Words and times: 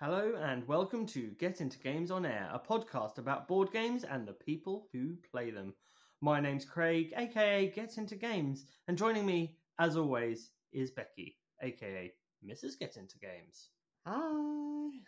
Hello 0.00 0.34
and 0.40 0.64
welcome 0.68 1.06
to 1.06 1.32
Get 1.40 1.60
Into 1.60 1.76
Games 1.80 2.12
on 2.12 2.24
Air, 2.24 2.48
a 2.52 2.60
podcast 2.60 3.18
about 3.18 3.48
board 3.48 3.72
games 3.72 4.04
and 4.04 4.28
the 4.28 4.32
people 4.32 4.86
who 4.92 5.16
play 5.28 5.50
them. 5.50 5.74
My 6.20 6.38
name's 6.38 6.64
Craig, 6.64 7.12
aka 7.16 7.66
Get 7.74 7.98
Into 7.98 8.14
Games, 8.14 8.64
and 8.86 8.96
joining 8.96 9.26
me, 9.26 9.56
as 9.80 9.96
always, 9.96 10.52
is 10.72 10.92
Becky, 10.92 11.36
aka 11.62 12.12
Mrs. 12.48 12.78
Get 12.78 12.96
Into 12.96 13.18
Games. 13.18 13.70
Hi. 14.06 15.00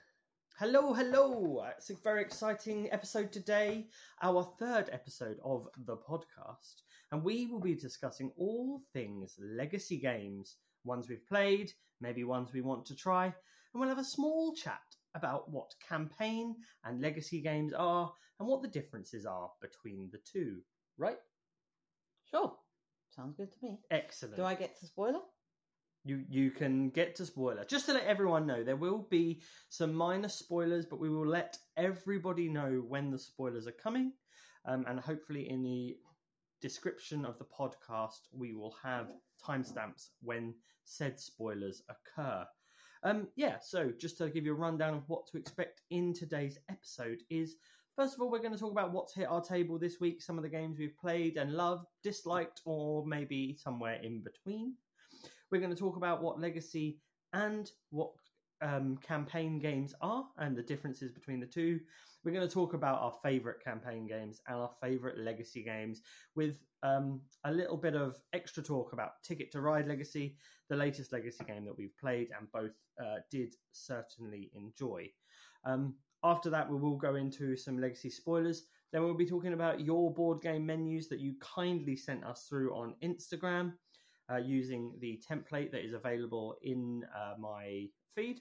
Hello, 0.59 0.93
hello! 0.93 1.65
It's 1.79 1.91
a 1.91 1.95
very 1.95 2.23
exciting 2.23 2.91
episode 2.91 3.31
today, 3.31 3.87
our 4.25 4.43
third 4.59 4.91
episode 4.91 5.37
of 5.45 5.69
the 5.87 5.99
podcast, 5.99 6.83
and 7.13 7.23
we 7.23 7.47
will 7.47 7.61
be 7.61 7.77
discussing 7.77 8.33
all 8.37 8.83
things 8.93 9.37
legacy 9.39 9.99
games, 9.99 10.57
ones 10.83 11.09
we've 11.09 11.29
played, 11.29 11.71
maybe 12.01 12.25
ones 12.25 12.53
we 12.53 12.61
want 12.61 12.85
to 12.87 12.97
try, 12.97 13.33
and 13.73 13.81
we'll 13.81 13.89
have 13.89 13.99
a 13.99 14.05
small 14.05 14.55
chat 14.55 14.81
about 15.15 15.51
what 15.51 15.75
campaign 15.87 16.57
and 16.85 17.01
legacy 17.01 17.41
games 17.41 17.73
are 17.73 18.13
and 18.39 18.49
what 18.49 18.63
the 18.63 18.69
differences 18.69 19.27
are 19.27 19.51
between 19.61 20.09
the 20.13 20.21
two. 20.31 20.59
Right? 20.99 21.19
Sure. 22.31 22.53
Sounds 23.11 23.35
good 23.37 23.53
to 23.53 23.59
me. 23.63 23.79
Excellent. 23.91 24.37
Do 24.37 24.45
I 24.45 24.55
get 24.55 24.79
to 24.81 24.87
spoiler? 24.87 25.21
you 26.05 26.25
you 26.29 26.51
can 26.51 26.91
get 26.91 27.15
to 27.17 27.27
spoiler. 27.27 27.65
Just 27.65 27.87
to 27.87 27.93
let 27.93 28.05
everyone 28.05 28.47
know, 28.47 28.65
there 28.65 28.77
will 28.77 29.07
be 29.11 29.43
some 29.69 29.95
minor 29.95 30.29
spoilers, 30.29 30.87
but 30.87 31.01
we 31.01 31.11
will 31.11 31.27
let 31.27 31.59
everybody 31.77 32.49
know 32.49 32.83
when 32.89 33.11
the 33.11 33.19
spoilers 33.19 33.67
are 33.67 33.73
coming, 33.73 34.13
um, 34.65 34.85
and 34.89 34.99
hopefully 34.99 35.49
in 35.49 35.63
the 35.63 35.97
description 36.61 37.25
of 37.25 37.39
the 37.39 37.45
podcast 37.45 38.21
we 38.33 38.55
will 38.55 38.75
have 38.83 39.09
timestamps 39.47 40.09
when 40.23 40.55
said 40.85 41.19
spoilers 41.19 41.83
occur. 41.89 42.47
Um, 43.03 43.29
yeah, 43.37 43.57
so 43.61 43.91
just 43.99 44.19
to 44.19 44.29
give 44.29 44.45
you 44.45 44.53
a 44.53 44.57
rundown 44.57 44.95
of 44.95 45.09
what 45.09 45.27
to 45.29 45.39
expect 45.39 45.83
in 45.91 46.13
today's 46.13 46.59
episode 46.69 47.23
is 47.31 47.57
first 47.97 48.15
of 48.15 48.21
all 48.21 48.31
we're 48.31 48.41
going 48.41 48.53
to 48.53 48.59
talk 48.59 48.73
about 48.73 48.93
what's 48.93 49.15
hit 49.15 49.29
our 49.29 49.41
table 49.41 49.79
this 49.79 50.01
week, 50.01 50.21
some 50.21 50.37
of 50.37 50.43
the 50.43 50.51
games 50.51 50.79
we've 50.79 50.99
played 50.99 51.39
and 51.39 51.55
loved, 51.55 51.87
disliked, 52.03 52.61
or 52.67 53.07
maybe 53.07 53.57
somewhere 53.57 53.99
in 54.03 54.23
between. 54.23 54.75
We're 55.51 55.61
going 55.61 55.75
to 55.75 55.79
talk 55.79 55.97
about 55.97 56.23
what 56.23 56.41
legacy 56.41 56.99
and 57.33 57.71
what 57.91 58.11
um, 58.63 58.99
campaign 58.99 59.59
games 59.59 59.95
are 60.01 60.25
and 60.39 60.57
the 60.57 60.63
differences 60.63 61.13
between 61.13 61.41
the 61.41 61.47
two. 61.47 61.81
We're 62.25 62.33
going 62.33 62.47
to 62.47 62.53
talk 62.53 62.75
about 62.75 63.01
our 63.01 63.15
favorite 63.23 63.65
campaign 63.65 64.07
games 64.07 64.41
and 64.47 64.59
our 64.59 64.71
favorite 64.83 65.19
legacy 65.19 65.63
games 65.63 66.03
with 66.37 66.61
um, 66.83 67.21
a 67.45 67.53
little 67.53 67.79
bit 67.79 67.95
of 67.95 68.17
extra 68.33 68.63
talk 68.63 68.93
about 68.93 69.23
Ticket 69.23 69.51
to 69.53 69.61
Ride 69.61 69.89
Legacy, 69.89 70.37
the 70.69 70.77
latest 70.77 71.13
legacy 71.13 71.45
game 71.45 71.65
that 71.65 71.77
we've 71.77 71.97
played 71.99 72.29
and 72.39 72.51
both 72.53 72.77
uh, 73.03 73.21
did 73.31 73.55
certainly 73.73 74.51
enjoy. 74.55 75.09
Um, 75.65 75.95
after 76.23 76.51
that, 76.51 76.71
we 76.71 76.77
will 76.77 76.97
go 76.97 77.15
into 77.15 77.57
some 77.57 77.79
legacy 77.79 78.11
spoilers. 78.11 78.65
Then 78.93 79.03
we'll 79.03 79.15
be 79.15 79.27
talking 79.27 79.55
about 79.55 79.81
your 79.81 80.13
board 80.13 80.43
game 80.43 80.67
menus 80.67 81.09
that 81.09 81.21
you 81.21 81.35
kindly 81.41 81.97
sent 81.97 82.25
us 82.25 82.47
through 82.49 82.75
on 82.75 82.95
Instagram 83.03 83.73
uh, 84.31 84.37
using 84.37 84.93
the 85.01 85.21
template 85.29 85.71
that 85.73 85.85
is 85.85 85.95
available 85.95 86.57
in 86.63 87.05
uh, 87.17 87.35
my 87.39 87.87
feed. 88.15 88.41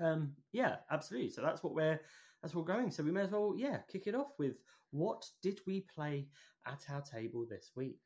Um, 0.00 0.32
yeah, 0.52 0.76
absolutely. 0.90 1.30
So 1.30 1.42
that's 1.42 1.62
what 1.62 1.74
we're 1.74 2.00
that's 2.42 2.54
what 2.54 2.66
we're 2.66 2.74
going. 2.74 2.90
So 2.90 3.02
we 3.02 3.10
may 3.10 3.22
as 3.22 3.30
well, 3.30 3.54
yeah, 3.56 3.78
kick 3.90 4.06
it 4.06 4.14
off 4.14 4.32
with 4.38 4.60
what 4.90 5.24
did 5.42 5.60
we 5.66 5.86
play 5.94 6.28
at 6.66 6.84
our 6.90 7.02
table 7.02 7.46
this 7.48 7.70
week? 7.74 8.00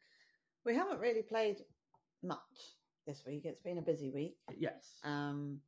We 0.64 0.75
haven't 0.75 1.00
really 1.00 1.22
played 1.22 1.58
much 2.22 2.39
this 3.06 3.25
week. 3.27 3.42
It's 3.45 3.61
been 3.61 3.78
a 3.78 3.83
busy 3.83 4.11
week. 4.11 4.36
Yes. 4.56 5.00
Um, 5.03 5.61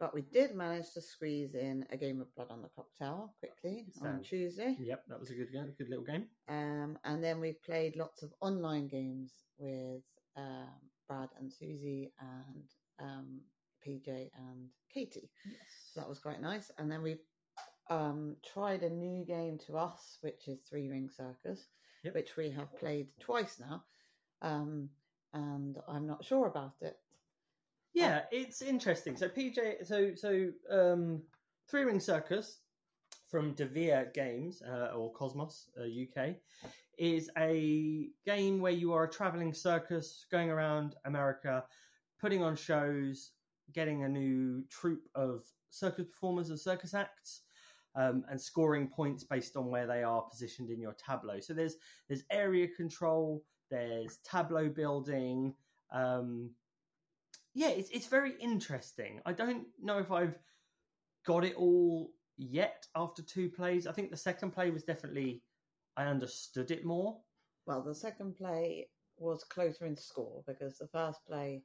but 0.00 0.14
we 0.14 0.22
did 0.22 0.54
manage 0.54 0.92
to 0.94 1.00
squeeze 1.02 1.54
in 1.54 1.84
a 1.90 1.96
game 1.96 2.22
of 2.22 2.34
Blood 2.34 2.50
on 2.50 2.62
the 2.62 2.68
Clock 2.68 2.86
Tower 2.98 3.28
quickly 3.38 3.86
on 4.00 4.22
Tuesday. 4.22 4.74
Yep, 4.80 5.04
that 5.08 5.20
was 5.20 5.30
a 5.30 5.34
good 5.34 5.52
game, 5.52 5.68
a 5.68 5.72
good 5.72 5.90
little 5.90 6.04
game. 6.04 6.24
Um, 6.48 6.98
and 7.04 7.22
then 7.22 7.38
we've 7.38 7.62
played 7.62 7.96
lots 7.96 8.22
of 8.22 8.32
online 8.40 8.88
games 8.88 9.34
with 9.58 10.02
um, 10.38 10.70
Brad 11.06 11.28
and 11.38 11.52
Susie 11.52 12.12
and 12.18 12.64
um, 12.98 13.40
PJ 13.86 14.08
and 14.08 14.68
Katie. 14.92 15.30
Yes. 15.46 15.56
So 15.92 16.00
that 16.00 16.08
was 16.08 16.18
quite 16.18 16.40
nice. 16.40 16.70
And 16.78 16.90
then 16.90 17.02
we've 17.02 17.22
um, 17.88 18.36
tried 18.44 18.82
a 18.82 18.90
new 18.90 19.24
game 19.24 19.58
to 19.66 19.76
us, 19.76 20.18
which 20.20 20.48
is 20.48 20.60
Three 20.68 20.88
Ring 20.88 21.08
Circus, 21.14 21.66
Yep. 22.04 22.14
which 22.14 22.36
we 22.36 22.50
have 22.50 22.74
played 22.78 23.08
twice 23.20 23.58
now. 23.60 23.84
Um, 24.42 24.88
and 25.34 25.76
I'm 25.88 26.06
not 26.06 26.24
sure 26.24 26.46
about 26.46 26.74
it. 26.80 26.96
Yeah, 27.92 28.22
it's 28.30 28.62
interesting. 28.62 29.16
So 29.16 29.28
PJ, 29.28 29.86
so 29.86 30.14
so 30.14 30.48
um, 30.70 31.22
Three 31.68 31.82
Ring 31.82 32.00
Circus 32.00 32.58
from 33.30 33.54
Devir 33.54 34.12
Games 34.14 34.62
uh, 34.62 34.92
or 34.96 35.12
Cosmos 35.12 35.68
uh, 35.78 35.82
UK 35.84 36.36
is 36.98 37.30
a 37.38 38.08
game 38.26 38.60
where 38.60 38.72
you 38.72 38.92
are 38.92 39.04
a 39.04 39.10
traveling 39.10 39.52
circus 39.54 40.26
going 40.30 40.50
around 40.50 40.96
America, 41.04 41.64
putting 42.20 42.42
on 42.42 42.54
shows, 42.56 43.32
getting 43.72 44.04
a 44.04 44.08
new 44.08 44.64
troupe 44.68 45.08
of 45.14 45.42
circus 45.70 46.06
performers 46.06 46.50
and 46.50 46.58
circus 46.58 46.94
acts. 46.94 47.42
Um, 47.96 48.22
and 48.30 48.40
scoring 48.40 48.86
points 48.86 49.24
based 49.24 49.56
on 49.56 49.66
where 49.66 49.88
they 49.88 50.04
are 50.04 50.22
positioned 50.22 50.70
in 50.70 50.80
your 50.80 50.94
tableau. 50.94 51.40
So 51.40 51.54
there's 51.54 51.74
there's 52.06 52.22
area 52.30 52.68
control, 52.68 53.42
there's 53.68 54.18
tableau 54.18 54.68
building, 54.68 55.54
um, 55.92 56.50
yeah, 57.54 57.68
it's 57.68 57.90
it's 57.90 58.06
very 58.06 58.32
interesting. 58.40 59.20
I 59.26 59.32
don't 59.32 59.66
know 59.82 59.98
if 59.98 60.12
I've 60.12 60.38
got 61.26 61.44
it 61.44 61.54
all 61.56 62.10
yet 62.36 62.86
after 62.94 63.22
two 63.22 63.48
plays. 63.48 63.86
I 63.86 63.92
think 63.92 64.10
the 64.10 64.16
second 64.16 64.52
play 64.52 64.70
was 64.70 64.84
definitely 64.84 65.42
I 65.96 66.04
understood 66.04 66.70
it 66.70 66.84
more. 66.84 67.18
Well, 67.66 67.82
the 67.82 67.94
second 67.94 68.36
play 68.36 68.88
was 69.18 69.44
closer 69.44 69.86
in 69.86 69.96
score 69.96 70.42
because 70.46 70.78
the 70.78 70.86
first 70.86 71.20
play, 71.26 71.62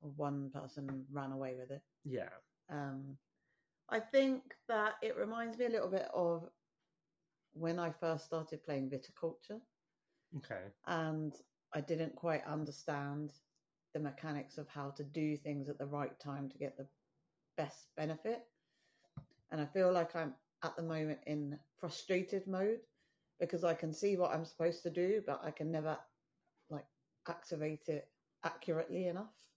one 0.00 0.50
person 0.50 1.04
ran 1.10 1.32
away 1.32 1.56
with 1.58 1.70
it. 1.70 1.82
Yeah. 2.04 2.28
Um, 2.70 3.16
I 3.90 4.00
think 4.00 4.54
that 4.68 4.94
it 5.02 5.16
reminds 5.16 5.58
me 5.58 5.66
a 5.66 5.70
little 5.70 5.88
bit 5.88 6.08
of 6.14 6.48
when 7.52 7.78
I 7.78 7.90
first 7.90 8.24
started 8.26 8.62
playing 8.64 8.90
viticulture, 8.90 9.60
Okay. 10.36 10.64
and 10.86 11.34
I 11.74 11.80
didn't 11.80 12.14
quite 12.16 12.44
understand 12.46 13.32
the 13.94 14.00
mechanics 14.00 14.58
of 14.58 14.68
how 14.68 14.90
to 14.90 15.04
do 15.04 15.36
things 15.36 15.68
at 15.68 15.78
the 15.78 15.86
right 15.86 16.18
time 16.20 16.48
to 16.50 16.58
get 16.58 16.76
the 16.76 16.86
best 17.56 17.88
benefit. 17.96 18.46
And 19.50 19.60
I 19.60 19.66
feel 19.66 19.92
like 19.92 20.14
I'm 20.14 20.34
at 20.62 20.76
the 20.76 20.82
moment 20.82 21.20
in 21.26 21.58
frustrated 21.76 22.46
mode 22.46 22.80
because 23.40 23.64
I 23.64 23.74
can 23.74 23.92
see 23.92 24.16
what 24.16 24.32
I'm 24.32 24.44
supposed 24.44 24.82
to 24.82 24.90
do, 24.90 25.22
but 25.26 25.40
I 25.42 25.50
can 25.50 25.70
never 25.70 25.98
like 26.70 26.86
activate 27.28 27.88
it 27.88 28.08
accurately 28.44 29.06
enough. 29.08 29.47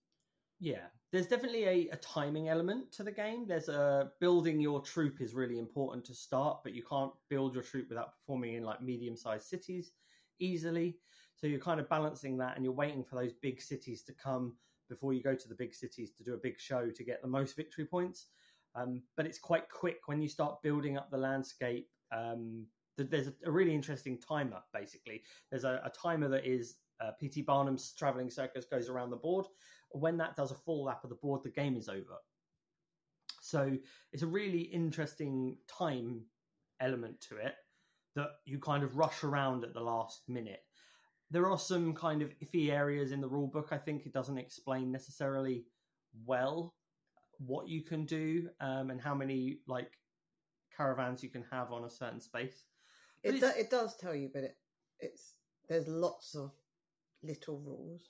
Yeah, 0.62 0.86
there's 1.12 1.26
definitely 1.26 1.66
a, 1.66 1.90
a 1.92 1.98
timing 1.98 2.48
element 2.48 2.92
to 2.94 3.04
the 3.04 3.12
game. 3.12 3.48
There's 3.48 3.68
a 3.68 4.12
building 4.20 4.62
your 4.62 4.80
troop 4.80 5.20
is 5.20 5.34
really 5.34 5.58
important 5.58 6.06
to 6.06 6.14
start, 6.14 6.60
but 6.64 6.76
you 6.76 6.84
can't 6.88 7.12
build 7.32 7.56
your 7.56 7.64
troop 7.64 7.90
without 7.90 8.14
performing 8.14 8.54
in 8.54 8.64
like 8.64 8.80
medium 8.80 9.18
sized 9.18 9.48
cities 9.48 9.92
easily. 10.40 11.00
So 11.36 11.48
you're 11.48 11.60
kind 11.60 11.80
of 11.80 11.90
balancing 11.90 12.38
that 12.38 12.56
and 12.56 12.64
you're 12.64 12.76
waiting 12.76 13.04
for 13.04 13.16
those 13.16 13.34
big 13.34 13.60
cities 13.60 14.04
to 14.04 14.14
come 14.14 14.54
before 14.88 15.14
you 15.14 15.24
go 15.24 15.34
to 15.34 15.48
the 15.50 15.56
big 15.56 15.74
cities 15.74 16.12
to 16.12 16.24
do 16.24 16.36
a 16.36 16.38
big 16.38 16.60
show 16.60 16.92
to 16.92 17.04
get 17.04 17.24
the 17.24 17.28
most 17.28 17.56
victory 17.56 17.86
points. 17.86 18.28
Um, 18.76 19.02
but 19.18 19.26
it's 19.26 19.40
quite 19.40 19.68
quick 19.68 20.02
when 20.06 20.22
you 20.22 20.30
start 20.30 20.62
building 20.62 20.96
up 20.96 21.10
the 21.10 21.18
landscape. 21.18 21.90
Um, 22.16 22.68
th- 22.98 23.10
there's 23.10 23.28
a, 23.28 23.34
a 23.46 23.52
really 23.52 23.74
interesting 23.74 24.20
timer, 24.20 24.60
basically. 24.74 25.24
There's 25.50 25.64
a, 25.64 25.82
a 25.84 25.90
timer 25.90 26.30
that 26.30 26.46
is 26.46 26.76
uh, 27.02 27.12
P.T. 27.20 27.42
Barnum's 27.42 27.94
traveling 27.98 28.30
circus 28.30 28.66
goes 28.66 28.90
around 28.90 29.10
the 29.10 29.18
board. 29.18 29.48
When 29.94 30.18
that 30.18 30.36
does 30.36 30.52
a 30.52 30.56
full 30.56 30.86
lap 30.86 31.04
of 31.04 31.10
the 31.10 31.16
board, 31.16 31.44
the 31.44 31.50
game 31.50 31.78
is 31.78 31.90
over. 31.90 32.18
So 33.42 33.78
it's 34.14 34.24
a 34.24 34.28
really 34.28 34.62
interesting 34.62 35.58
time 35.68 36.22
element 36.80 37.22
to 37.30 37.38
it 37.38 37.56
that 38.16 38.30
you 38.46 38.60
kind 38.60 38.84
of 38.84 38.98
rush 38.98 39.24
around 39.24 39.64
at 39.64 39.74
the 39.74 39.82
last 39.82 40.24
minute. 40.28 40.64
There 41.30 41.50
are 41.50 41.58
some 41.58 41.94
kind 41.94 42.22
of 42.22 42.34
iffy 42.40 42.72
areas 42.72 43.12
in 43.12 43.22
the 43.22 43.28
rule 43.28 43.48
book. 43.48 43.70
I 43.72 43.78
think 43.78 44.06
it 44.06 44.14
doesn't 44.14 44.38
explain 44.38 44.92
necessarily 44.92 45.66
well 46.26 46.76
what 47.40 47.68
you 47.68 47.82
can 47.82 48.06
do 48.06 48.50
um, 48.60 48.90
and 48.90 49.02
how 49.02 49.16
many 49.16 49.60
like 49.68 49.92
caravans 50.76 51.24
you 51.24 51.30
can 51.30 51.46
have 51.52 51.72
on 51.72 51.86
a 51.86 51.90
certain 51.90 52.20
space. 52.20 52.66
It, 53.24 53.40
do, 53.40 53.52
it 53.58 53.70
does 53.70 53.96
tell 53.98 54.16
you, 54.16 54.30
but 54.34 54.44
it, 54.44 54.58
it's 55.00 55.36
there's 55.70 55.88
lots 55.88 56.36
of 56.36 56.52
little 57.24 57.60
rules, 57.60 58.10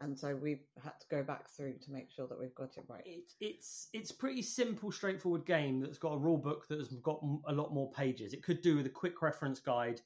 and 0.00 0.18
so 0.18 0.34
we've 0.34 0.64
had 0.82 0.98
to 1.00 1.06
go 1.10 1.22
back 1.22 1.48
through 1.48 1.74
to 1.84 1.92
make 1.92 2.10
sure 2.10 2.26
that 2.26 2.38
we've 2.38 2.54
got 2.54 2.76
it 2.76 2.84
right. 2.88 3.02
It's 3.06 3.36
it's 3.40 3.88
it's 3.92 4.12
pretty 4.12 4.42
simple, 4.42 4.90
straightforward 4.90 5.46
game 5.46 5.80
that's 5.80 5.98
got 5.98 6.14
a 6.14 6.18
rule 6.18 6.36
book 6.36 6.66
that 6.68 6.78
has 6.78 6.88
got 7.02 7.20
a 7.46 7.52
lot 7.52 7.72
more 7.72 7.90
pages. 7.92 8.32
It 8.32 8.42
could 8.42 8.60
do 8.60 8.76
with 8.76 8.86
a 8.86 8.90
quick 8.90 9.22
reference 9.22 9.60
guide 9.60 10.00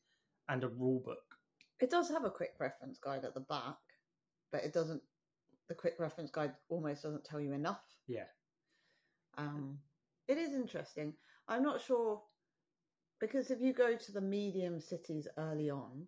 and 0.48 0.62
a 0.64 0.68
rule 0.68 1.00
book. 1.04 1.36
It 1.80 1.90
does 1.90 2.08
have 2.10 2.24
a 2.24 2.30
quick 2.30 2.54
reference 2.58 2.98
guide 2.98 3.24
at 3.24 3.34
the 3.34 3.40
back, 3.40 3.76
but 4.52 4.62
it 4.62 4.72
doesn't. 4.72 5.02
The 5.68 5.74
quick 5.74 5.96
reference 5.98 6.30
guide 6.30 6.52
almost 6.68 7.02
doesn't 7.02 7.24
tell 7.24 7.40
you 7.40 7.52
enough. 7.52 7.82
Yeah. 8.06 8.24
Um, 9.36 9.78
It 10.26 10.38
is 10.38 10.52
interesting. 10.52 11.14
I'm 11.46 11.62
not 11.62 11.80
sure 11.80 12.22
because 13.20 13.50
if 13.50 13.60
you 13.60 13.72
go 13.72 13.96
to 13.96 14.12
the 14.12 14.20
medium 14.20 14.80
cities 14.80 15.28
early 15.38 15.70
on, 15.70 16.06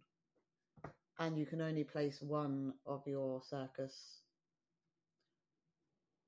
and 1.21 1.39
you 1.39 1.45
can 1.45 1.61
only 1.61 1.85
place 1.85 2.21
one 2.23 2.73
of 2.87 3.07
your 3.07 3.43
circus, 3.43 4.23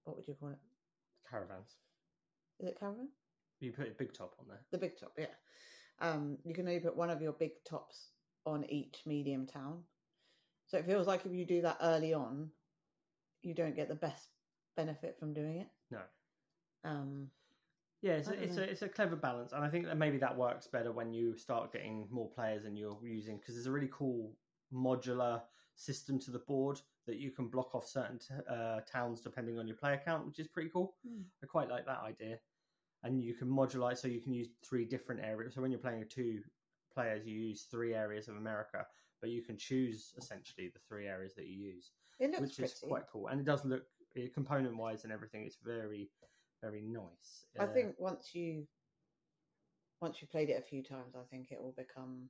what 0.05 0.17
would 0.17 0.29
you 0.29 0.35
call 0.39 0.51
it? 0.51 0.59
Caravans. 1.29 1.77
Is 2.61 2.69
it 2.69 2.79
caravan? 2.79 3.09
You 3.61 3.73
put 3.73 3.89
a 3.89 3.93
big 3.93 4.13
top 4.13 4.35
on 4.39 4.47
there. 4.49 4.61
The 4.71 4.79
big 4.79 4.99
top, 4.99 5.13
yeah. 5.19 5.27
Um, 6.01 6.37
you 6.45 6.55
can 6.55 6.69
only 6.69 6.81
put 6.81 6.97
one 6.97 7.11
of 7.11 7.23
your 7.23 7.33
big 7.33 7.53
tops 7.69 8.11
on 8.45 8.65
each 8.69 9.03
medium 9.07 9.47
town. 9.47 9.79
So 10.67 10.77
it 10.77 10.87
feels 10.87 11.07
like 11.07 11.25
if 11.25 11.33
you 11.33 11.47
do 11.47 11.63
that 11.63 11.79
early 11.81 12.13
on, 12.13 12.51
you 13.43 13.55
don't 13.55 13.75
get 13.75 13.89
the 13.89 13.95
best 13.95 14.29
benefit 14.77 15.17
from 15.19 15.33
doing 15.33 15.59
it. 15.59 15.69
No. 15.91 16.01
Um, 16.85 17.29
Yeah, 18.03 18.15
it's 18.15 18.29
a, 18.29 18.43
it's 18.43 18.57
know. 18.57 18.63
a 18.63 18.67
it's 18.67 18.83
a 18.83 18.89
clever 18.89 19.17
balance, 19.17 19.53
and 19.53 19.65
I 19.65 19.69
think 19.69 19.87
that 19.87 19.97
maybe 19.97 20.19
that 20.19 20.37
works 20.37 20.67
better 20.67 20.93
when 20.93 21.13
you 21.13 21.37
start 21.37 21.73
getting 21.73 22.09
more 22.11 22.29
players 22.31 22.65
and 22.65 22.77
you're 22.77 22.99
using 23.03 23.39
because 23.39 23.55
there's 23.55 23.67
a 23.67 23.73
really 23.73 23.91
cool 23.93 24.33
modular 24.73 25.43
system 25.75 26.19
to 26.21 26.31
the 26.31 26.39
board 26.41 26.81
that 27.07 27.17
you 27.17 27.31
can 27.31 27.49
block 27.49 27.75
off 27.75 27.87
certain 27.87 28.19
t- 28.19 28.35
uh, 28.49 28.81
towns 28.91 29.21
depending 29.21 29.59
on 29.59 29.67
your 29.67 29.77
player 29.77 30.01
count, 30.05 30.27
which 30.27 30.39
is 30.39 30.47
pretty 30.49 30.69
cool. 30.71 30.95
Hmm. 31.07 31.23
I 31.43 31.47
quite 31.47 31.69
like 31.69 31.87
that 31.87 32.01
idea, 32.05 32.39
and 33.03 33.21
you 33.23 33.35
can 33.35 33.49
modulate 33.49 33.99
so 33.99 34.09
you 34.09 34.21
can 34.21 34.33
use 34.33 34.49
three 34.65 34.85
different 34.85 35.23
areas. 35.25 35.55
So 35.55 35.63
when 35.63 35.71
you're 35.71 35.81
playing 35.81 36.05
two 36.09 36.41
players, 36.93 37.27
you 37.27 37.35
use 37.39 37.63
three 37.63 37.95
areas 37.95 38.29
of 38.29 38.37
America, 38.37 38.87
but 39.21 39.31
you 39.31 39.43
can 39.43 39.57
choose 39.57 40.13
essentially 40.17 40.69
the 40.73 40.81
three 40.89 41.07
areas 41.09 41.35
that 41.35 41.47
you 41.47 41.57
use 41.57 41.93
it 42.21 42.31
looks 42.31 42.41
which 42.41 42.57
pretty. 42.59 42.73
is 42.73 42.79
quite 42.81 43.05
cool, 43.11 43.29
and 43.29 43.41
it 43.41 43.45
does 43.47 43.65
look 43.65 43.85
component 44.35 44.77
wise 44.77 45.05
and 45.05 45.13
everything. 45.13 45.45
It's 45.45 45.57
very, 45.65 46.11
very 46.61 46.83
nice. 46.83 47.47
I 47.59 47.65
Uh, 47.65 47.73
think 47.73 47.95
once 47.99 48.35
you 48.35 48.67
once 50.01 50.21
you've 50.21 50.31
played 50.31 50.51
it 50.51 50.59
a 50.59 50.63
few 50.63 50.83
times, 50.83 51.15
I 51.17 51.23
think 51.31 51.51
it 51.51 51.61
will 51.63 51.73
become. 51.73 52.29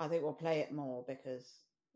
I 0.00 0.08
think 0.08 0.22
we'll 0.22 0.32
play 0.32 0.60
it 0.60 0.72
more 0.72 1.04
because 1.06 1.46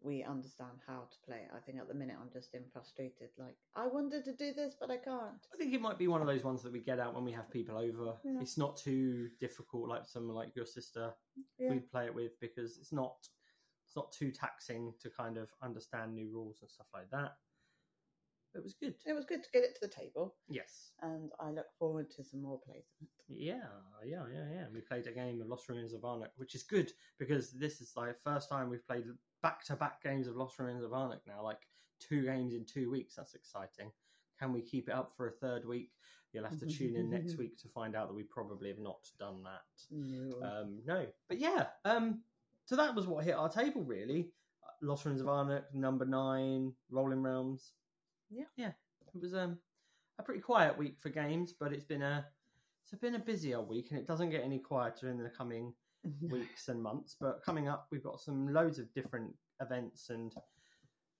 we 0.02 0.22
understand 0.22 0.72
how 0.86 1.08
to 1.10 1.16
play 1.26 1.38
it. 1.38 1.50
I 1.56 1.58
think 1.60 1.78
at 1.78 1.88
the 1.88 1.94
minute 1.94 2.16
I'm 2.20 2.30
just 2.30 2.54
in 2.54 2.62
frustrated. 2.70 3.30
Like 3.38 3.56
I 3.74 3.86
wanted 3.86 4.24
to 4.26 4.34
do 4.34 4.52
this, 4.52 4.74
but 4.78 4.90
I 4.90 4.98
can't. 4.98 5.40
I 5.52 5.56
think 5.56 5.72
it 5.72 5.80
might 5.80 5.98
be 5.98 6.08
one 6.08 6.20
of 6.20 6.26
those 6.26 6.44
ones 6.44 6.62
that 6.62 6.72
we 6.72 6.80
get 6.80 7.00
out 7.00 7.14
when 7.14 7.24
we 7.24 7.32
have 7.32 7.50
people 7.50 7.78
over. 7.78 8.14
Yeah. 8.22 8.38
It's 8.40 8.58
not 8.58 8.76
too 8.76 9.30
difficult, 9.40 9.88
like 9.88 10.04
someone 10.06 10.36
like 10.36 10.54
your 10.54 10.66
sister 10.66 11.12
Yeah. 11.58 11.70
we 11.70 11.78
play 11.78 12.04
it 12.04 12.14
with, 12.14 12.38
because 12.40 12.76
it's 12.76 12.92
not 12.92 13.16
it's 13.86 13.96
not 13.96 14.12
too 14.12 14.30
taxing 14.30 14.92
to 15.00 15.08
kind 15.08 15.38
of 15.38 15.48
understand 15.62 16.14
new 16.14 16.28
rules 16.30 16.58
and 16.60 16.70
stuff 16.70 16.88
like 16.92 17.10
that. 17.10 17.32
It 18.54 18.62
was 18.62 18.74
good. 18.74 18.94
It 19.04 19.12
was 19.14 19.24
good 19.24 19.42
to 19.42 19.50
get 19.52 19.64
it 19.64 19.74
to 19.74 19.80
the 19.82 19.92
table, 19.92 20.36
Yes. 20.48 20.92
and 21.02 21.30
I 21.40 21.50
look 21.50 21.66
forward 21.78 22.10
to 22.12 22.22
some 22.24 22.42
more 22.42 22.60
plays 22.60 22.84
of 23.00 23.06
it. 23.06 23.08
Yeah, 23.28 23.66
yeah, 24.04 24.24
yeah, 24.32 24.48
yeah. 24.52 24.64
We 24.72 24.80
played 24.80 25.06
a 25.06 25.12
game 25.12 25.40
of 25.40 25.48
Lost 25.48 25.68
Ruins 25.68 25.92
of 25.92 26.02
Arnak, 26.02 26.30
which 26.36 26.54
is 26.54 26.62
good 26.62 26.92
because 27.18 27.50
this 27.52 27.80
is 27.80 27.92
like 27.96 28.20
first 28.22 28.48
time 28.48 28.70
we've 28.70 28.86
played 28.86 29.04
back 29.42 29.64
to 29.64 29.76
back 29.76 30.02
games 30.02 30.28
of 30.28 30.36
Lost 30.36 30.58
Ruins 30.58 30.84
of 30.84 30.92
Arnak 30.92 31.20
now, 31.26 31.42
like 31.42 31.58
two 32.00 32.22
games 32.24 32.54
in 32.54 32.64
two 32.64 32.90
weeks. 32.90 33.16
That's 33.16 33.34
exciting. 33.34 33.90
Can 34.38 34.52
we 34.52 34.60
keep 34.62 34.88
it 34.88 34.94
up 34.94 35.12
for 35.16 35.28
a 35.28 35.32
third 35.32 35.66
week? 35.66 35.90
You'll 36.32 36.44
have 36.44 36.58
to 36.60 36.66
tune 36.78 36.96
in 36.96 37.10
next 37.10 37.36
week 37.38 37.58
to 37.58 37.68
find 37.68 37.96
out 37.96 38.08
that 38.08 38.14
we 38.14 38.22
probably 38.24 38.68
have 38.68 38.78
not 38.80 39.08
done 39.18 39.42
that. 39.44 39.62
No. 39.90 40.46
Um, 40.46 40.78
no, 40.86 41.06
but 41.28 41.38
yeah. 41.38 41.66
Um, 41.84 42.20
so 42.66 42.76
that 42.76 42.94
was 42.94 43.06
what 43.06 43.24
hit 43.24 43.34
our 43.34 43.48
table 43.48 43.82
really. 43.82 44.30
Lost 44.82 45.04
Ruins 45.06 45.20
of 45.20 45.28
Arnak, 45.28 45.62
number 45.72 46.04
nine, 46.04 46.72
Rolling 46.90 47.22
Realms. 47.22 47.72
Yeah. 48.30 48.44
yeah. 48.56 48.72
It 49.14 49.20
was 49.20 49.34
um 49.34 49.58
a 50.18 50.22
pretty 50.22 50.40
quiet 50.40 50.76
week 50.76 50.98
for 51.00 51.08
games, 51.08 51.52
but 51.58 51.72
it's 51.72 51.84
been 51.84 52.02
a 52.02 52.26
it's 52.82 53.00
been 53.00 53.14
a 53.14 53.18
busier 53.18 53.60
week, 53.60 53.88
and 53.90 53.98
it 53.98 54.06
doesn't 54.06 54.30
get 54.30 54.44
any 54.44 54.58
quieter 54.58 55.08
in 55.08 55.18
the 55.18 55.30
coming 55.30 55.72
weeks 56.30 56.68
and 56.68 56.82
months. 56.82 57.16
But 57.18 57.42
coming 57.42 57.68
up, 57.68 57.86
we've 57.90 58.02
got 58.02 58.20
some 58.20 58.52
loads 58.52 58.78
of 58.78 58.92
different 58.92 59.34
events 59.60 60.10
and 60.10 60.34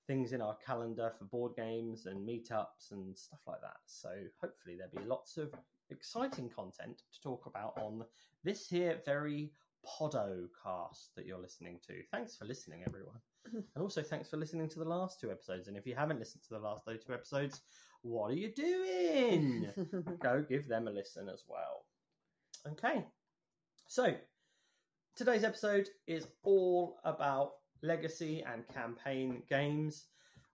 things 0.06 0.32
in 0.32 0.42
our 0.42 0.56
calendar 0.64 1.12
for 1.18 1.24
board 1.24 1.56
games 1.56 2.06
and 2.06 2.28
meetups 2.28 2.90
and 2.90 3.16
stuff 3.16 3.40
like 3.46 3.60
that. 3.62 3.78
So 3.86 4.10
hopefully 4.40 4.76
there'll 4.76 5.04
be 5.04 5.08
lots 5.08 5.38
of 5.38 5.54
exciting 5.90 6.50
content 6.50 7.02
to 7.12 7.20
talk 7.22 7.46
about 7.46 7.78
on 7.78 8.04
this 8.42 8.68
here 8.68 9.00
very 9.06 9.50
podocast 9.84 11.14
that 11.16 11.26
you're 11.26 11.40
listening 11.40 11.78
to. 11.86 12.02
Thanks 12.10 12.36
for 12.36 12.44
listening, 12.44 12.82
everyone. 12.86 13.20
And 13.52 13.64
also 13.81 14.02
thanks 14.02 14.29
for 14.29 14.37
listening 14.37 14.69
to 14.69 14.79
the 14.79 14.85
last 14.85 15.20
two 15.20 15.31
episodes. 15.31 15.69
And 15.69 15.76
if 15.76 15.87
you 15.87 15.94
haven't 15.94 16.19
listened 16.19 16.43
to 16.44 16.55
the 16.55 16.58
last 16.58 16.85
two 16.87 17.12
episodes, 17.12 17.62
what 18.02 18.31
are 18.31 18.35
you 18.35 18.52
doing? 18.52 19.69
go 20.23 20.44
give 20.49 20.69
them 20.69 20.88
a 20.88 20.91
listen 20.91 21.29
as 21.29 21.44
well. 21.49 21.85
Okay, 22.73 23.05
so 23.87 24.14
today's 25.17 25.44
episode 25.44 25.88
is 26.06 26.26
all 26.43 26.99
about 27.05 27.52
legacy 27.82 28.43
and 28.50 28.67
campaign 28.69 29.43
games. 29.49 30.06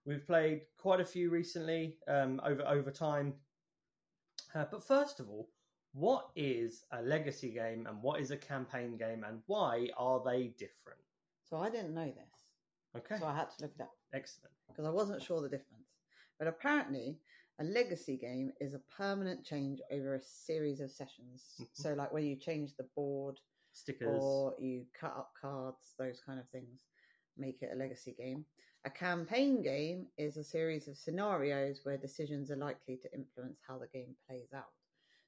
We've 0.05 0.25
played 0.25 0.61
quite 0.77 0.99
a 0.99 1.05
few 1.05 1.29
recently 1.29 1.95
um, 2.07 2.41
over 2.43 2.67
over 2.67 2.91
time, 2.91 3.33
uh, 4.53 4.65
but 4.69 4.83
first 4.83 5.19
of 5.19 5.29
all, 5.29 5.49
what 5.93 6.29
is 6.35 6.83
a 6.91 7.01
legacy 7.01 7.51
game 7.51 7.85
and 7.87 8.01
what 8.01 8.19
is 8.19 8.31
a 8.31 8.37
campaign 8.37 8.97
game 8.97 9.23
and 9.27 9.41
why 9.45 9.87
are 9.97 10.21
they 10.25 10.47
different? 10.57 11.01
so 11.51 11.57
I 11.57 11.69
didn't 11.69 11.93
know 11.93 12.05
this, 12.05 12.30
Okay, 12.97 13.17
so 13.19 13.25
I 13.25 13.35
had 13.35 13.49
to 13.51 13.61
look 13.61 13.71
it 13.75 13.81
up. 13.81 13.91
excellent. 14.13 14.53
because 14.67 14.85
I 14.85 14.89
wasn't 14.89 15.21
sure 15.21 15.41
the 15.41 15.49
difference. 15.49 15.87
But 16.37 16.47
apparently, 16.47 17.19
a 17.59 17.63
legacy 17.63 18.17
game 18.17 18.51
is 18.59 18.73
a 18.73 18.81
permanent 18.97 19.45
change 19.45 19.79
over 19.91 20.15
a 20.15 20.21
series 20.21 20.81
of 20.81 20.91
sessions. 20.91 21.43
So, 21.73 21.93
like 21.93 22.11
where 22.11 22.23
you 22.23 22.35
change 22.35 22.75
the 22.75 22.87
board 22.95 23.37
Stickers. 23.73 24.21
or 24.21 24.55
you 24.59 24.85
cut 24.99 25.15
up 25.15 25.31
cards, 25.39 25.93
those 25.97 26.21
kind 26.25 26.39
of 26.39 26.49
things 26.49 26.81
make 27.37 27.61
it 27.61 27.71
a 27.73 27.77
legacy 27.77 28.15
game. 28.17 28.45
A 28.83 28.89
campaign 28.89 29.61
game 29.61 30.07
is 30.17 30.37
a 30.37 30.43
series 30.43 30.87
of 30.87 30.97
scenarios 30.97 31.81
where 31.83 31.97
decisions 31.97 32.49
are 32.49 32.55
likely 32.55 32.97
to 32.97 33.13
influence 33.13 33.59
how 33.65 33.77
the 33.77 33.87
game 33.87 34.15
plays 34.27 34.49
out. 34.55 34.73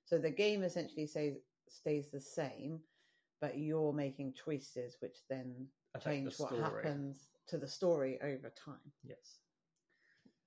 So 0.05 0.17
the 0.17 0.31
game 0.31 0.63
essentially 0.63 1.05
stays 1.05 1.35
stays 1.69 2.09
the 2.11 2.19
same, 2.19 2.79
but 3.39 3.57
you're 3.57 3.93
making 3.93 4.33
choices 4.33 4.97
which 4.99 5.17
then 5.29 5.67
change 5.99 6.33
what 6.37 6.49
story. 6.49 6.61
happens 6.61 7.27
to 7.47 7.57
the 7.57 7.67
story 7.67 8.19
over 8.21 8.51
time. 8.65 8.91
Yes. 9.03 9.39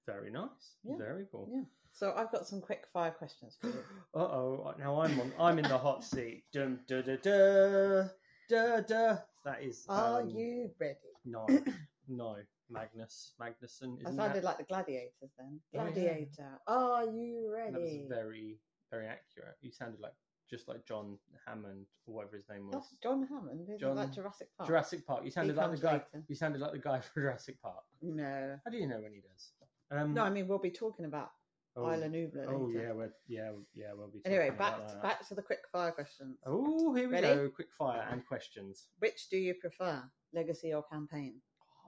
Very 0.06 0.30
nice. 0.30 0.76
Yeah. 0.84 0.96
Very 0.98 1.26
cool. 1.30 1.48
Yeah. 1.52 1.62
So 1.92 2.12
I've 2.16 2.30
got 2.30 2.46
some 2.46 2.60
quick 2.60 2.84
fire 2.92 3.10
questions 3.10 3.56
for 3.60 3.68
you. 3.68 3.82
Uh 4.14 4.18
oh! 4.18 4.74
Now 4.78 5.00
I'm 5.00 5.18
on. 5.20 5.32
I'm 5.38 5.58
in 5.58 5.68
the 5.68 5.78
hot 5.78 6.04
seat. 6.04 6.44
Dum 6.52 6.80
da 6.88 7.02
da 7.02 7.16
da 7.16 8.08
da 8.48 8.80
da. 8.80 9.16
That 9.44 9.62
is. 9.62 9.84
Are 9.88 10.20
um, 10.20 10.30
you 10.30 10.70
ready? 10.80 10.96
No, 11.24 11.46
no. 12.08 12.36
Magnus 12.70 13.32
Magnusson. 13.40 13.98
I 14.04 14.10
sounded 14.10 14.42
that? 14.42 14.44
like 14.44 14.58
the 14.58 14.64
gladiators 14.64 15.32
then. 15.38 15.60
Oh, 15.60 15.60
yeah. 15.72 15.82
Gladiator. 15.84 16.60
Are 16.66 17.04
you 17.04 17.54
that 17.54 17.80
was 17.80 17.82
ready? 17.82 18.06
very, 18.08 18.58
very 18.90 19.06
accurate. 19.06 19.56
You 19.60 19.70
sounded 19.70 20.00
like 20.00 20.14
just 20.48 20.68
like 20.68 20.84
John 20.86 21.18
Hammond 21.46 21.86
or 22.06 22.14
whatever 22.14 22.36
his 22.36 22.48
name 22.48 22.66
was. 22.66 22.72
That's 22.74 22.96
John 23.02 23.26
Hammond. 23.28 23.60
Isn't 23.62 23.80
John- 23.80 23.96
that 23.96 24.12
Jurassic 24.12 24.48
Park? 24.56 24.68
Jurassic 24.68 25.06
Park. 25.06 25.24
You 25.24 25.30
sounded 25.30 25.56
like 25.56 25.70
the 25.72 25.76
guy. 25.78 25.92
later. 25.94 26.24
You 26.28 26.34
sounded 26.34 26.60
like 26.60 26.72
the 26.72 26.78
guy 26.78 27.00
for 27.00 27.20
Jurassic 27.22 27.60
Park. 27.62 27.84
No. 28.02 28.58
How 28.64 28.70
do 28.70 28.76
you 28.78 28.86
know 28.86 29.00
when 29.00 29.12
he 29.12 29.20
does? 29.20 29.52
Um, 29.90 30.14
No, 30.14 30.22
I 30.22 30.30
mean 30.30 30.48
we'll 30.48 30.58
be 30.58 30.70
talking 30.70 31.04
about 31.04 31.30
oh, 31.76 31.90
Isla 31.92 32.06
Nublar 32.06 32.46
Oh 32.48 32.64
later. 32.66 32.80
yeah, 32.82 32.92
we're, 32.92 33.12
yeah, 33.28 33.50
yeah. 33.74 33.86
We'll 33.96 34.08
be. 34.08 34.20
Anyway, 34.24 34.50
back 34.50 34.76
about 34.78 34.88
to, 34.88 34.96
back 34.98 35.28
to 35.28 35.34
the 35.34 35.42
quick 35.42 35.60
fire 35.72 35.92
questions. 35.92 36.38
Oh, 36.46 36.94
here 36.94 37.08
we 37.08 37.14
Ready? 37.14 37.26
go. 37.28 37.48
Quick 37.48 37.72
fire 37.76 38.06
and 38.10 38.24
questions. 38.26 38.88
Which 38.98 39.28
do 39.30 39.36
you 39.36 39.54
prefer, 39.54 40.02
legacy 40.32 40.72
or 40.74 40.82
campaign? 40.84 41.34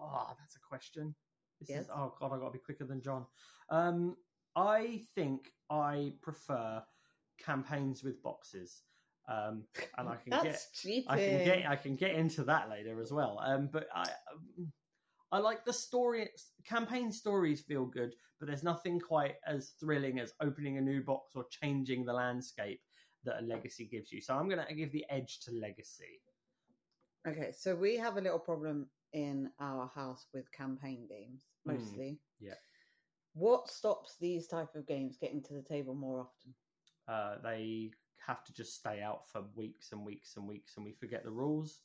Ah, 0.00 0.34
that's 0.38 0.56
a 0.56 0.60
question. 0.68 1.14
This 1.60 1.70
Yes. 1.70 1.84
is 1.84 1.90
oh 1.92 2.14
god, 2.20 2.32
I 2.32 2.38
got 2.38 2.46
to 2.46 2.52
be 2.52 2.58
quicker 2.64 2.84
than 2.84 3.02
John. 3.02 3.26
Um, 3.70 4.16
I 4.54 5.02
think 5.16 5.50
I 5.70 6.12
prefer 6.22 6.82
campaigns 7.38 8.02
with 8.02 8.22
boxes, 8.22 8.82
um, 9.28 9.64
and 9.96 10.08
I 10.08 10.16
can 10.16 10.30
get 10.42 10.62
cheating. 10.74 11.04
I 11.08 11.16
can 11.16 11.44
get 11.44 11.66
I 11.66 11.76
can 11.76 11.96
get 11.96 12.14
into 12.14 12.44
that 12.44 12.68
later 12.68 13.00
as 13.00 13.12
well. 13.12 13.40
Um, 13.44 13.68
but 13.72 13.88
I 13.94 14.10
I 15.30 15.38
like 15.38 15.64
the 15.64 15.72
story. 15.72 16.30
Campaign 16.64 17.12
stories 17.12 17.60
feel 17.60 17.84
good, 17.86 18.14
but 18.38 18.46
there's 18.48 18.62
nothing 18.62 18.98
quite 18.98 19.36
as 19.46 19.70
thrilling 19.80 20.18
as 20.18 20.32
opening 20.40 20.78
a 20.78 20.80
new 20.80 21.02
box 21.02 21.34
or 21.34 21.44
changing 21.50 22.04
the 22.04 22.12
landscape 22.12 22.80
that 23.24 23.40
a 23.42 23.46
legacy 23.46 23.86
gives 23.86 24.10
you. 24.10 24.20
So 24.20 24.34
I'm 24.34 24.48
going 24.48 24.64
to 24.64 24.74
give 24.74 24.92
the 24.92 25.04
edge 25.10 25.40
to 25.40 25.52
legacy. 25.52 26.22
Okay, 27.26 27.52
so 27.52 27.74
we 27.74 27.96
have 27.96 28.16
a 28.16 28.20
little 28.20 28.38
problem 28.38 28.88
in 29.12 29.50
our 29.60 29.88
house 29.94 30.26
with 30.32 30.50
campaign 30.52 31.06
games 31.08 31.42
Mm, 31.66 31.76
mostly. 31.78 32.20
yeah. 32.40 32.54
What 33.34 33.68
stops 33.68 34.16
these 34.18 34.46
type 34.46 34.74
of 34.74 34.86
games 34.86 35.18
getting 35.18 35.42
to 35.42 35.54
the 35.54 35.62
table 35.62 35.94
more 35.94 36.20
often? 36.20 36.54
Uh, 37.08 37.36
they 37.42 37.90
have 38.26 38.44
to 38.44 38.52
just 38.52 38.74
stay 38.74 39.00
out 39.00 39.28
for 39.30 39.42
weeks 39.54 39.92
and 39.92 40.04
weeks 40.04 40.36
and 40.36 40.46
weeks, 40.46 40.76
and 40.76 40.84
we 40.84 40.92
forget 40.92 41.24
the 41.24 41.30
rules, 41.30 41.80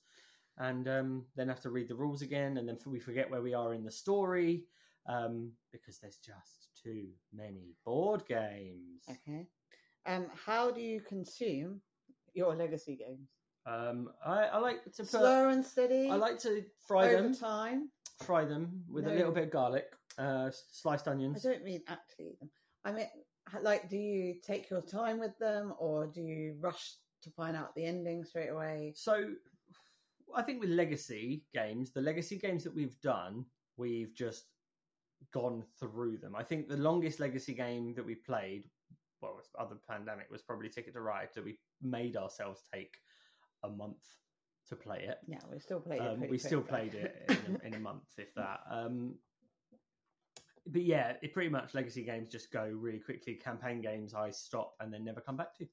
and 0.58 0.88
um, 0.88 1.26
then 1.36 1.48
have 1.48 1.62
to 1.62 1.70
read 1.70 1.88
the 1.88 1.96
rules 1.96 2.22
again, 2.22 2.58
and 2.58 2.68
then 2.68 2.78
we 2.86 3.00
forget 3.00 3.30
where 3.30 3.42
we 3.42 3.54
are 3.54 3.74
in 3.74 3.84
the 3.84 3.92
story 3.92 4.66
um, 5.08 5.52
because 5.72 6.00
there's 6.00 6.18
just 6.18 6.70
too 6.82 7.08
many 7.34 7.76
board 7.86 8.24
games. 8.28 9.04
Okay. 9.10 9.48
Um, 10.06 10.28
how 10.46 10.72
do 10.72 10.82
you 10.82 11.02
consume 11.02 11.82
your 12.34 12.56
legacy 12.56 12.98
games? 12.98 13.30
Um, 13.66 14.10
I, 14.26 14.46
I 14.46 14.58
like 14.58 14.84
to 14.84 15.04
put. 15.04 15.10
Slow 15.10 15.50
and 15.50 15.66
steady. 15.66 16.10
I 16.10 16.16
like 16.16 16.40
to 16.40 16.64
fry 16.86 17.14
over 17.14 17.24
them. 17.24 17.36
time. 17.36 17.90
Fry 18.24 18.46
them 18.46 18.84
with 18.90 19.08
a 19.08 19.12
little 19.12 19.32
bit 19.32 19.46
of 19.46 19.52
garlic, 19.52 19.86
uh, 20.18 20.50
sliced 20.72 21.08
onions. 21.08 21.46
I 21.46 21.50
don't 21.50 21.64
mean 21.64 21.82
actually 21.88 22.26
eat 22.26 22.40
them. 22.40 22.50
I 22.86 22.92
mean, 22.92 23.08
like, 23.62 23.90
do 23.90 23.98
you 23.98 24.36
take 24.46 24.70
your 24.70 24.82
time 24.82 25.20
with 25.20 25.38
them, 25.38 25.74
or 25.78 26.08
do 26.08 26.22
you 26.22 26.56
rush 26.60 26.96
to 27.22 27.30
find 27.32 27.56
out 27.56 27.76
the 27.76 27.86
ending 27.86 28.24
straight 28.24 28.50
away? 28.50 28.94
So, 28.96 29.32
I 30.36 30.42
think 30.42 30.60
with 30.60 30.70
legacy 30.70 31.44
games, 31.54 31.92
the 31.92 32.02
legacy 32.02 32.38
games 32.38 32.64
that 32.64 32.76
we've 32.76 33.00
done, 33.02 33.46
we've 33.78 34.16
just 34.16 34.46
gone 35.32 35.64
through 35.80 36.18
them. 36.18 36.36
I 36.36 36.44
think 36.44 36.68
the 36.68 36.78
longest 36.78 37.20
legacy 37.20 37.54
game 37.54 37.94
that 37.96 38.06
we 38.06 38.16
played, 38.16 38.64
well, 39.22 39.40
other 39.60 39.76
pandemic, 39.88 40.32
was 40.32 40.42
probably 40.42 40.70
Ticket 40.70 40.94
to 40.94 41.02
Ride. 41.02 41.30
That 41.36 41.46
we 41.46 41.60
made 41.82 42.18
ourselves 42.18 42.62
take 42.74 42.96
a 43.64 43.70
month 43.70 44.04
to 44.70 44.76
play 44.76 45.06
it. 45.08 45.18
Yeah, 45.28 45.40
we 45.52 45.60
still 45.60 45.80
played 45.80 46.02
it. 46.02 46.08
Um, 46.08 46.18
pretty 46.18 46.32
we 46.32 46.38
still 46.38 46.62
quick, 46.62 46.72
though. 46.72 46.78
played 46.78 46.94
it 46.96 47.26
in 47.30 47.60
a, 47.62 47.68
in 47.68 47.74
a 47.76 47.80
month, 47.80 48.08
if 48.18 48.34
that. 48.36 48.62
Um, 48.72 49.16
but 50.68 50.84
yeah, 50.84 51.14
it 51.22 51.34
pretty 51.34 51.50
much 51.50 51.74
legacy 51.74 52.04
games 52.04 52.30
just 52.30 52.52
go 52.52 52.66
really 52.66 53.00
quickly. 53.00 53.36
Campaign 53.36 53.82
games, 53.82 54.14
I 54.14 54.32
stop 54.32 54.76
and 54.80 54.94
then 54.94 55.04
never 55.04 55.22
come 55.22 55.38
back 55.38 55.56
to. 55.58 55.68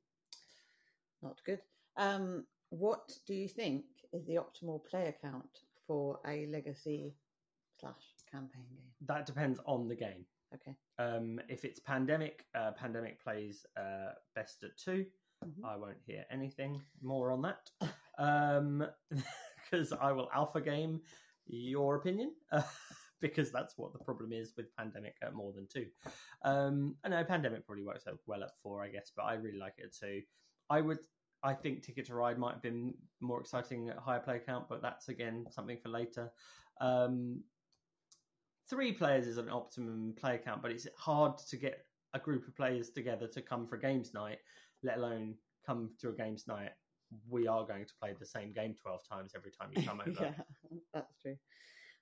Not 1.23 1.41
good. 1.45 1.61
Um, 1.97 2.47
what 2.71 3.13
do 3.27 3.35
you 3.35 3.49
think 3.49 3.85
is 4.13 4.25
the 4.27 4.37
optimal 4.37 4.85
player 4.85 5.15
count 5.21 5.61
for 5.87 6.21
a 6.27 6.47
legacy 6.47 7.15
slash 7.79 7.95
campaign 8.31 8.65
game? 8.71 9.07
That 9.07 9.27
depends 9.27 9.61
on 9.67 9.89
the 9.89 9.97
game. 9.97 10.25
Okay. 10.55 10.77
Um, 10.99 11.41
if 11.49 11.65
it's 11.65 11.79
pandemic, 11.79 12.47
uh, 12.55 12.73
pandemic 12.73 13.23
plays 13.23 13.65
uh, 13.77 14.13
best 14.35 14.63
at 14.65 14.77
2 14.77 15.07
Mhm. 15.45 15.65
I 15.65 15.77
won't 15.77 16.01
hear 16.07 16.25
anything 16.31 16.83
more 17.01 17.33
on 17.33 17.43
that 17.43 17.71
because 19.65 19.93
I 19.93 20.13
will 20.13 20.29
alpha 20.35 20.61
game 20.61 21.01
your 21.47 21.97
opinion 21.97 22.33
because 23.21 23.53
that's 23.53 23.77
what 23.77 23.93
the 23.93 23.99
problem 23.99 24.33
is 24.33 24.53
with 24.57 24.75
pandemic 24.77 25.17
at 25.23 25.35
more 25.35 25.53
than 25.53 25.67
two. 25.73 25.87
Um, 26.43 26.97
I 27.05 27.09
know 27.09 27.25
pandemic 27.25 27.67
probably 27.67 27.85
works 27.85 28.07
out 28.09 28.19
well 28.27 28.43
at 28.43 28.51
four, 28.63 28.83
I 28.83 28.89
guess, 28.89 29.13
but 29.15 29.25
I 29.25 29.35
really 29.35 29.59
like 29.59 29.75
it 29.79 29.87
at 29.87 29.97
two. 29.97 30.23
I 30.69 30.81
would. 30.81 30.99
I 31.43 31.55
think 31.55 31.83
Ticket 31.83 32.07
to 32.07 32.15
Ride 32.15 32.39
might 32.39 32.53
have 32.53 32.63
been 32.63 32.93
more 33.21 33.41
exciting 33.41 33.89
at 33.89 33.97
higher 33.97 34.21
play 34.21 34.41
count, 34.45 34.67
but 34.69 34.83
that's 34.83 35.09
again 35.09 35.47
something 35.51 35.79
for 35.83 35.89
later. 35.89 36.31
Um, 36.81 37.43
three 38.69 38.93
players 38.93 39.27
is 39.27 39.39
an 39.39 39.49
optimum 39.49 40.15
player 40.19 40.39
count, 40.39 40.63
but 40.63 40.71
it's 40.71 40.87
hard 40.97 41.39
to 41.49 41.57
get 41.57 41.85
a 42.15 42.19
group 42.19 42.47
of 42.47 42.57
players 42.57 42.91
together 42.91 43.27
to 43.29 43.41
come 43.41 43.67
for 43.67 43.77
a 43.77 43.81
games 43.81 44.13
night, 44.15 44.39
let 44.83 44.99
alone 44.99 45.35
come 45.67 45.91
to 46.01 46.11
a 46.11 46.13
games 46.13 46.45
night. 46.47 46.71
We 47.29 47.49
are 47.49 47.67
going 47.67 47.87
to 47.87 47.93
play 48.01 48.15
the 48.19 48.27
same 48.27 48.53
game 48.53 48.75
12 48.81 49.01
times 49.09 49.33
every 49.35 49.51
time 49.51 49.71
you 49.75 49.83
come 49.83 50.01
over. 50.07 50.35
yeah, 50.71 50.81
that's 50.95 51.17
true. 51.21 51.37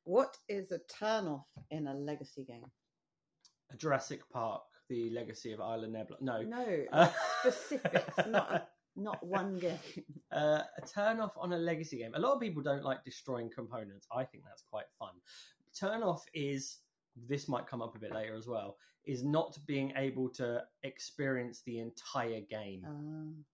What 0.09 0.39
is 0.49 0.73
a 0.73 0.79
turn 0.99 1.27
off 1.27 1.49
in 1.71 1.87
a 1.87 1.93
legacy 1.93 2.43
game? 2.43 2.65
A 3.71 3.77
Jurassic 3.77 4.23
Park, 4.31 4.63
the 4.89 5.11
legacy 5.11 5.53
of 5.53 5.61
Isla 5.61 5.87
Nublar. 5.87 6.19
No. 6.23 6.41
No, 6.41 6.85
Uh, 6.93 7.11
specifics, 7.41 8.17
not 8.27 8.51
a, 8.51 8.67
not 8.97 9.23
one 9.23 9.59
game. 9.59 9.79
uh, 10.33 10.63
a 10.79 10.87
turn 10.87 11.21
off 11.21 11.33
on 11.37 11.53
a 11.53 11.59
legacy 11.59 11.99
game. 11.99 12.15
A 12.15 12.19
lot 12.19 12.33
of 12.33 12.41
people 12.41 12.63
don't 12.63 12.83
like 12.83 13.05
destroying 13.05 13.51
components. 13.55 14.07
I 14.11 14.25
think 14.25 14.45
that's 14.45 14.63
quite 14.63 14.87
fun. 14.99 15.11
Turn 15.79 16.03
off 16.03 16.25
is 16.33 16.79
this 17.29 17.47
might 17.47 17.67
come 17.67 17.83
up 17.83 17.95
a 17.95 17.99
bit 17.99 18.15
later 18.15 18.35
as 18.35 18.47
well. 18.47 18.79
Is 19.05 19.23
not 19.23 19.59
being 19.67 19.93
able 19.95 20.31
to 20.31 20.63
experience 20.85 21.61
the 21.67 21.81
entire 21.81 22.41
game. 22.49 22.83
Um, 22.89 23.45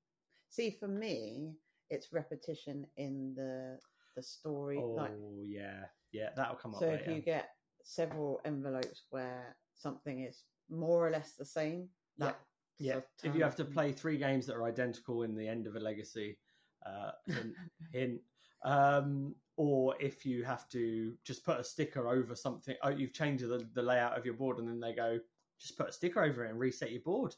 see, 0.51 0.71
for 0.79 0.87
me, 0.87 1.55
it's 1.91 2.13
repetition 2.13 2.87
in 2.97 3.35
the 3.35 3.81
the 4.15 4.23
story. 4.23 4.79
oh 4.81 4.91
like, 4.91 5.11
yeah, 5.43 5.87
yeah, 6.15 6.29
that'll 6.37 6.55
come 6.55 6.75
up 6.75 6.81
so 6.81 6.87
later. 6.87 7.03
if 7.03 7.09
you 7.09 7.21
get 7.21 7.51
several 7.83 8.41
envelopes 8.45 9.03
where 9.11 9.57
something 9.75 10.23
is 10.23 10.45
more 10.71 11.07
or 11.07 11.11
less 11.11 11.33
the 11.33 11.45
same, 11.45 11.89
Yeah, 12.17 12.27
that 12.27 12.41
yeah, 12.79 13.01
if 13.25 13.35
you 13.35 13.43
have 13.43 13.57
to 13.57 13.65
play 13.65 13.93
three 13.93 14.17
games 14.17 14.47
that 14.47 14.55
are 14.55 14.65
identical 14.65 15.25
in 15.25 15.35
the 15.35 15.47
end 15.47 15.67
of 15.67 15.75
a 15.75 15.81
legacy, 15.81 16.39
uh, 16.87 17.11
hint, 17.27 17.55
hint. 17.93 18.21
Um, 18.65 19.35
or 19.57 19.95
if 20.01 20.25
you 20.25 20.43
have 20.45 20.69
to 20.71 21.15
just 21.25 21.45
put 21.45 21.61
a 21.61 21.65
sticker 21.65 22.09
over 22.09 22.35
something, 22.35 22.75
oh, 22.83 22.89
you've 22.89 23.13
changed 23.13 23.45
the, 23.45 23.65
the 23.75 23.83
layout 23.83 24.17
of 24.17 24.25
your 24.25 24.35
board, 24.35 24.59
and 24.59 24.69
then 24.69 24.81
they 24.81 24.95
go, 24.95 25.19
just 25.61 25.77
put 25.77 25.89
a 25.89 25.93
sticker 25.93 26.23
over 26.23 26.45
it 26.45 26.51
and 26.51 26.59
reset 26.59 26.91
your 26.91 27.03
board 27.03 27.35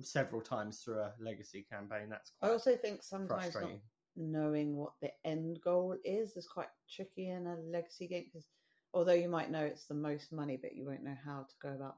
several 0.00 0.40
times 0.40 0.80
through 0.80 0.98
a 0.98 1.12
legacy 1.20 1.66
campaign. 1.70 2.08
That's 2.08 2.32
I 2.42 2.48
also 2.48 2.76
think 2.76 3.02
sometimes 3.02 3.54
not. 3.54 3.70
Knowing 4.16 4.76
what 4.76 4.92
the 5.00 5.10
end 5.24 5.60
goal 5.62 5.96
is 6.04 6.36
is 6.36 6.46
quite 6.46 6.68
tricky 6.88 7.28
in 7.28 7.46
a 7.46 7.56
legacy 7.56 8.06
game 8.06 8.24
because 8.26 8.46
although 8.92 9.12
you 9.12 9.28
might 9.28 9.50
know 9.50 9.64
it's 9.64 9.86
the 9.86 9.94
most 9.94 10.32
money, 10.32 10.56
but 10.60 10.74
you 10.74 10.84
won't 10.86 11.02
know 11.02 11.16
how 11.24 11.42
to 11.42 11.54
go 11.60 11.74
about 11.74 11.96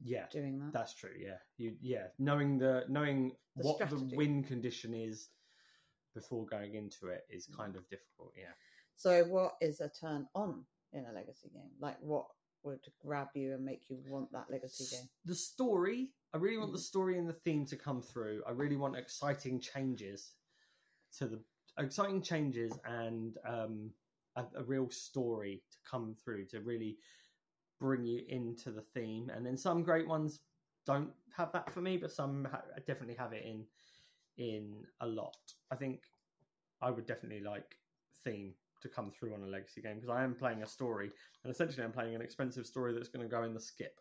Yeah, 0.00 0.26
doing 0.30 0.58
that. 0.60 0.72
that's 0.72 0.94
true. 0.94 1.14
Yeah, 1.18 1.38
you 1.56 1.76
yeah 1.80 2.08
knowing 2.18 2.58
the 2.58 2.84
knowing 2.88 3.32
The 3.56 3.64
what 3.64 3.88
the 3.90 3.98
win 4.16 4.44
condition 4.44 4.94
is 4.94 5.30
before 6.14 6.46
going 6.46 6.74
into 6.74 7.08
it 7.08 7.26
is 7.30 7.46
Mm. 7.46 7.56
kind 7.56 7.76
of 7.76 7.88
difficult. 7.88 8.32
Yeah. 8.36 8.52
So, 8.96 9.24
what 9.24 9.54
is 9.60 9.80
a 9.80 9.88
turn 9.88 10.28
on 10.34 10.64
in 10.92 11.06
a 11.06 11.12
legacy 11.12 11.50
game? 11.52 11.70
Like, 11.80 11.98
what 12.00 12.26
would 12.62 12.80
grab 13.00 13.28
you 13.34 13.54
and 13.54 13.64
make 13.64 13.88
you 13.88 13.98
want 14.08 14.32
that 14.32 14.50
legacy 14.50 14.86
game? 14.90 15.08
The 15.24 15.34
story, 15.34 16.12
I 16.34 16.38
really 16.38 16.58
want 16.58 16.72
the 16.72 16.78
Mhm. 16.78 16.82
story 16.82 17.18
and 17.18 17.28
the 17.28 17.32
theme 17.44 17.64
to 17.66 17.76
come 17.76 18.02
through. 18.02 18.42
I 18.46 18.50
really 18.50 18.76
want 18.76 18.96
exciting 18.96 19.60
changes 19.60 20.34
to 21.18 21.26
the 21.26 21.40
exciting 21.78 22.22
changes 22.22 22.72
and 22.84 23.36
um, 23.46 23.90
a, 24.36 24.44
a 24.56 24.62
real 24.64 24.90
story 24.90 25.62
to 25.70 25.78
come 25.88 26.14
through 26.22 26.46
to 26.46 26.60
really 26.60 26.96
bring 27.80 28.04
you 28.04 28.22
into 28.28 28.70
the 28.70 28.82
theme. 28.94 29.30
And 29.34 29.44
then 29.46 29.56
some 29.56 29.82
great 29.82 30.08
ones 30.08 30.40
don't 30.86 31.10
have 31.36 31.52
that 31.52 31.70
for 31.70 31.80
me, 31.80 31.96
but 31.96 32.10
some 32.10 32.48
ha- 32.50 32.62
definitely 32.86 33.14
have 33.14 33.32
it 33.32 33.44
in 33.44 33.64
in 34.38 34.84
a 35.00 35.06
lot. 35.06 35.36
I 35.70 35.76
think 35.76 36.02
I 36.80 36.90
would 36.90 37.06
definitely 37.06 37.40
like 37.40 37.76
theme 38.24 38.54
to 38.82 38.88
come 38.88 39.10
through 39.10 39.34
on 39.34 39.42
a 39.42 39.46
legacy 39.46 39.82
game 39.82 39.96
because 39.96 40.10
I 40.10 40.22
am 40.22 40.34
playing 40.34 40.62
a 40.62 40.66
story 40.66 41.10
and 41.42 41.52
essentially 41.52 41.84
I'm 41.84 41.92
playing 41.92 42.14
an 42.14 42.22
expensive 42.22 42.66
story 42.66 42.94
that's 42.94 43.08
going 43.08 43.28
to 43.28 43.36
go 43.36 43.42
in 43.42 43.52
the 43.52 43.60
skip. 43.60 43.98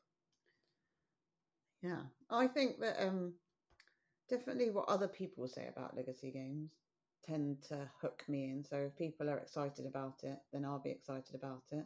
Yeah, 1.81 2.01
I 2.29 2.47
think 2.47 2.79
that 2.79 3.03
um, 3.03 3.33
definitely 4.29 4.69
what 4.69 4.87
other 4.87 5.07
people 5.07 5.47
say 5.47 5.67
about 5.67 5.95
legacy 5.95 6.31
games 6.31 6.71
tend 7.27 7.61
to 7.69 7.89
hook 8.01 8.23
me 8.27 8.45
in. 8.45 8.63
So, 8.63 8.77
if 8.77 8.97
people 8.97 9.29
are 9.29 9.37
excited 9.37 9.85
about 9.85 10.21
it, 10.23 10.37
then 10.53 10.65
I'll 10.65 10.79
be 10.79 10.91
excited 10.91 11.35
about 11.35 11.63
it. 11.71 11.85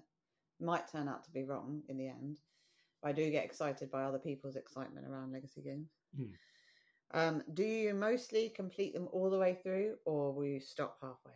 Might 0.60 0.92
turn 0.92 1.08
out 1.08 1.24
to 1.26 1.32
be 1.32 1.44
wrong 1.44 1.82
in 1.90 1.98
the 1.98 2.08
end. 2.08 2.40
But 3.02 3.10
I 3.10 3.12
do 3.14 3.32
get 3.32 3.46
excited 3.46 3.90
by 3.90 4.04
other 4.04 4.20
people's 4.20 4.56
excitement 4.56 5.08
around 5.08 5.34
legacy 5.34 5.62
games. 5.62 5.90
Hmm. 6.16 6.34
Um, 7.14 7.44
do 7.54 7.64
you 7.64 7.94
mostly 7.94 8.50
complete 8.50 8.94
them 8.94 9.10
all 9.12 9.30
the 9.30 9.38
way 9.38 9.58
through, 9.62 9.96
or 10.06 10.34
will 10.34 10.46
you 10.46 10.60
stop 10.62 10.98
halfway? 11.02 11.34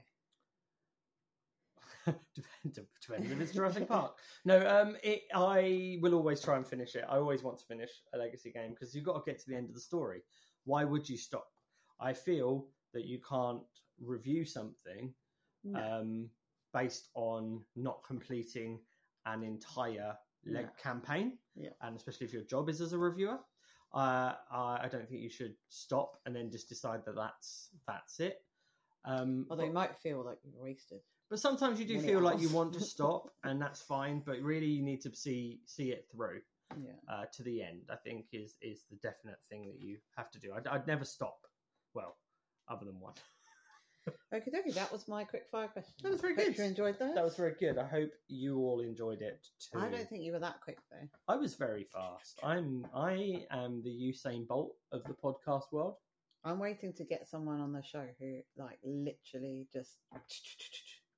Depends, 2.36 2.80
depends 3.02 3.32
if 3.32 3.42
it's 3.42 3.52
Jurassic 3.52 3.88
Park. 3.88 4.16
No, 4.46 4.60
um, 4.68 4.96
it, 5.02 5.24
I 5.34 5.98
will 6.02 6.14
always 6.14 6.40
try 6.40 6.56
and 6.56 6.66
finish 6.66 6.96
it. 6.96 7.04
I 7.10 7.18
always 7.18 7.42
want 7.42 7.58
to 7.60 7.66
finish 7.66 7.90
a 8.14 8.18
legacy 8.18 8.52
game 8.52 8.72
because 8.72 8.94
you've 8.94 9.06
got 9.06 9.26
to 9.26 9.32
get 9.32 9.40
to 9.40 9.50
the 9.50 9.56
end 9.56 9.70
of 9.70 9.76
the 9.76 9.82
story. 9.82 10.22
Why 10.66 10.84
would 10.84 11.10
you 11.10 11.18
stop? 11.18 11.48
I 12.00 12.14
feel 12.14 12.68
that 12.94 13.06
you 13.06 13.20
can't 13.28 13.64
review 14.00 14.46
something 14.46 15.14
No. 15.64 15.80
um, 15.80 16.30
based 16.74 17.10
on 17.16 17.64
not 17.76 18.04
completing 18.06 18.80
an 19.26 19.44
entire 19.44 20.18
leg 20.46 20.66
No. 20.66 20.72
campaign, 20.82 21.40
Yeah. 21.56 21.72
and 21.82 21.96
especially 21.96 22.28
if 22.28 22.34
your 22.34 22.44
job 22.44 22.70
is 22.70 22.82
as 22.82 22.94
a 22.94 22.98
reviewer. 22.98 23.40
Uh, 23.94 24.36
I, 24.52 24.80
I 24.84 24.90
don't 24.92 25.08
think 25.08 25.22
you 25.22 25.30
should 25.30 25.56
stop 25.70 26.20
and 26.26 26.36
then 26.36 26.52
just 26.52 26.68
decide 26.70 27.06
that 27.06 27.16
that's 27.16 27.70
that's 27.88 28.20
it. 28.20 28.46
Um, 29.06 29.48
Although 29.50 29.64
but- 29.64 29.68
you 29.68 29.74
might 29.74 29.96
feel 29.98 30.24
like 30.24 30.40
you're 30.44 30.62
wasted. 30.62 31.02
but 31.30 31.40
sometimes 31.40 31.80
you 31.80 31.86
do 31.86 32.00
feel 32.02 32.20
like 32.20 32.40
you 32.42 32.50
want 32.50 32.74
to 32.74 32.80
stop, 32.96 33.32
and 33.44 33.62
that's 33.62 33.82
fine. 33.82 34.20
But 34.26 34.42
really, 34.42 34.68
you 34.68 34.84
need 34.84 35.02
to 35.02 35.16
see 35.16 35.62
see 35.66 35.92
it 35.92 36.08
through 36.12 36.42
Yeah. 36.78 36.92
uh, 37.08 37.26
to 37.34 37.44
the 37.44 37.62
end. 37.64 37.90
I 37.90 37.96
think 37.96 38.26
is 38.34 38.58
is 38.62 38.84
the 38.90 38.98
definite 38.98 39.40
thing 39.50 39.66
that 39.68 39.80
you 39.80 40.00
have 40.18 40.30
to 40.32 40.40
do. 40.40 40.54
I'd, 40.54 40.68
I'd 40.68 40.88
never 40.88 41.06
stop. 41.06 41.40
Well, 41.94 42.18
other 42.68 42.86
than 42.86 43.00
one. 43.00 43.14
Okay, 44.34 44.52
okay, 44.60 44.72
that 44.72 44.92
was 44.92 45.08
my 45.08 45.24
quick 45.24 45.44
fire 45.52 45.68
question. 45.68 45.94
That 46.04 46.12
was 46.12 46.22
very 46.22 46.36
Hope 46.36 46.46
good. 46.48 46.58
You 46.58 46.64
enjoyed 46.66 47.00
that. 47.00 47.16
That 47.16 47.24
was 47.24 47.36
very 47.36 47.54
good. 47.60 47.78
I 47.78 47.88
hope 47.88 48.12
you 48.28 48.60
all 48.60 48.82
enjoyed 48.82 49.22
it 49.22 49.48
too. 49.60 49.80
I 49.80 49.90
don't 49.90 50.08
think 50.10 50.24
you 50.24 50.34
were 50.34 50.40
that 50.40 50.62
quick 50.62 50.78
though. 50.92 51.08
I 51.28 51.36
was 51.38 51.56
very 51.56 51.86
fast. 51.92 52.40
I'm 52.44 52.86
I 52.94 53.46
am 53.52 53.82
the 53.84 53.90
Usain 53.90 54.48
Bolt 54.48 54.76
of 54.92 55.04
the 55.06 55.14
podcast 55.14 55.72
world. 55.72 55.96
I'm 56.44 56.60
waiting 56.60 56.94
to 56.94 57.04
get 57.04 57.28
someone 57.28 57.60
on 57.60 57.74
the 57.74 57.82
show 57.82 58.06
who, 58.20 58.40
like, 58.56 58.78
literally 58.84 59.66
just 59.74 59.98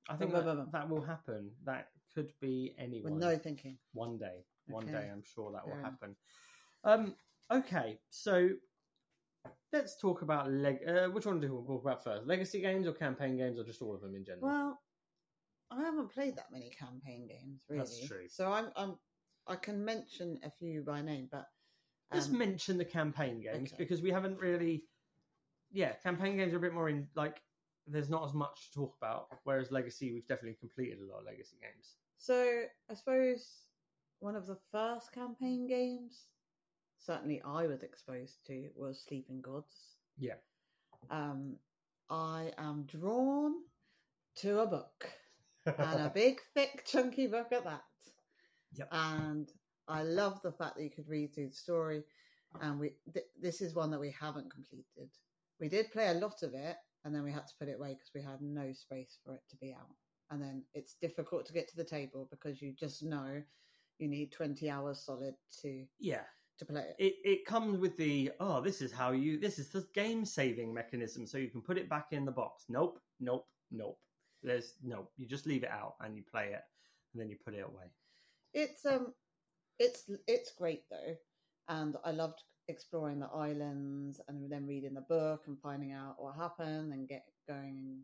I 0.09 0.15
think 0.15 0.31
that, 0.31 0.71
that 0.71 0.89
will 0.89 1.01
happen. 1.01 1.51
That 1.65 1.89
could 2.15 2.31
be 2.39 2.73
anyone. 2.79 3.13
with 3.13 3.21
no 3.21 3.37
thinking. 3.37 3.77
one 3.93 4.17
day 4.17 4.43
one 4.67 4.83
Okay. 4.83 4.91
day 4.93 5.09
i'm 5.13 5.21
sure 5.23 5.51
that 5.51 5.65
will 5.65 5.73
enough. 5.77 5.91
happen 5.91 6.15
um 6.83 7.15
okay 7.51 7.99
so 8.09 8.49
let's 9.73 9.99
talk 9.99 10.21
about 10.21 10.51
leg. 10.51 10.79
Uh, 10.87 11.07
which 11.07 11.25
one 11.25 11.39
do 11.39 11.53
we 11.55 11.65
talk 11.67 11.81
about 11.81 12.03
first? 12.03 12.27
Legacy 12.27 12.61
games 12.61 12.87
or 12.87 12.93
campaign 12.93 13.37
games, 13.37 13.59
or 13.59 13.63
just 13.63 13.81
all 13.81 13.95
of 13.95 14.01
them 14.01 14.15
in 14.15 14.25
general? 14.25 14.47
Well, 14.47 14.79
I 15.71 15.81
haven't 15.81 16.11
played 16.11 16.35
that 16.37 16.51
many 16.51 16.69
campaign 16.69 17.27
games, 17.27 17.61
really. 17.69 17.79
That's 17.79 18.07
true. 18.07 18.27
So 18.29 18.51
I'm, 18.51 18.67
I'm, 18.75 18.97
I 19.47 19.55
can 19.55 19.83
mention 19.83 20.39
a 20.43 20.49
few 20.49 20.81
by 20.81 21.01
name, 21.01 21.27
but 21.31 21.47
Let's 22.13 22.27
um, 22.27 22.37
mention 22.37 22.77
the 22.77 22.85
campaign 22.85 23.41
games 23.41 23.73
okay. 23.73 23.75
because 23.77 24.01
we 24.01 24.11
haven't 24.11 24.39
really. 24.39 24.83
Yeah, 25.71 25.93
campaign 26.03 26.37
games 26.37 26.53
are 26.53 26.57
a 26.57 26.61
bit 26.61 26.73
more 26.73 26.89
in 26.89 27.07
like. 27.15 27.41
There's 27.89 28.09
not 28.09 28.25
as 28.25 28.33
much 28.33 28.69
to 28.69 28.79
talk 28.79 28.95
about, 29.01 29.27
whereas 29.45 29.71
Legacy, 29.71 30.11
we've 30.11 30.27
definitely 30.27 30.57
completed 30.59 30.99
a 30.99 31.09
lot 31.09 31.19
of 31.19 31.25
Legacy 31.25 31.57
games. 31.61 31.95
So 32.17 32.63
I 32.89 32.93
suppose 32.93 33.61
one 34.19 34.35
of 34.35 34.45
the 34.45 34.57
first 34.71 35.13
campaign 35.13 35.67
games, 35.67 36.25
certainly 36.97 37.41
I 37.45 37.67
was 37.67 37.83
exposed 37.83 38.45
to, 38.47 38.69
was 38.75 39.03
Sleeping 39.07 39.41
Gods. 39.41 39.97
Yeah, 40.17 40.35
Um, 41.09 41.57
I 42.09 42.51
am 42.57 42.85
drawn 42.85 43.53
to 44.37 44.59
a 44.61 44.67
book 44.67 45.09
and 45.65 46.01
a 46.01 46.09
big, 46.13 46.39
thick, 46.53 46.85
chunky 46.85 47.27
book 47.27 47.51
at 47.51 47.63
that. 47.65 47.83
Yep. 48.73 48.89
And 48.91 49.51
I 49.87 50.03
love 50.03 50.41
the 50.41 50.51
fact 50.51 50.75
that 50.77 50.83
you 50.83 50.89
could 50.89 51.07
read 51.07 51.33
through 51.33 51.49
the 51.49 51.55
story. 51.55 52.03
And 52.61 52.79
we 52.79 52.93
th- 53.13 53.25
this 53.39 53.61
is 53.61 53.75
one 53.75 53.91
that 53.91 53.99
we 53.99 54.11
haven't 54.11 54.51
completed. 54.51 55.09
We 55.59 55.69
did 55.69 55.91
play 55.91 56.09
a 56.09 56.13
lot 56.15 56.43
of 56.43 56.53
it, 56.53 56.77
and 57.03 57.13
then 57.13 57.23
we 57.23 57.31
had 57.31 57.47
to 57.47 57.53
put 57.59 57.67
it 57.67 57.75
away 57.77 57.89
because 57.93 58.11
we 58.15 58.21
had 58.21 58.41
no 58.41 58.71
space 58.73 59.19
for 59.23 59.33
it 59.35 59.41
to 59.49 59.57
be 59.57 59.73
out. 59.73 59.95
And 60.31 60.41
then 60.41 60.63
it's 60.73 60.95
difficult 60.95 61.45
to 61.45 61.53
get 61.53 61.67
to 61.69 61.75
the 61.77 61.83
table 61.83 62.27
because 62.31 62.61
you 62.61 62.73
just 62.73 63.03
know 63.03 63.41
you 63.99 64.07
need 64.07 64.31
twenty 64.31 64.69
hours 64.69 64.99
solid 65.05 65.35
to 65.61 65.85
yeah. 65.99 66.23
To 66.59 66.65
play 66.65 66.81
it. 66.81 66.95
It 66.99 67.15
it 67.23 67.45
comes 67.45 67.77
with 67.79 67.97
the 67.97 68.31
oh, 68.39 68.61
this 68.61 68.81
is 68.81 68.91
how 68.91 69.11
you 69.11 69.39
this 69.39 69.59
is 69.59 69.69
the 69.69 69.85
game 69.93 70.25
saving 70.25 70.73
mechanism, 70.73 71.25
so 71.25 71.37
you 71.37 71.49
can 71.49 71.61
put 71.61 71.77
it 71.77 71.89
back 71.89 72.07
in 72.11 72.25
the 72.25 72.31
box. 72.31 72.65
Nope, 72.69 72.99
nope, 73.19 73.47
nope. 73.71 73.97
There's 74.43 74.73
no. 74.83 75.09
You 75.17 75.27
just 75.27 75.45
leave 75.45 75.63
it 75.63 75.71
out 75.71 75.95
and 76.01 76.15
you 76.15 76.23
play 76.29 76.47
it, 76.53 76.61
and 77.13 77.21
then 77.21 77.29
you 77.29 77.37
put 77.43 77.53
it 77.53 77.65
away. 77.65 77.91
It's 78.53 78.85
um, 78.85 79.13
it's 79.79 80.09
it's 80.27 80.51
great 80.51 80.83
though, 80.89 81.15
and 81.69 81.95
I 82.03 82.11
loved 82.11 82.43
exploring 82.67 83.19
the 83.19 83.27
islands 83.27 84.19
and 84.27 84.51
then 84.51 84.67
reading 84.67 84.93
the 84.93 85.01
book 85.01 85.43
and 85.47 85.57
finding 85.61 85.93
out 85.93 86.15
what 86.17 86.35
happened 86.35 86.91
and 86.91 87.07
get 87.07 87.23
going 87.47 87.77
and 87.77 87.99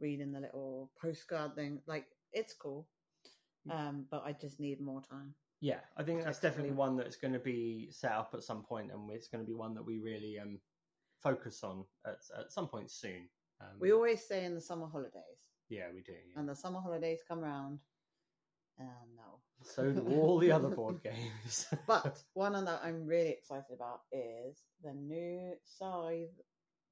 reading 0.00 0.32
the 0.32 0.40
little 0.40 0.90
postcard 1.00 1.54
thing. 1.54 1.80
Like 1.86 2.06
it's 2.32 2.54
cool, 2.54 2.88
um, 3.70 4.06
but 4.10 4.22
I 4.24 4.32
just 4.32 4.60
need 4.60 4.80
more 4.80 5.02
time. 5.02 5.34
Yeah, 5.62 5.78
I 5.96 6.02
think 6.02 6.24
that's 6.24 6.40
definitely 6.40 6.72
one 6.72 6.96
that's 6.96 7.14
going 7.16 7.32
to 7.34 7.38
be 7.38 7.88
set 7.92 8.10
up 8.12 8.32
at 8.34 8.42
some 8.42 8.64
point, 8.64 8.90
and 8.92 9.08
it's 9.12 9.28
going 9.28 9.44
to 9.44 9.48
be 9.48 9.54
one 9.54 9.74
that 9.74 9.86
we 9.86 10.00
really 10.00 10.38
um 10.38 10.58
focus 11.22 11.62
on 11.62 11.84
at, 12.04 12.18
at 12.38 12.50
some 12.52 12.66
point 12.68 12.90
soon. 12.90 13.28
Um, 13.60 13.78
We 13.78 13.92
always 13.92 14.26
say 14.26 14.44
in 14.44 14.54
the 14.56 14.60
summer 14.60 14.88
holidays, 14.88 15.40
yeah, 15.68 15.86
we 15.94 16.02
do. 16.02 16.12
Yeah. 16.12 16.40
and 16.40 16.48
the 16.48 16.56
summer 16.56 16.80
holidays 16.80 17.20
come 17.26 17.40
round, 17.40 17.78
and 18.78 18.88
no. 19.16 19.38
So 19.62 19.92
do 19.92 20.04
all 20.20 20.38
the 20.40 20.50
other 20.50 20.68
board 20.70 21.00
games. 21.10 21.68
But 21.86 22.20
one 22.34 22.52
that 22.64 22.80
I'm 22.82 23.06
really 23.06 23.30
excited 23.30 23.72
about 23.72 24.00
is 24.10 24.64
the 24.82 24.92
new 24.92 25.54
Scythe 25.64 26.40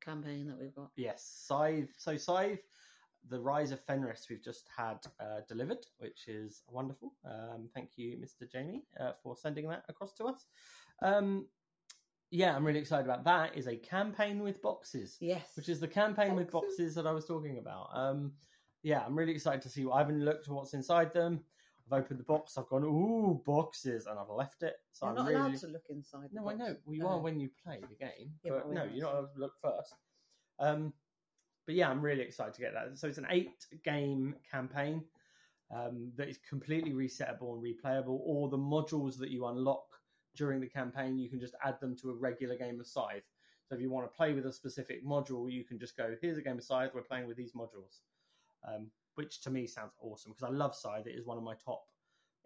campaign 0.01 0.47
that 0.47 0.59
we've 0.61 0.75
got. 0.77 0.91
yes, 0.97 1.25
Scythe. 1.49 1.93
So 1.99 2.17
Scythe, 2.17 2.63
the 3.29 3.41
Rise 3.41 3.71
of 3.71 3.81
Fenris, 3.81 4.27
we've 4.29 4.43
just 4.43 4.69
had 4.77 4.99
uh, 5.21 5.41
delivered, 5.49 5.87
which 5.99 6.27
is 6.29 6.63
wonderful. 6.69 7.13
Um, 7.25 7.69
thank 7.75 7.91
you, 7.97 8.17
Mr. 8.17 8.51
Jamie, 8.51 8.85
uh, 8.99 9.13
for 9.23 9.37
sending 9.37 9.69
that 9.69 9.85
across 9.89 10.13
to 10.15 10.25
us. 10.25 10.47
Um, 11.03 11.47
yeah, 12.31 12.55
I'm 12.55 12.65
really 12.65 12.79
excited 12.79 13.05
about 13.05 13.25
that. 13.25 13.57
Is 13.57 13.67
a 13.67 13.77
campaign 13.77 14.41
with 14.41 14.63
boxes. 14.63 15.17
Yes, 15.21 15.49
which 15.57 15.69
is 15.69 15.81
the 15.81 15.89
campaign 15.89 16.37
with 16.37 16.51
boxes 16.51 16.95
that 16.95 17.07
I 17.07 17.13
was 17.13 17.27
talking 17.27 17.59
about. 17.59 17.89
Um, 17.93 18.33
yeah, 18.83 19.03
I'm 19.05 19.19
really 19.19 19.33
excited 19.33 19.61
to 19.63 19.69
see. 19.69 19.85
I 19.93 19.99
haven't 19.99 20.25
looked 20.25 20.47
at 20.47 20.55
what's 20.55 20.75
inside 20.75 21.13
them. 21.13 21.41
I've 21.91 22.05
opened 22.05 22.21
the 22.21 22.25
box. 22.25 22.57
I've 22.57 22.69
gone, 22.69 22.85
ooh, 22.85 23.43
boxes, 23.45 24.07
and 24.07 24.17
I've 24.19 24.29
left 24.29 24.63
it. 24.63 24.77
So 24.93 25.07
you're 25.07 25.11
I'm 25.11 25.17
not 25.17 25.29
really. 25.29 25.41
allowed 25.41 25.59
to 25.59 25.67
look 25.67 25.87
inside. 25.91 26.29
No, 26.33 26.49
I 26.49 26.55
know. 26.55 26.77
Well, 26.85 26.95
you 26.95 27.07
are 27.07 27.19
when 27.19 27.41
you 27.41 27.51
play 27.65 27.81
the 27.81 27.97
game, 27.97 28.33
Yeah, 28.45 28.53
but 28.53 28.69
but 28.69 28.75
no, 28.75 28.85
you're 28.85 29.05
not 29.05 29.15
allowed 29.15 29.35
to 29.35 29.41
look 29.41 29.55
first. 29.61 29.95
Um, 30.61 30.93
but 31.67 31.75
yeah, 31.75 31.89
I'm 31.89 32.01
really 32.01 32.23
excited 32.23 32.55
to 32.55 32.61
get 32.61 32.73
that. 32.75 32.99
So 32.99 33.09
it's 33.09 33.19
an 33.19 33.27
eight-game 33.31 34.35
campaign 34.51 35.05
um, 35.75 36.13
that 36.17 36.29
is 36.29 36.39
completely 36.49 36.93
resettable 36.93 37.55
and 37.55 37.63
replayable. 37.63 38.21
All 38.21 38.49
the 38.49 38.59
modules 38.59 39.17
that 39.19 39.31
you 39.31 39.47
unlock 39.47 39.85
during 40.37 40.61
the 40.61 40.69
campaign, 40.69 41.19
you 41.19 41.29
can 41.29 41.41
just 41.41 41.55
add 41.65 41.81
them 41.81 41.97
to 41.97 42.11
a 42.11 42.15
regular 42.15 42.57
game 42.57 42.81
of 42.81 42.87
Scythe. 42.87 43.29
So 43.69 43.75
if 43.77 43.81
you 43.81 43.91
want 43.91 44.11
to 44.11 44.17
play 44.17 44.33
with 44.33 44.47
a 44.47 44.53
specific 44.53 45.05
module, 45.05 45.51
you 45.51 45.65
can 45.65 45.79
just 45.79 45.97
go, 45.97 46.17
"Here's 46.21 46.39
a 46.39 46.43
game 46.43 46.59
of 46.59 46.65
Scythe. 46.65 46.93
We're 46.93 47.03
playing 47.03 47.29
with 47.29 47.37
these 47.37 47.53
modules," 47.53 48.01
um, 48.67 48.91
which 49.15 49.41
to 49.43 49.51
me 49.51 49.67
sounds 49.67 49.93
awesome 50.01 50.33
because 50.33 50.49
I 50.49 50.53
love 50.53 50.75
Scythe. 50.75 51.07
It 51.07 51.15
is 51.15 51.25
one 51.25 51.39
of 51.39 51.45
my 51.45 51.55
top. 51.55 51.85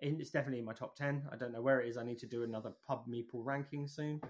It's 0.00 0.30
definitely 0.30 0.58
in 0.58 0.66
my 0.66 0.74
top 0.74 0.96
ten. 0.96 1.26
I 1.32 1.36
don't 1.36 1.52
know 1.52 1.62
where 1.62 1.80
it 1.80 1.88
is. 1.88 1.96
I 1.96 2.04
need 2.04 2.18
to 2.18 2.26
do 2.26 2.42
another 2.42 2.72
pub 2.86 3.06
meeple 3.08 3.44
ranking 3.44 3.88
soon. 3.88 4.20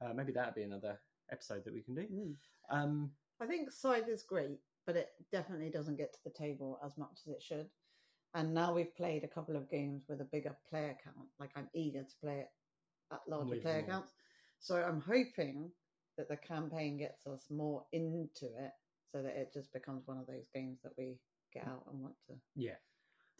Uh, 0.00 0.12
maybe 0.12 0.32
that'd 0.32 0.54
be 0.54 0.62
another 0.62 0.98
episode 1.30 1.64
that 1.64 1.72
we 1.72 1.80
can 1.80 1.94
do. 1.94 2.06
Mm. 2.12 2.34
Um, 2.68 3.10
I 3.42 3.46
think 3.46 3.72
Scythe 3.72 4.08
is 4.08 4.22
great, 4.22 4.60
but 4.86 4.94
it 4.96 5.08
definitely 5.32 5.68
doesn't 5.68 5.96
get 5.96 6.12
to 6.12 6.18
the 6.24 6.30
table 6.30 6.78
as 6.84 6.96
much 6.96 7.18
as 7.26 7.32
it 7.32 7.42
should. 7.42 7.68
And 8.34 8.54
now 8.54 8.72
we've 8.72 8.96
played 8.96 9.24
a 9.24 9.28
couple 9.28 9.56
of 9.56 9.68
games 9.68 10.04
with 10.08 10.20
a 10.20 10.28
bigger 10.30 10.56
player 10.70 10.96
count. 11.02 11.26
Like 11.40 11.50
I'm 11.56 11.68
eager 11.74 12.02
to 12.02 12.16
play 12.22 12.38
it 12.38 12.48
at 13.12 13.20
larger 13.28 13.56
player 13.56 13.80
more. 13.80 13.88
counts. 13.88 14.12
So 14.60 14.76
I'm 14.76 15.00
hoping 15.00 15.72
that 16.16 16.28
the 16.28 16.36
campaign 16.36 16.98
gets 16.98 17.26
us 17.26 17.46
more 17.50 17.84
into 17.92 18.46
it, 18.46 18.70
so 19.10 19.22
that 19.22 19.36
it 19.36 19.52
just 19.52 19.72
becomes 19.72 20.06
one 20.06 20.18
of 20.18 20.26
those 20.26 20.46
games 20.54 20.78
that 20.84 20.92
we 20.96 21.18
get 21.52 21.66
out 21.66 21.84
and 21.90 22.00
want 22.00 22.14
to. 22.28 22.34
yeah, 22.54 22.76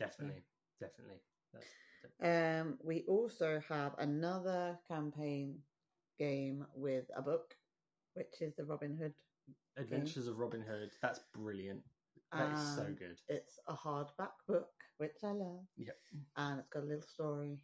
definitely, 0.00 0.42
definitely. 0.80 1.20
That's, 1.52 2.60
Um, 2.60 2.78
we 2.82 3.04
also 3.06 3.62
have 3.68 3.94
another 3.98 4.78
campaign 4.88 5.58
game 6.18 6.66
with 6.74 7.04
a 7.16 7.22
book, 7.22 7.54
which 8.14 8.40
is 8.40 8.54
the 8.56 8.64
Robin 8.64 8.96
Hood. 8.96 9.14
Adventures 9.76 10.28
of 10.28 10.38
Robin 10.38 10.61
Hood. 10.61 10.90
That's 11.00 11.20
brilliant. 11.35 11.82
That 12.32 12.52
is 12.52 12.76
so 12.76 12.82
and 12.82 12.98
good. 12.98 13.18
It's 13.28 13.58
a 13.68 13.74
hardback 13.74 14.32
book, 14.48 14.70
which 14.98 15.16
I 15.22 15.32
love. 15.32 15.66
Yep. 15.76 15.96
And 16.37 16.61
it's 16.61 16.68
got 16.68 16.82
a 16.82 16.87
little 16.87 17.02
story. 17.02 17.58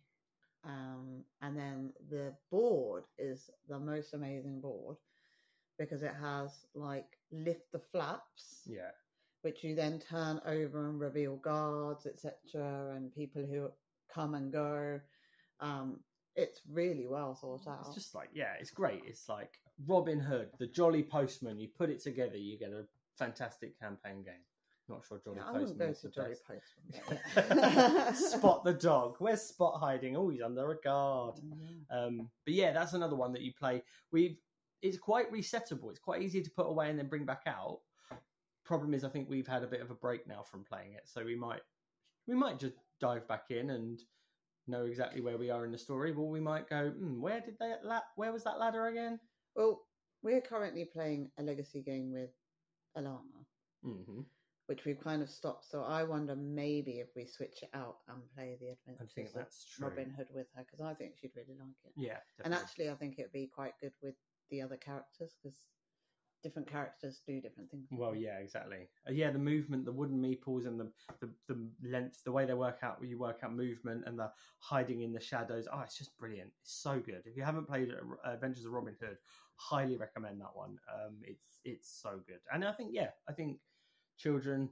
Um, 0.64 1.24
and 1.40 1.56
then 1.56 1.92
the 2.10 2.34
board 2.50 3.04
is 3.18 3.48
the 3.68 3.78
most 3.78 4.12
amazing 4.12 4.60
board 4.60 4.96
because 5.78 6.02
it 6.02 6.14
has 6.20 6.66
like 6.74 7.06
lift 7.30 7.70
the 7.72 7.78
flaps, 7.78 8.62
Yeah, 8.66 8.90
which 9.42 9.62
you 9.62 9.74
then 9.74 10.00
turn 10.00 10.40
over 10.44 10.88
and 10.88 11.00
reveal 11.00 11.36
guards, 11.36 12.06
etc., 12.06 12.94
and 12.96 13.14
people 13.14 13.46
who 13.46 13.68
come 14.12 14.34
and 14.34 14.52
go. 14.52 15.00
Um, 15.60 16.00
it's 16.34 16.60
really 16.70 17.06
well 17.06 17.34
thought 17.34 17.66
out. 17.66 17.84
it's 17.86 17.94
just 17.94 18.14
like 18.14 18.30
yeah, 18.34 18.54
it's 18.60 18.70
great. 18.70 19.02
It's 19.06 19.28
like 19.28 19.58
Robin 19.86 20.20
Hood, 20.20 20.50
the 20.58 20.66
Jolly 20.66 21.02
Postman. 21.02 21.58
You 21.58 21.68
put 21.68 21.90
it 21.90 22.02
together, 22.02 22.36
you 22.36 22.58
get 22.58 22.70
a 22.70 22.84
fantastic 23.16 23.78
campaign 23.78 24.22
game. 24.22 24.44
Not 24.88 25.04
sure 25.06 25.20
Jolly 25.22 25.40
wouldn't 25.52 25.78
Postman 25.78 25.88
is 25.90 26.00
the 26.00 26.08
Jolly 26.08 26.30
best. 26.30 27.34
Postman. 27.36 28.14
Spot 28.14 28.64
the 28.64 28.72
dog. 28.72 29.16
Where's 29.18 29.42
Spot 29.42 29.78
hiding? 29.78 30.16
Oh, 30.16 30.30
he's 30.30 30.40
under 30.40 30.70
a 30.70 30.76
guard. 30.76 31.38
Um, 31.90 32.30
but 32.44 32.54
yeah, 32.54 32.72
that's 32.72 32.94
another 32.94 33.16
one 33.16 33.32
that 33.32 33.42
you 33.42 33.52
play. 33.52 33.82
We've 34.12 34.38
it's 34.80 34.98
quite 34.98 35.30
resettable. 35.32 35.90
It's 35.90 35.98
quite 35.98 36.22
easy 36.22 36.40
to 36.40 36.50
put 36.50 36.66
away 36.68 36.88
and 36.88 36.98
then 36.98 37.08
bring 37.08 37.24
back 37.24 37.42
out. 37.46 37.80
Problem 38.64 38.94
is, 38.94 39.04
I 39.04 39.08
think 39.08 39.28
we've 39.28 39.46
had 39.46 39.62
a 39.62 39.66
bit 39.66 39.80
of 39.80 39.90
a 39.90 39.94
break 39.94 40.26
now 40.26 40.42
from 40.42 40.64
playing 40.64 40.92
it, 40.92 41.02
so 41.04 41.24
we 41.24 41.34
might 41.34 41.62
we 42.26 42.34
might 42.34 42.58
just 42.58 42.74
dive 43.00 43.26
back 43.28 43.44
in 43.50 43.70
and 43.70 44.00
know 44.66 44.84
exactly 44.84 45.20
where 45.20 45.38
we 45.38 45.50
are 45.50 45.64
in 45.64 45.72
the 45.72 45.78
story. 45.78 46.12
Or 46.12 46.28
we 46.28 46.40
might 46.40 46.68
go, 46.68 46.90
hmm, 46.90 47.20
where 47.20 47.40
did 47.40 47.58
they 47.58 47.72
la- 47.82 48.00
where 48.16 48.32
was 48.32 48.44
that 48.44 48.58
ladder 48.58 48.86
again? 48.86 49.18
Well, 49.58 49.82
we're 50.22 50.40
currently 50.40 50.84
playing 50.84 51.32
a 51.36 51.42
legacy 51.42 51.82
game 51.82 52.12
with 52.12 52.30
Alana, 52.96 53.44
hmm 53.82 54.20
which 54.66 54.84
we've 54.84 55.00
kind 55.00 55.20
of 55.20 55.28
stopped. 55.30 55.64
So 55.64 55.82
I 55.82 56.04
wonder 56.04 56.36
maybe 56.36 57.00
if 57.00 57.08
we 57.16 57.24
switch 57.24 57.62
it 57.62 57.70
out 57.74 57.96
and 58.06 58.22
play 58.36 58.56
the 58.60 58.68
I 58.68 58.92
Adventures 58.92 59.14
think 59.14 59.28
of 59.28 59.34
that's 59.34 59.64
true. 59.64 59.88
Robin 59.88 60.10
Hood 60.10 60.28
with 60.32 60.46
her 60.54 60.62
because 60.62 60.80
I 60.80 60.94
think 60.94 61.14
she'd 61.18 61.32
really 61.34 61.58
like 61.58 61.74
it. 61.84 61.92
Yeah, 61.96 62.18
And 62.44 62.54
actually, 62.54 62.88
I 62.90 62.94
think 62.94 63.18
it'd 63.18 63.32
be 63.32 63.50
quite 63.52 63.72
good 63.80 63.94
with 64.00 64.14
the 64.50 64.62
other 64.62 64.76
characters 64.76 65.34
because 65.42 65.58
different 66.42 66.68
characters 66.68 67.20
do 67.26 67.40
different 67.40 67.70
things. 67.70 67.88
Well, 67.90 68.14
yeah, 68.14 68.38
exactly. 68.38 68.88
Uh, 69.08 69.12
yeah, 69.12 69.30
the 69.30 69.38
movement, 69.38 69.84
the 69.84 69.92
wooden 69.92 70.22
meeples, 70.22 70.66
and 70.66 70.78
the, 70.78 70.92
the 71.20 71.30
the 71.48 71.70
length, 71.88 72.22
the 72.24 72.32
way 72.32 72.44
they 72.44 72.54
work 72.54 72.78
out, 72.82 73.00
where 73.00 73.08
you 73.08 73.18
work 73.18 73.40
out 73.42 73.54
movement, 73.54 74.04
and 74.06 74.18
the 74.18 74.30
hiding 74.60 75.02
in 75.02 75.12
the 75.12 75.20
shadows. 75.20 75.66
Oh, 75.72 75.80
it's 75.80 75.96
just 75.96 76.16
brilliant. 76.18 76.50
It's 76.60 76.74
so 76.74 77.00
good. 77.00 77.22
If 77.24 77.36
you 77.36 77.42
haven't 77.42 77.66
played 77.66 77.94
Adventures 78.24 78.64
of 78.66 78.72
Robin 78.72 78.96
Hood, 79.00 79.18
highly 79.58 79.96
recommend 79.96 80.40
that 80.40 80.54
one. 80.54 80.78
Um, 80.92 81.16
it's 81.22 81.60
it's 81.64 81.88
so 81.88 82.20
good, 82.26 82.40
and 82.52 82.64
I 82.64 82.72
think 82.72 82.90
yeah, 82.92 83.10
I 83.28 83.32
think 83.32 83.58
children 84.16 84.70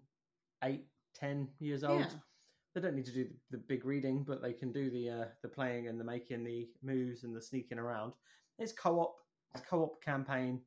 eight, 0.65 0.87
ten 1.15 1.49
years 1.59 1.85
old. 1.85 2.01
Yeah. 2.01 2.19
They 2.75 2.83
don't 2.83 2.95
need 2.95 3.07
to 3.07 3.13
do 3.13 3.25
the, 3.25 3.57
the 3.57 3.63
big 3.69 3.87
reading, 3.87 4.23
but 4.23 4.43
they 4.43 4.53
can 4.53 4.71
do 4.71 4.91
the 4.91 5.11
uh, 5.11 5.25
the 5.43 5.49
playing 5.49 5.89
and 5.89 5.99
the 5.99 6.05
making 6.05 6.45
the 6.45 6.69
moves 6.83 7.25
and 7.25 7.35
the 7.35 7.41
sneaking 7.41 7.79
around. 7.79 8.13
It's 8.59 8.73
co-op, 8.73 9.17
it's 9.55 9.65
co-op 9.67 10.03
campaign. 10.03 10.61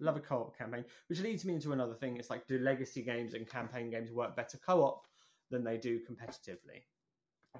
Love 0.00 0.16
a 0.16 0.20
co-op 0.20 0.58
campaign, 0.58 0.84
which 1.08 1.20
leads 1.20 1.44
me 1.44 1.54
into 1.54 1.72
another 1.72 1.94
thing. 1.94 2.16
It's 2.16 2.28
like 2.28 2.46
do 2.46 2.58
legacy 2.58 3.02
games 3.02 3.34
and 3.34 3.48
campaign 3.48 3.90
games 3.90 4.10
work 4.12 4.36
better 4.36 4.58
co-op 4.58 5.06
than 5.50 5.64
they 5.64 5.78
do 5.78 6.00
competitively? 6.00 6.82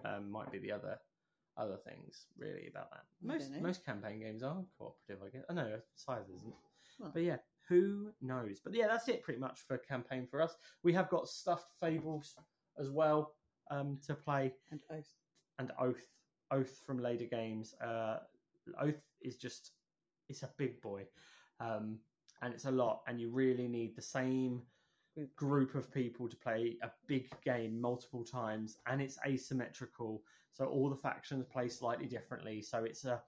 Um, 0.04 0.30
might 0.30 0.50
be 0.50 0.58
the 0.58 0.72
other 0.72 0.98
other 1.56 1.76
things 1.76 2.26
really 2.36 2.68
about 2.68 2.90
that. 2.90 3.02
Most 3.22 3.50
most 3.60 3.84
campaign 3.84 4.20
games 4.20 4.42
are 4.42 4.64
cooperative, 4.78 5.22
I 5.26 5.30
guess. 5.30 5.44
I 5.48 5.52
know 5.54 5.78
Scythe 5.94 6.28
isn't, 6.36 6.54
Well. 6.98 7.10
but 7.14 7.22
yeah, 7.22 7.36
who 7.68 8.10
knows? 8.20 8.60
But 8.62 8.74
yeah, 8.74 8.86
that's 8.88 9.08
it 9.08 9.22
pretty 9.22 9.40
much 9.40 9.60
for 9.60 9.78
campaign 9.78 10.26
for 10.30 10.42
us. 10.42 10.54
We 10.82 10.92
have 10.94 11.08
got 11.08 11.28
stuffed 11.28 11.72
fables 11.80 12.34
as 12.78 12.90
well 12.90 13.34
um, 13.70 13.98
to 14.06 14.14
play 14.14 14.52
And 14.70 14.80
oath. 14.90 15.14
and 15.58 15.72
Oath. 15.78 16.04
Oath 16.50 16.78
from 16.86 16.98
Leder 17.00 17.30
Games. 17.30 17.74
Uh, 17.80 18.18
Oath 18.80 19.02
is 19.22 19.36
just 19.36 19.72
it's 20.28 20.42
a 20.42 20.50
big 20.58 20.80
boy, 20.82 21.04
um, 21.60 21.98
and 22.42 22.52
it's 22.54 22.64
a 22.66 22.70
lot, 22.70 23.02
and 23.06 23.20
you 23.20 23.30
really 23.30 23.68
need 23.68 23.94
the 23.96 24.02
same. 24.02 24.62
Group 25.36 25.74
of 25.74 25.92
people 25.92 26.28
to 26.28 26.36
play 26.36 26.76
a 26.82 26.90
big 27.06 27.28
game 27.44 27.80
multiple 27.80 28.24
times, 28.24 28.78
and 28.86 29.00
it's 29.00 29.16
asymmetrical, 29.26 30.22
so 30.52 30.66
all 30.66 30.90
the 30.90 30.96
factions 30.96 31.44
play 31.44 31.68
slightly 31.68 32.06
differently. 32.06 32.60
So 32.62 32.84
it's 32.84 33.04
a 33.04 33.22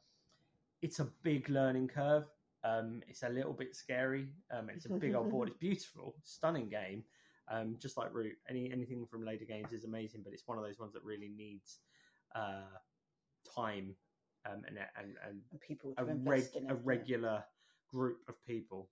it's 0.83 0.99
a 0.99 1.05
big 1.23 1.49
learning 1.49 1.89
curve. 1.89 2.25
Um, 2.65 3.03
it's 3.07 3.23
a 3.23 3.29
little 3.29 3.53
bit 3.53 3.77
scary. 3.77 4.29
Um, 4.51 4.69
it's 4.69 4.87
a 4.87 4.89
big 4.89 5.15
old 5.15 5.31
board. 5.31 5.49
It's 5.49 5.57
beautiful, 5.61 6.17
stunning 6.25 6.69
game. 6.69 7.05
Um, 7.49 7.77
just 7.79 7.97
like 7.97 8.13
Root, 8.13 8.37
any 8.49 8.73
anything 8.73 9.07
from 9.07 9.23
Leder 9.23 9.47
Games 9.47 9.73
is 9.73 9.85
amazing, 9.85 10.23
but 10.25 10.33
it's 10.33 10.49
one 10.49 10.59
of 10.59 10.65
those 10.65 10.81
ones 10.81 10.93
that 10.95 11.05
really 11.05 11.31
needs 11.37 11.79
uh, 12.35 12.63
time 13.55 13.95
um, 14.45 14.63
and 14.67 14.79
and 14.99 15.17
and 15.27 15.61
people 15.61 15.95
a 15.99 16.05
reg- 16.05 16.17
invest 16.17 16.57
in 16.57 16.65
it. 16.65 16.73
a 16.73 16.75
regular 16.75 17.45
group 17.89 18.19
of 18.29 18.35
people 18.45 18.89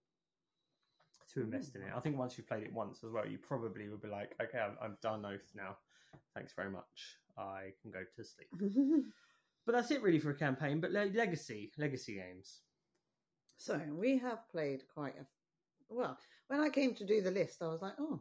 to 1.35 1.40
hmm. 1.40 1.53
invest 1.53 1.75
in 1.77 1.83
it. 1.83 1.88
I 1.94 2.01
think 2.01 2.18
once 2.18 2.37
you've 2.37 2.49
played 2.49 2.62
it 2.62 2.73
once 2.73 3.03
as 3.05 3.11
well, 3.11 3.27
you 3.27 3.38
probably 3.38 3.88
will 3.88 3.99
be 3.99 4.09
like, 4.09 4.35
okay, 4.40 4.59
I'm, 4.59 4.77
I'm 4.83 4.97
done 5.03 5.25
Oath 5.25 5.53
now. 5.55 5.77
Thanks 6.35 6.53
very 6.55 6.70
much. 6.70 7.18
I 7.37 7.73
can 7.83 7.90
go 7.90 8.01
to 8.16 8.25
sleep. 8.25 9.05
But 9.66 9.73
that's 9.73 9.90
it 9.90 10.03
really 10.03 10.18
for 10.18 10.31
a 10.31 10.35
campaign. 10.37 10.81
But 10.81 10.92
le- 10.92 11.11
legacy, 11.14 11.73
legacy 11.79 12.16
games. 12.16 12.61
so 13.57 13.81
we 13.92 14.18
have 14.18 14.49
played 14.51 14.83
quite 14.92 15.14
a 15.18 15.25
well. 15.88 16.18
When 16.49 16.61
I 16.61 16.68
came 16.68 16.94
to 16.97 17.07
do 17.07 17.23
the 17.23 17.31
list, 17.31 17.62
I 17.62 17.68
was 17.68 17.81
like, 17.81 17.94
oh, 17.99 18.20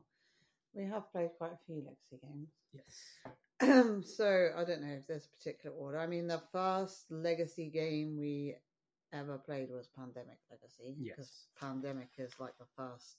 we 0.74 0.86
have 0.86 1.12
played 1.12 1.32
quite 1.38 1.52
a 1.52 1.60
few 1.66 1.84
legacy 1.84 2.20
games. 2.22 2.50
Yes. 2.72 4.06
so 4.16 4.50
I 4.58 4.64
don't 4.64 4.82
know 4.82 4.94
if 4.94 5.08
there's 5.08 5.26
a 5.26 5.38
particular 5.38 5.76
order. 5.76 6.00
I 6.00 6.08
mean, 6.08 6.28
the 6.28 6.42
first 6.52 7.12
legacy 7.12 7.70
game 7.70 8.18
we 8.18 8.56
ever 9.14 9.38
played 9.38 9.70
was 9.70 9.88
Pandemic 9.96 10.40
Legacy. 10.50 10.96
Yes. 11.00 11.48
Pandemic 11.60 12.10
is 12.18 12.32
like 12.40 12.58
the 12.60 12.66
first, 12.76 13.18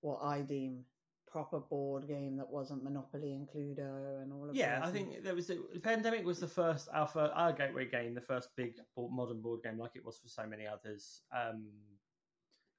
what 0.00 0.20
I 0.22 0.40
deem 0.40 0.84
proper 1.30 1.60
board 1.60 2.08
game 2.08 2.36
that 2.36 2.48
wasn't 2.48 2.82
Monopoly 2.82 3.34
and 3.34 3.46
Cluedo 3.46 4.22
and 4.22 4.32
all 4.32 4.48
of 4.48 4.54
that. 4.54 4.56
Yeah, 4.56 4.80
I 4.82 4.90
think 4.90 5.22
there 5.22 5.34
was 5.34 5.48
the 5.48 5.80
pandemic 5.82 6.24
was 6.24 6.40
the 6.40 6.48
first 6.48 6.88
our 6.92 7.06
fir- 7.06 7.32
our 7.34 7.52
gateway 7.52 7.86
game, 7.86 8.14
the 8.14 8.20
first 8.20 8.48
big 8.56 8.74
board, 8.96 9.12
modern 9.12 9.42
board 9.42 9.62
game, 9.62 9.78
like 9.78 9.92
it 9.94 10.04
was 10.04 10.18
for 10.18 10.28
so 10.28 10.46
many 10.46 10.66
others. 10.66 11.22
Um, 11.36 11.66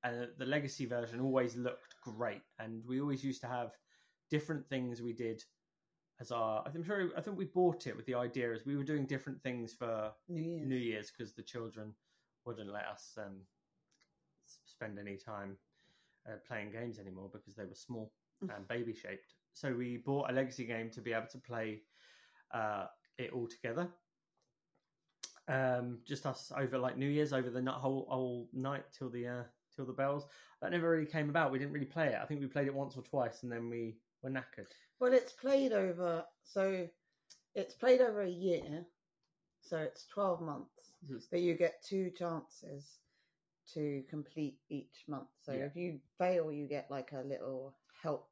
and 0.04 0.30
the 0.38 0.46
legacy 0.46 0.86
version 0.86 1.20
always 1.20 1.56
looked 1.56 1.96
great, 2.02 2.42
and 2.58 2.82
we 2.88 3.02
always 3.02 3.24
used 3.24 3.42
to 3.42 3.48
have 3.48 3.72
different 4.32 4.68
things 4.70 5.02
we 5.02 5.14
did 5.14 5.44
as 6.20 6.32
our. 6.32 6.64
I'm 6.66 6.84
sure 6.84 7.10
I 7.18 7.22
think 7.22 7.38
we 7.38 7.46
bought 7.46 7.88
it 7.88 7.96
with 7.96 8.06
the 8.06 8.16
idea 8.16 8.54
as 8.54 8.66
we 8.66 8.76
were 8.76 8.84
doing 8.84 9.06
different 9.06 9.42
things 9.42 9.74
for 9.74 10.12
New 10.28 10.42
Year's. 10.42 10.68
New 10.68 10.76
Year's 10.76 11.12
because 11.12 11.34
the 11.34 11.42
children 11.42 11.94
wouldn't 12.46 12.72
let 12.72 12.86
us 12.86 13.18
um, 13.18 13.38
spend 14.66 14.98
any 15.00 15.18
time 15.18 15.58
uh, 16.28 16.38
playing 16.48 16.72
games 16.72 17.00
anymore 17.00 17.30
because 17.32 17.56
they 17.56 17.66
were 17.66 17.76
small 17.76 18.12
and 18.42 18.68
baby 18.68 18.94
shaped. 18.94 19.36
So 19.54 19.74
we 19.74 19.98
bought 19.98 20.30
a 20.30 20.34
legacy 20.34 20.66
game 20.66 20.90
to 20.92 21.02
be 21.02 21.14
able 21.14 21.28
to 21.28 21.38
play 21.38 21.82
uh, 22.54 22.86
it 23.18 23.32
all 23.34 23.48
together. 23.48 23.88
Um, 25.48 26.00
just 26.08 26.26
us 26.26 26.52
over 26.56 26.78
like 26.78 26.98
New 26.98 27.10
Year's, 27.10 27.34
over 27.34 27.50
the 27.50 27.72
whole, 27.72 28.06
whole 28.10 28.48
night 28.54 28.84
till 28.98 29.10
the 29.10 29.28
uh, 29.28 29.44
till 29.76 29.86
the 29.86 29.94
bells. 29.94 30.26
That 30.62 30.72
never 30.72 30.90
really 30.90 31.06
came 31.06 31.30
about. 31.30 31.52
We 31.52 31.60
didn't 31.60 31.74
really 31.74 31.86
play 31.86 32.08
it. 32.08 32.20
I 32.22 32.26
think 32.26 32.40
we 32.40 32.48
played 32.48 32.68
it 32.68 32.74
once 32.74 32.96
or 32.96 33.02
twice, 33.02 33.44
and 33.44 33.52
then 33.52 33.70
we 33.70 33.98
were 34.22 34.30
knackered. 34.30 34.68
Well, 35.00 35.14
it's 35.14 35.32
played 35.34 35.72
over, 35.74 36.26
so 36.44 36.88
it's 37.56 37.74
played 37.76 38.02
over 38.02 38.22
a 38.22 38.30
year, 38.30 38.86
so 39.62 39.78
it's 39.78 40.06
12 40.08 40.42
months. 40.42 40.70
But 41.32 41.40
you 41.42 41.56
get 41.56 41.82
two 41.88 42.12
chances 42.12 42.98
to 43.74 44.04
complete 44.10 44.58
each 44.70 45.04
month. 45.08 45.30
So 45.42 45.54
Yeah. 45.54 45.66
if 45.66 45.76
you 45.76 46.00
fail, 46.18 46.52
you 46.52 46.68
get 46.68 46.90
like 46.92 47.12
a 47.14 47.22
little 47.22 47.78
help 48.02 48.30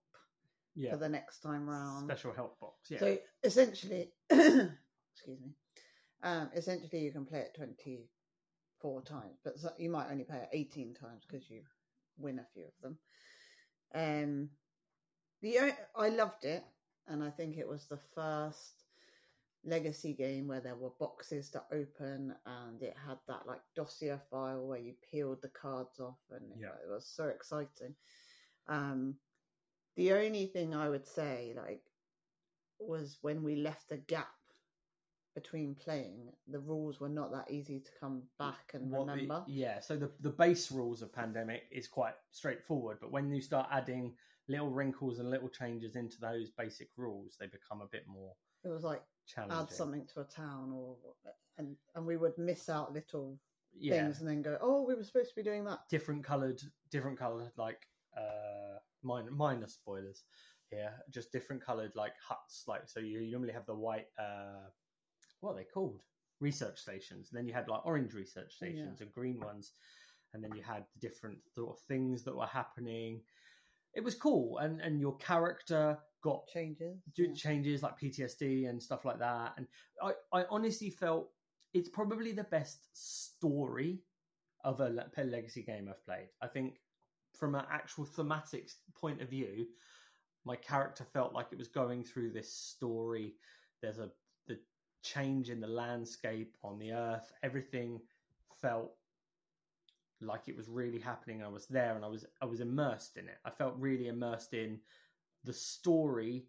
Yeah, 0.75 0.91
for 0.91 0.97
the 0.97 1.07
next 1.09 1.39
time 1.39 1.69
round. 1.69 2.09
special 2.09 2.33
help 2.33 2.59
box. 2.59 2.89
Yeah, 2.91 2.99
So 2.99 3.17
essentially, 3.43 4.11
excuse 4.29 5.39
me, 5.41 5.53
um, 6.23 6.49
essentially 6.53 6.99
you 7.03 7.11
can 7.11 7.25
play 7.25 7.39
it 7.39 7.53
24 7.55 9.01
times, 9.03 9.39
but 9.43 9.57
so- 9.59 9.73
you 9.77 9.89
might 9.89 10.09
only 10.11 10.23
play 10.25 10.37
it 10.39 10.49
18 10.51 10.93
times 10.93 11.23
because 11.25 11.49
you 11.49 11.63
win 12.17 12.39
a 12.39 12.45
few 12.53 12.65
of 12.65 12.73
them. 12.81 12.99
Um, 13.93 14.49
the 15.41 15.59
o- 15.59 15.85
I 15.95 16.09
loved 16.09 16.45
it, 16.45 16.63
and 17.07 17.23
I 17.23 17.29
think 17.29 17.57
it 17.57 17.67
was 17.67 17.85
the 17.87 17.97
first 17.97 18.83
legacy 19.63 20.13
game 20.13 20.47
where 20.47 20.61
there 20.61 20.75
were 20.75 20.91
boxes 20.99 21.49
to 21.51 21.63
open, 21.71 22.33
and 22.45 22.81
it 22.81 22.95
had 23.05 23.17
that 23.27 23.45
like 23.47 23.61
dossier 23.75 24.17
file 24.29 24.65
where 24.65 24.79
you 24.79 24.93
peeled 25.11 25.41
the 25.41 25.49
cards 25.49 25.99
off, 25.99 26.19
and 26.31 26.51
it, 26.51 26.57
Yeah. 26.61 26.75
it 26.83 26.89
was 26.89 27.05
so 27.05 27.27
exciting. 27.27 27.95
Um, 28.67 29.19
the 29.95 30.13
only 30.13 30.45
thing 30.47 30.73
I 30.75 30.89
would 30.89 31.05
say, 31.07 31.53
like, 31.55 31.83
was 32.79 33.17
when 33.21 33.43
we 33.43 33.55
left 33.55 33.91
a 33.91 33.97
gap 33.97 34.27
between 35.33 35.75
playing, 35.75 36.31
the 36.47 36.59
rules 36.59 36.99
were 36.99 37.09
not 37.09 37.31
that 37.31 37.49
easy 37.51 37.79
to 37.79 37.91
come 37.99 38.23
back 38.39 38.71
and 38.73 38.91
What 38.91 39.05
the- 39.07 39.11
remember. 39.13 39.43
yeah, 39.47 39.79
so 39.79 39.95
the 39.97 40.07
the 40.19 40.29
base 40.31 40.71
rules 40.71 41.01
of 41.01 41.11
Pandemic 41.13 41.67
is 41.71 41.87
quite 41.87 42.15
straightforward, 42.31 42.99
but 42.99 43.11
when 43.11 43.31
you 43.31 43.41
start 43.41 43.67
adding 43.71 44.17
little 44.47 44.69
wrinkles 44.69 45.19
and 45.19 45.29
little 45.29 45.49
changes 45.49 45.95
into 45.95 46.19
those 46.19 46.51
basic 46.51 46.89
rules, 46.97 47.37
they 47.39 47.47
become 47.47 47.81
a 47.81 47.87
bit 47.87 48.07
more 48.07 48.33
It 48.63 48.69
was 48.69 48.83
like 48.83 49.03
add 49.49 49.69
something 49.69 50.05
to 50.07 50.21
a 50.21 50.25
town, 50.25 50.71
or 50.71 50.97
and 51.57 51.75
and 51.95 52.05
we 52.05 52.17
would 52.17 52.37
miss 52.37 52.69
out 52.69 52.93
little 52.93 53.39
yeah, 53.73 54.07
things 54.07 54.19
and 54.19 54.27
then 54.27 54.41
go, 54.41 54.57
oh, 54.61 54.83
we 54.83 54.95
were 54.95 55.03
supposed 55.03 55.29
to 55.29 55.35
be 55.35 55.43
doing 55.43 55.65
that. 55.65 55.79
different 55.89 56.23
coloured, 56.23 56.61
different 56.89 57.17
coloured 57.17 57.51
like 57.57 57.87
uh 58.15 58.79
minor 59.03 59.31
minor 59.31 59.67
spoilers 59.67 60.23
here, 60.69 60.93
just 61.09 61.31
different 61.31 61.61
coloured 61.61 61.95
like 61.95 62.13
huts. 62.19 62.63
Like 62.67 62.87
so, 62.87 62.99
you 62.99 63.29
normally 63.31 63.53
have 63.53 63.65
the 63.65 63.75
white 63.75 64.07
uh 64.17 64.69
what 65.41 65.51
are 65.51 65.55
they 65.55 65.63
called? 65.65 66.03
Research 66.39 66.79
stations. 66.79 67.31
And 67.31 67.37
then 67.37 67.47
you 67.47 67.53
had 67.53 67.67
like 67.67 67.85
orange 67.85 68.13
research 68.13 68.55
Yeah. 68.61 68.93
stations 68.93 69.01
and 69.01 69.11
green 69.11 69.39
ones, 69.39 69.73
and 70.33 70.43
then 70.43 70.53
you 70.55 70.61
had 70.63 70.85
the 70.93 70.99
different 70.99 71.39
sort 71.49 71.77
of 71.77 71.83
things 71.85 72.23
that 72.23 72.35
were 72.35 72.45
happening. 72.45 73.23
It 73.93 74.03
was 74.03 74.15
cool, 74.15 74.57
and 74.59 74.81
and 74.81 74.99
your 74.99 75.17
character 75.17 75.97
got 76.21 76.47
Changes. 76.47 76.97
yeah. 77.15 77.33
changes 77.35 77.83
like 77.83 77.99
PTSD 77.99 78.69
and 78.69 78.81
stuff 78.81 79.05
like 79.05 79.19
that. 79.19 79.53
And 79.57 79.67
I, 80.01 80.13
I 80.33 80.45
honestly 80.49 80.89
felt 80.89 81.29
it's 81.73 81.89
probably 81.89 82.31
the 82.31 82.43
best 82.45 82.87
story 82.93 83.99
of 84.63 84.79
a 84.81 84.89
le- 84.89 85.23
legacy 85.23 85.63
game 85.63 85.87
I've 85.89 86.03
played. 86.03 86.29
I 86.41 86.47
think 86.47 86.79
from 87.37 87.55
an 87.55 87.65
actual 87.71 88.05
thematic 88.05 88.69
point 88.95 89.21
of 89.21 89.29
view, 89.29 89.67
my 90.43 90.55
character 90.55 91.05
felt 91.13 91.33
like 91.33 91.47
it 91.51 91.57
was 91.57 91.67
going 91.67 92.03
through 92.03 92.31
this 92.31 92.51
story. 92.51 93.35
There's 93.81 93.99
a 93.99 94.09
the 94.47 94.57
change 95.03 95.49
in 95.49 95.59
the 95.59 95.67
landscape 95.67 96.57
on 96.63 96.79
the 96.79 96.91
earth. 96.93 97.31
Everything 97.43 97.99
felt 98.61 98.93
like 100.21 100.47
it 100.47 100.57
was 100.57 100.69
really 100.69 100.99
happening. 100.99 101.43
I 101.43 101.47
was 101.47 101.67
there 101.67 101.95
and 101.95 102.03
I 102.03 102.07
was 102.07 102.25
I 102.41 102.45
was 102.45 102.61
immersed 102.61 103.17
in 103.17 103.27
it. 103.27 103.37
I 103.45 103.49
felt 103.49 103.75
really 103.77 104.07
immersed 104.07 104.53
in 104.53 104.79
the 105.43 105.53
story 105.53 106.47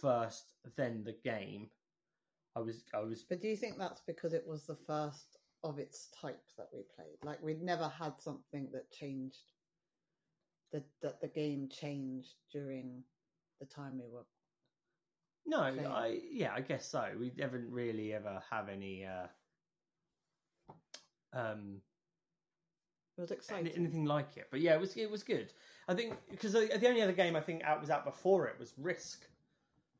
first, 0.00 0.54
then 0.76 1.04
the 1.04 1.16
game. 1.24 1.68
I 2.56 2.60
was 2.60 2.84
I 2.94 3.00
was 3.00 3.22
But 3.22 3.40
do 3.40 3.48
you 3.48 3.56
think 3.56 3.78
that's 3.78 4.02
because 4.06 4.32
it 4.32 4.46
was 4.46 4.66
the 4.66 4.76
first 4.76 5.38
of 5.64 5.78
its 5.78 6.08
type 6.20 6.42
that 6.56 6.68
we 6.72 6.82
played? 6.94 7.18
Like 7.22 7.42
we'd 7.42 7.62
never 7.62 7.88
had 7.88 8.20
something 8.20 8.68
that 8.72 8.90
changed, 8.90 9.52
that 10.72 10.84
that 11.02 11.20
the 11.20 11.28
game 11.28 11.68
changed 11.68 12.34
during 12.52 13.02
the 13.60 13.66
time 13.66 13.98
we 13.98 14.08
were. 14.08 14.24
no. 15.46 15.62
I 15.62 16.20
yeah, 16.30 16.52
I 16.54 16.60
guess 16.60 16.86
so. 16.86 17.10
We 17.18 17.32
haven't 17.38 17.70
really 17.70 18.12
ever 18.12 18.42
have 18.50 18.68
any 18.68 19.06
uh 19.06 19.26
um 21.32 21.80
It 23.18 23.22
was 23.22 23.30
exciting. 23.32 23.72
anything 23.74 24.04
like 24.04 24.36
it. 24.36 24.46
But 24.50 24.60
yeah, 24.60 24.74
it 24.74 24.80
was 24.80 24.96
it 24.96 25.10
was 25.10 25.22
good. 25.22 25.52
I 25.88 25.94
think 25.94 26.14
because 26.30 26.52
the, 26.52 26.70
the 26.78 26.88
only 26.88 27.02
other 27.02 27.12
game 27.12 27.34
I 27.36 27.40
think 27.40 27.64
out 27.64 27.80
was 27.80 27.90
out 27.90 28.04
before 28.04 28.46
it 28.46 28.58
was 28.58 28.72
Risk 28.78 29.26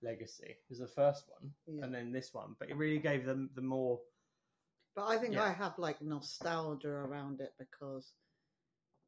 Legacy 0.02 0.44
it 0.50 0.62
was 0.70 0.78
the 0.78 0.87
first 0.87 1.24
one, 1.28 1.52
Yeah. 1.66 1.85
and 1.85 1.92
then 1.94 2.12
this 2.12 2.33
one. 2.33 2.54
But 2.61 2.70
it 2.70 2.76
really 2.76 2.98
gave 3.00 3.24
them 3.26 3.50
the 3.54 3.62
more 3.62 4.00
But 4.94 5.07
I 5.09 5.18
think 5.18 5.35
Yeah. 5.35 5.44
I 5.44 5.50
have 5.52 5.76
like 5.78 6.00
nostalgia 6.00 6.88
around 6.90 7.40
it 7.40 7.52
because 7.59 8.12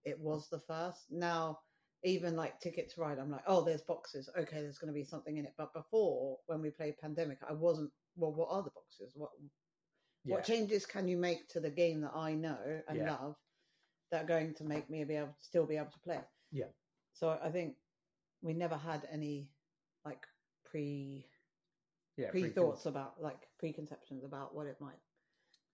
it 0.04 0.18
was 0.18 0.48
the 0.48 0.58
first. 0.58 1.10
Now, 1.10 1.60
even 2.02 2.34
like 2.34 2.58
Ticket 2.60 2.90
to 2.94 3.00
Ride, 3.02 3.18
I'm 3.18 3.30
like, 3.30 3.44
oh, 3.46 3.62
there's 3.64 3.82
boxes. 3.82 4.28
Okay, 4.36 4.60
there's 4.62 4.78
going 4.78 4.92
to 4.92 4.98
be 4.98 5.04
something 5.04 5.36
in 5.36 5.44
it. 5.44 5.52
But 5.58 5.72
before, 5.74 6.38
when 6.46 6.60
we 6.62 6.70
played 6.70 6.98
Pandemic, 6.98 7.38
I 7.48 7.52
wasn't. 7.52 7.90
Well, 8.16 8.32
what 8.32 8.48
are 8.50 8.62
the 8.62 8.70
boxes? 8.70 9.12
What 9.14 9.30
Yeah. 10.24 10.34
what 10.36 10.44
changes 10.44 10.86
can 10.86 11.06
you 11.06 11.16
make 11.18 11.48
to 11.50 11.60
the 11.60 11.70
game 11.70 12.00
that 12.00 12.14
I 12.16 12.34
know 12.34 12.82
and 12.88 12.98
love 13.06 13.36
that 14.10 14.24
are 14.24 14.26
going 14.26 14.54
to 14.54 14.64
make 14.64 14.90
me 14.90 15.04
be 15.04 15.16
able 15.16 15.36
still 15.40 15.66
be 15.66 15.76
able 15.76 15.90
to 15.90 15.98
play? 16.00 16.16
it? 16.16 16.28
Yeah. 16.52 16.70
So 17.12 17.38
I 17.42 17.50
think 17.50 17.74
we 18.42 18.52
never 18.52 18.76
had 18.76 19.06
any 19.10 19.48
like 20.04 20.26
pre 20.64 21.26
yeah, 22.16 22.30
pre 22.30 22.48
thoughts 22.48 22.86
about 22.86 23.14
like 23.20 23.48
preconceptions 23.58 24.24
about 24.24 24.54
what 24.54 24.66
it 24.66 24.76
might 24.80 24.98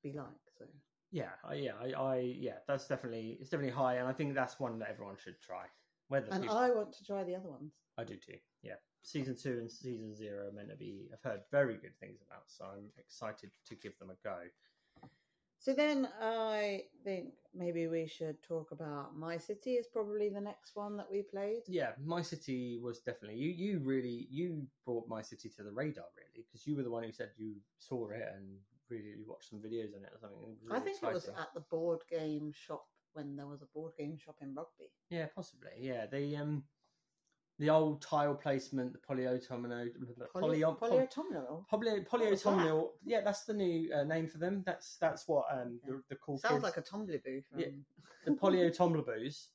be 0.02 0.12
like. 0.12 0.26
So 0.58 0.64
Yeah, 1.10 1.30
I, 1.44 1.54
yeah, 1.54 1.72
I, 1.80 2.00
I, 2.00 2.16
yeah, 2.18 2.58
that's 2.66 2.86
definitely 2.86 3.38
it's 3.40 3.50
definitely 3.50 3.74
high, 3.74 3.94
and 3.94 4.08
I 4.08 4.12
think 4.12 4.34
that's 4.34 4.60
one 4.60 4.78
that 4.80 4.90
everyone 4.90 5.16
should 5.22 5.40
try. 5.40 5.64
Whether 6.08 6.28
and 6.30 6.42
people- 6.42 6.56
I 6.56 6.70
want 6.70 6.92
to 6.92 7.04
try 7.04 7.24
the 7.24 7.34
other 7.34 7.48
ones. 7.48 7.72
I 7.98 8.04
do 8.04 8.16
too. 8.16 8.36
Yeah, 8.62 8.74
season 9.02 9.36
two 9.36 9.58
and 9.58 9.70
season 9.70 10.14
zero 10.14 10.48
are 10.48 10.52
meant 10.52 10.70
to 10.70 10.76
be. 10.76 11.08
I've 11.12 11.22
heard 11.22 11.40
very 11.50 11.76
good 11.76 11.98
things 11.98 12.20
about, 12.26 12.44
so 12.46 12.64
I'm 12.64 12.90
excited 12.98 13.50
to 13.66 13.74
give 13.74 13.98
them 13.98 14.10
a 14.10 14.16
go. 14.22 14.36
So 15.66 15.72
then 15.72 16.08
I 16.22 16.84
think 17.02 17.32
maybe 17.52 17.88
we 17.88 18.06
should 18.06 18.40
talk 18.44 18.70
about 18.70 19.16
My 19.16 19.36
City 19.36 19.72
is 19.72 19.88
probably 19.88 20.28
the 20.28 20.40
next 20.40 20.76
one 20.76 20.96
that 20.96 21.10
we 21.10 21.22
played. 21.22 21.62
Yeah, 21.66 21.90
My 22.04 22.22
City 22.22 22.78
was 22.80 23.00
definitely 23.00 23.38
you. 23.38 23.50
You 23.50 23.80
really 23.80 24.28
you 24.30 24.64
brought 24.84 25.08
My 25.08 25.22
City 25.22 25.48
to 25.56 25.64
the 25.64 25.72
radar, 25.72 26.04
really, 26.16 26.46
because 26.46 26.68
you 26.68 26.76
were 26.76 26.84
the 26.84 26.90
one 26.92 27.02
who 27.02 27.10
said 27.10 27.30
you 27.36 27.56
saw 27.80 28.08
it 28.10 28.22
and 28.36 28.46
really 28.88 29.24
watched 29.26 29.50
some 29.50 29.58
videos 29.58 29.92
on 29.96 30.04
it 30.04 30.12
or 30.14 30.20
something. 30.20 30.38
It 30.40 30.46
was 30.46 30.58
I 30.70 30.74
really 30.74 30.84
think 30.84 31.02
it 31.02 31.12
was 31.12 31.28
at 31.30 31.52
the 31.52 31.64
board 31.68 31.98
game 32.08 32.52
shop 32.54 32.86
when 33.14 33.34
there 33.34 33.48
was 33.48 33.62
a 33.62 33.66
board 33.74 33.94
game 33.98 34.16
shop 34.24 34.36
in 34.42 34.54
Rugby. 34.54 34.92
Yeah, 35.10 35.26
possibly. 35.34 35.70
Yeah, 35.80 36.06
the 36.06 36.36
um, 36.36 36.62
the 37.58 37.70
old 37.70 38.02
tile 38.02 38.34
placement, 38.34 38.92
the 38.92 38.98
polyotomino, 38.98 39.88
Poly- 40.32 40.58
polyo, 40.60 40.78
poly, 40.78 40.90
Polyautominal. 41.06 41.66
poly, 41.68 41.90
that? 42.00 42.08
polyotomino. 42.08 42.90
Yeah, 43.04 43.22
that's 43.22 43.44
the 43.44 43.54
new 43.54 43.92
uh, 43.94 44.04
name 44.04 44.26
for 44.28 44.38
them. 44.38 44.62
That's 44.66 44.96
that's 45.00 45.26
what 45.26 45.46
um 45.50 45.80
the, 45.86 46.02
the 46.10 46.16
cool 46.16 46.38
Sounds 46.38 46.62
kids, 46.62 46.64
like 46.64 46.76
a 46.76 46.82
Tombliboo 46.82 47.44
from 47.44 47.60
Yeah. 47.60 47.68
the 48.26 48.32
polyotomlaboos. 48.32 49.46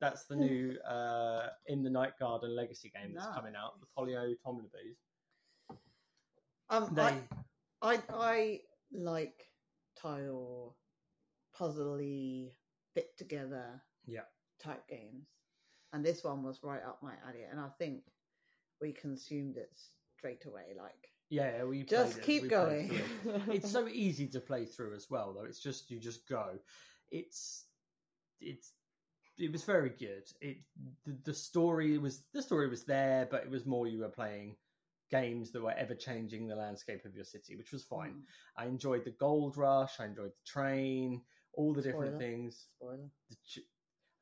That's 0.00 0.24
the 0.26 0.36
new 0.36 0.76
uh 0.80 1.48
in 1.66 1.82
the 1.82 1.88
Night 1.90 2.18
Garden 2.18 2.54
Legacy 2.54 2.92
game 2.94 3.14
that's 3.14 3.28
coming 3.34 3.54
out. 3.56 3.80
The 3.80 3.86
polyotomlaboos. 3.96 4.98
um 6.68 6.94
They 6.94 7.02
I, 7.02 7.22
I 7.82 8.02
I 8.10 8.60
like 8.92 9.50
tile 9.96 10.76
puzzly 11.58 12.52
fit 12.92 13.16
together 13.16 13.80
Yeah. 14.04 14.22
type 14.62 14.86
games. 14.88 15.26
And 15.96 16.04
this 16.04 16.22
one 16.22 16.42
was 16.42 16.60
right 16.62 16.82
up 16.86 16.98
my 17.02 17.14
alley 17.26 17.44
and 17.50 17.58
I 17.58 17.68
think 17.78 18.02
we 18.82 18.92
consumed 18.92 19.56
it 19.56 19.70
straight 20.18 20.44
away 20.44 20.74
like 20.76 21.08
yeah 21.30 21.64
we 21.64 21.84
just 21.84 22.20
keep 22.20 22.42
we 22.42 22.48
going. 22.48 22.92
it. 22.92 23.42
it's 23.50 23.70
so 23.70 23.88
easy 23.88 24.26
to 24.28 24.40
play 24.40 24.66
through 24.66 24.94
as 24.94 25.06
well 25.08 25.32
though. 25.32 25.46
It's 25.46 25.58
just 25.58 25.90
you 25.90 25.98
just 25.98 26.28
go. 26.28 26.58
It's 27.10 27.64
it's 28.42 28.74
it 29.38 29.50
was 29.50 29.64
very 29.64 29.88
good. 29.88 30.24
It 30.42 30.58
the, 31.06 31.16
the 31.24 31.32
story 31.32 31.96
was 31.96 32.24
the 32.34 32.42
story 32.42 32.68
was 32.68 32.84
there 32.84 33.26
but 33.30 33.44
it 33.44 33.50
was 33.50 33.64
more 33.64 33.86
you 33.86 34.00
were 34.00 34.10
playing 34.10 34.56
games 35.10 35.50
that 35.52 35.62
were 35.62 35.72
ever 35.72 35.94
changing 35.94 36.46
the 36.46 36.56
landscape 36.56 37.06
of 37.06 37.14
your 37.14 37.24
city 37.24 37.56
which 37.56 37.72
was 37.72 37.84
fine. 37.84 38.10
Mm, 38.10 38.22
i 38.58 38.66
enjoyed 38.66 39.06
the 39.06 39.12
gold 39.12 39.56
rush 39.56 39.98
i 39.98 40.04
enjoyed 40.04 40.32
the 40.32 40.50
train 40.50 41.22
all 41.56 41.72
the 41.72 41.82
different 41.82 42.18
things. 42.18 42.66
Spoiler. 42.76 43.08
The 43.30 43.36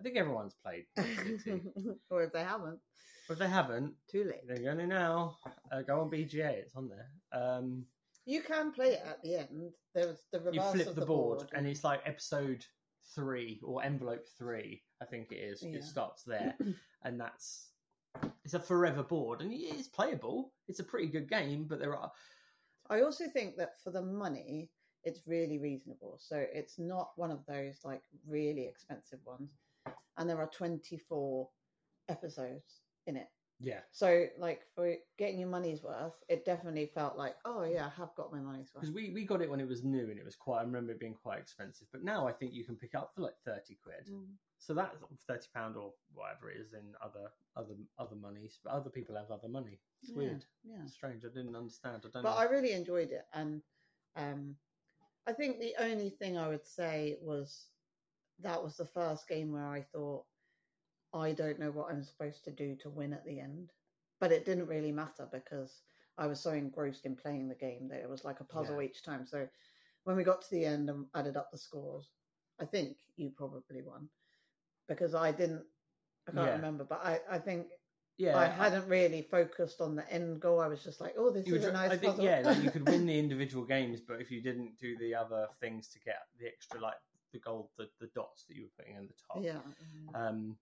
think 0.04 0.16
everyone's 0.16 0.54
played 0.62 0.84
or 2.10 2.22
if 2.22 2.32
they 2.32 2.44
haven't, 2.44 2.78
but 3.26 3.34
if 3.34 3.38
they 3.40 3.48
haven't 3.48 3.92
too 4.08 4.24
late. 4.24 4.46
they're 4.46 4.62
going 4.62 4.78
to 4.78 4.86
now 4.86 5.36
uh, 5.72 5.82
go 5.82 6.00
on 6.00 6.10
bga 6.10 6.50
it's 6.50 6.76
on 6.76 6.88
there 6.88 7.08
um 7.32 7.84
You 8.26 8.42
can 8.42 8.70
play 8.72 8.92
it 8.92 9.02
at 9.06 9.22
the 9.22 9.36
end. 9.36 9.72
There's 9.94 10.20
the 10.32 10.40
reverse 10.40 10.54
you 10.54 10.60
flip 10.72 10.86
of 10.88 10.94
the, 10.94 11.00
the 11.00 11.06
board, 11.06 11.48
and 11.54 11.66
it's 11.66 11.84
like 11.84 12.00
episode 12.06 12.64
three 13.14 13.60
or 13.62 13.82
envelope 13.84 14.24
three 14.38 14.82
i 15.02 15.04
think 15.04 15.30
it 15.30 15.36
is 15.50 15.62
Yeah. 15.62 15.78
it 15.78 15.84
starts 15.84 16.22
there 16.22 16.54
and 17.04 17.20
that's 17.20 17.68
it's 18.44 18.54
a 18.54 18.60
forever 18.60 19.02
board 19.02 19.42
and 19.42 19.52
it's 19.52 19.88
playable 19.88 20.52
it's 20.68 20.80
a 20.80 20.84
pretty 20.84 21.08
good 21.08 21.28
game 21.28 21.66
but 21.68 21.78
there 21.80 21.96
are 21.96 22.10
I 22.90 23.00
also 23.00 23.24
think 23.28 23.56
that 23.56 23.80
for 23.82 23.90
the 23.90 24.02
money, 24.02 24.70
it's 25.04 25.20
really 25.26 25.58
reasonable. 25.58 26.18
So 26.20 26.44
it's 26.52 26.78
not 26.78 27.12
one 27.16 27.30
of 27.30 27.40
those 27.46 27.78
like 27.84 28.02
really 28.26 28.66
expensive 28.66 29.20
ones. 29.24 29.50
And 30.16 30.28
there 30.28 30.38
are 30.38 30.46
24 30.48 31.48
episodes 32.08 32.82
in 33.06 33.16
it. 33.16 33.28
yeah 33.60 33.80
So 33.92 34.26
like 34.38 34.62
for 34.74 34.94
getting 35.18 35.38
your 35.38 35.48
money's 35.48 35.82
worth, 35.82 36.14
it 36.28 36.44
definitely 36.44 36.86
felt 36.86 37.16
like, 37.16 37.36
oh 37.44 37.62
yeah, 37.64 37.86
I 37.86 38.00
have 38.00 38.14
got 38.16 38.32
my 38.32 38.40
money's 38.40 38.70
worth. 38.74 38.82
because 38.82 38.94
we, 38.94 39.10
we 39.10 39.24
got 39.24 39.42
it 39.42 39.50
when 39.50 39.60
it 39.60 39.68
was 39.68 39.84
new 39.84 40.10
and 40.10 40.18
it 40.18 40.24
was 40.24 40.36
quite 40.36 40.60
i 40.60 40.62
remember 40.62 40.92
it 40.92 41.00
being 41.00 41.14
quite 41.14 41.38
expensive 41.38 41.86
but 41.92 42.02
now 42.04 42.26
i 42.26 42.32
think 42.32 42.52
you 42.52 42.64
can 42.64 42.76
pick 42.76 42.90
it 42.94 42.96
up 42.96 43.12
for 43.14 43.22
like 43.22 43.36
30 43.44 43.76
quid 43.82 44.08
Mm. 44.10 44.26
so 44.58 44.74
that's 44.74 44.96
30 45.28 45.48
pound 45.54 45.76
or 45.76 45.92
whatever 46.14 46.50
it 46.50 46.58
is 46.60 46.72
in 46.72 46.94
other 47.02 47.30
other 47.56 47.74
other 47.98 48.16
monies 48.16 48.58
but 48.62 48.72
other 48.72 48.90
people 48.90 49.14
have 49.16 49.30
other 49.30 49.48
money 49.48 49.78
it's 50.02 50.10
Yeah, 50.10 50.16
weird 50.16 50.44
Yeah. 50.64 50.82
it's 50.84 50.94
strange 50.94 51.24
i 51.24 51.28
didn't 51.28 51.54
understand 51.56 52.02
i 52.04 52.08
don't 52.08 52.22
But 52.22 52.34
know 52.34 52.36
I 52.42 52.44
really 52.44 52.72
enjoyed 52.72 53.10
it. 53.12 53.26
And 53.32 53.62
um, 54.16 54.56
I 55.26 55.32
think 55.32 55.58
the 55.60 55.74
only 55.78 56.10
thing 56.10 56.36
I 56.38 56.48
would 56.48 56.66
say 56.66 57.16
was 57.20 57.73
that 58.40 58.62
was 58.62 58.76
the 58.76 58.84
first 58.86 59.28
game 59.28 59.52
where 59.52 59.66
I 59.66 59.82
thought, 59.82 60.24
I 61.12 61.32
don't 61.32 61.58
know 61.60 61.70
what 61.70 61.90
I'm 61.90 62.02
supposed 62.02 62.44
to 62.44 62.50
do 62.50 62.76
to 62.82 62.90
win 62.90 63.12
at 63.12 63.24
the 63.24 63.40
end. 63.40 63.70
But 64.20 64.32
it 64.32 64.44
didn't 64.44 64.68
really 64.68 64.92
matter 64.92 65.28
because 65.30 65.82
I 66.18 66.26
was 66.26 66.40
so 66.40 66.50
engrossed 66.50 67.04
in 67.04 67.16
playing 67.16 67.48
the 67.48 67.54
game 67.54 67.88
that 67.88 68.00
it 68.00 68.08
was 68.08 68.24
like 68.24 68.40
a 68.40 68.44
puzzle 68.44 68.80
Yeah. 68.80 68.88
each 68.88 69.02
time. 69.02 69.26
So 69.26 69.48
when 70.04 70.16
we 70.16 70.24
got 70.24 70.42
to 70.42 70.50
the 70.50 70.64
end 70.64 70.88
and 70.88 71.06
added 71.14 71.36
up 71.36 71.50
the 71.50 71.58
scores, 71.58 72.08
I 72.60 72.64
think 72.64 72.96
you 73.16 73.30
probably 73.30 73.82
won 73.82 74.08
because 74.88 75.14
I 75.14 75.32
didn't. 75.32 75.64
I 76.28 76.32
can't 76.32 76.46
Yeah. 76.46 76.54
remember, 76.56 76.84
but 76.84 77.04
I, 77.04 77.20
I 77.28 77.38
think 77.38 77.66
yeah 78.16 78.38
I 78.38 78.46
hadn't 78.46 78.88
really 78.88 79.22
focused 79.22 79.80
on 79.80 79.94
the 79.96 80.10
end 80.10 80.40
goal. 80.40 80.60
I 80.60 80.68
was 80.68 80.82
just 80.82 81.00
like, 81.00 81.14
"Oh, 81.18 81.30
this 81.30 81.46
is 81.46 81.52
would, 81.52 81.64
a 81.64 81.72
nice 81.72 81.90
I 81.90 81.96
think, 81.96 82.12
puzzle." 82.12 82.24
yeah, 82.24 82.40
like 82.44 82.62
you 82.62 82.70
could 82.70 82.88
win 82.88 83.04
the 83.06 83.18
individual 83.18 83.64
games, 83.64 84.00
but 84.00 84.20
if 84.20 84.30
you 84.30 84.40
didn't 84.40 84.78
do 84.78 84.96
the 84.98 85.14
other 85.14 85.48
things 85.60 85.88
to 85.88 85.98
get 86.00 86.20
the 86.38 86.46
extra, 86.46 86.80
like 86.80 86.94
the 87.34 87.40
gold, 87.40 87.68
the, 87.76 87.88
the 88.00 88.08
dots 88.14 88.44
that 88.48 88.56
you 88.56 88.62
were 88.62 88.70
putting 88.78 88.96
in 88.96 89.06
the 89.06 89.14
top, 89.28 89.44
yeah. 89.44 90.18
um, 90.18 90.56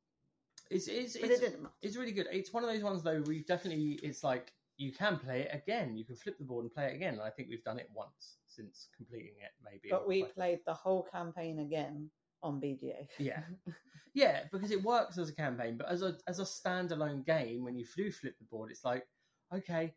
it's 0.71 0.89
it's 0.89 1.17
But 1.17 1.31
it's, 1.31 1.41
it 1.41 1.51
didn't 1.51 1.69
it's 1.83 1.97
really 1.97 2.13
good. 2.13 2.27
It's 2.33 2.53
one 2.53 2.65
of 2.65 2.71
those 2.71 2.83
ones 2.83 3.03
though. 3.03 3.23
We 3.27 3.45
definitely, 3.45 4.01
it's 4.03 4.25
like 4.25 4.53
you 4.79 4.91
can 4.93 5.19
play 5.19 5.43
it 5.43 5.51
again. 5.53 5.97
You 5.97 6.05
can 6.05 6.17
flip 6.17 6.39
the 6.39 6.45
board 6.45 6.65
and 6.65 6.75
play 6.75 6.87
it 6.87 6.97
again. 6.97 7.15
And 7.15 7.23
I 7.23 7.31
think 7.31 7.49
we've 7.51 7.63
done 7.63 7.79
it 7.79 7.91
once 7.95 8.39
since 8.49 8.89
completing 8.97 9.35
it, 9.41 9.53
maybe. 9.65 9.89
But 9.91 10.09
we 10.09 10.23
like- 10.23 10.35
played 10.35 10.59
the 10.67 10.75
whole 10.75 11.07
campaign 11.13 11.61
again 11.61 12.11
on 12.43 12.61
BGA. 12.61 13.09
Yeah. 13.19 13.43
Yeah, 14.15 14.43
because 14.53 14.71
it 14.71 14.83
works 14.83 15.17
as 15.17 15.31
a 15.31 15.35
campaign, 15.35 15.79
but 15.79 15.89
as 15.89 16.03
a 16.03 16.19
as 16.29 16.39
a 16.39 16.45
standalone 16.45 17.25
game, 17.25 17.65
when 17.65 17.75
you 17.75 17.87
do 17.97 18.13
flip 18.13 18.35
the 18.39 18.45
board, 18.45 18.71
it's 18.71 18.85
like 18.85 19.07
okay, 19.55 19.95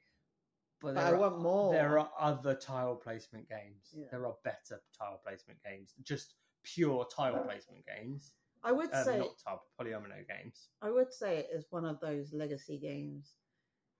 but, 0.81 0.93
But 0.93 1.01
there 1.01 1.05
I 1.05 1.17
are, 1.17 1.17
want 1.17 1.41
more. 1.41 1.73
There 1.73 1.99
are 1.99 2.09
other 2.19 2.53
tile 2.53 2.95
placement 2.95 3.49
games. 3.49 3.93
Yeah. 3.93 4.05
There 4.11 4.25
are 4.25 4.35
better 4.43 4.81
tile 4.97 5.19
placement 5.25 5.59
games, 5.63 5.93
just 6.03 6.35
pure 6.65 7.05
tile 7.15 7.43
placement 7.43 7.85
games. 7.85 8.33
I 8.63 8.71
would 8.71 8.93
Um, 8.93 9.03
say 9.05 9.19
not 9.19 9.37
tile 9.37 9.63
polyomino 9.79 10.27
games. 10.27 10.69
I 10.81 10.89
would 10.89 11.13
say 11.13 11.37
it 11.37 11.49
is 11.51 11.65
one 11.69 11.85
of 11.85 11.99
those 11.99 12.33
legacy 12.33 12.79
games 12.79 13.35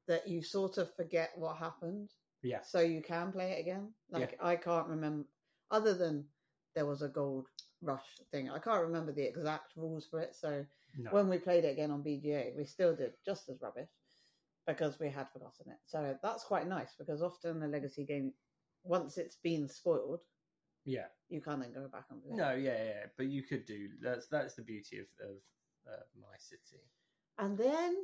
that 0.07 0.27
you 0.27 0.41
sort 0.41 0.77
of 0.77 0.93
forget 0.95 1.37
what 1.37 1.57
happened, 1.57 2.09
Yeah, 2.41 2.61
so 2.61 2.79
you 2.79 3.01
can 3.01 3.31
play 3.31 3.53
it 3.53 3.61
again. 3.61 3.93
Like 4.09 4.37
I 4.39 4.55
can't 4.55 4.87
remember, 4.87 5.27
other 5.71 5.93
than 5.93 6.27
there 6.73 6.85
was 6.85 7.01
a 7.01 7.09
gold 7.09 7.47
rush 7.81 8.19
thing. 8.31 8.49
I 8.49 8.59
can't 8.59 8.83
remember 8.83 9.11
the 9.11 9.23
exact 9.27 9.75
rules 9.75 10.05
for 10.07 10.19
it. 10.19 10.35
So 10.35 10.65
no, 10.97 11.11
when 11.11 11.29
we 11.29 11.37
played 11.37 11.65
it 11.65 11.69
again 11.71 11.91
on 11.91 12.03
BGA, 12.03 12.55
we 12.55 12.65
still 12.65 12.95
did 12.95 13.13
just 13.25 13.49
as 13.49 13.61
rubbish 13.61 13.89
because 14.67 14.99
we 14.99 15.09
had 15.09 15.29
forgotten 15.31 15.71
it. 15.71 15.77
So 15.85 16.17
that's 16.23 16.43
quite 16.43 16.67
nice 16.67 16.95
because 16.97 17.21
often 17.21 17.61
a 17.63 17.67
legacy 17.67 18.03
game, 18.05 18.33
once 18.83 19.17
it's 19.17 19.37
been 19.37 19.67
spoiled, 19.69 20.21
yeah, 20.85 21.07
you 21.29 21.41
can't 21.41 21.59
then 21.61 21.73
go 21.73 21.87
back 21.87 22.05
and 22.11 22.21
play. 22.23 22.31
it. 22.33 22.37
no, 22.37 22.53
yeah, 22.53 22.83
yeah. 22.83 23.05
But 23.17 23.27
you 23.27 23.43
could 23.43 23.65
do 23.65 23.89
that's 24.01 24.27
that's 24.27 24.55
the 24.55 24.61
beauty 24.61 24.99
of 24.99 25.07
of 25.21 25.35
uh, 25.91 26.03
my 26.19 26.35
city. 26.37 26.81
And 27.37 27.57
then 27.57 27.95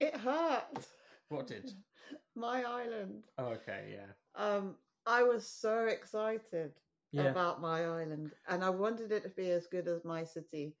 it 0.00 0.14
hurt. 0.16 0.86
What 1.28 1.46
did? 1.46 1.72
My 2.36 2.62
island. 2.62 3.24
Oh, 3.38 3.46
okay, 3.46 3.96
yeah, 3.96 4.12
Um, 4.40 4.76
I 5.06 5.22
was 5.22 5.48
so 5.48 5.86
excited 5.86 6.72
yeah. 7.10 7.22
about 7.30 7.60
my 7.60 7.80
island, 7.84 8.32
and 8.48 8.62
I 8.62 8.70
wanted 8.70 9.10
it 9.10 9.22
to 9.24 9.30
be 9.30 9.50
as 9.50 9.66
good 9.66 9.88
as 9.88 10.04
my 10.04 10.22
city, 10.22 10.76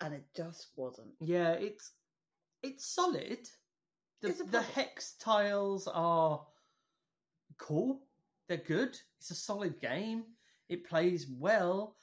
and 0.00 0.14
it 0.14 0.24
just 0.34 0.68
wasn't. 0.76 1.10
Yeah, 1.20 1.52
it's 1.52 1.92
it's 2.62 2.86
solid. 2.86 3.50
The, 4.22 4.28
It's 4.28 4.42
the 4.44 4.62
hex 4.62 5.14
tiles 5.18 5.88
are 5.92 6.46
cool. 7.58 8.00
They're 8.48 8.56
good. 8.58 8.98
It's 9.18 9.30
a 9.30 9.34
solid 9.34 9.80
game. 9.80 10.24
It 10.68 10.86
plays 10.88 11.26
well, 11.28 11.96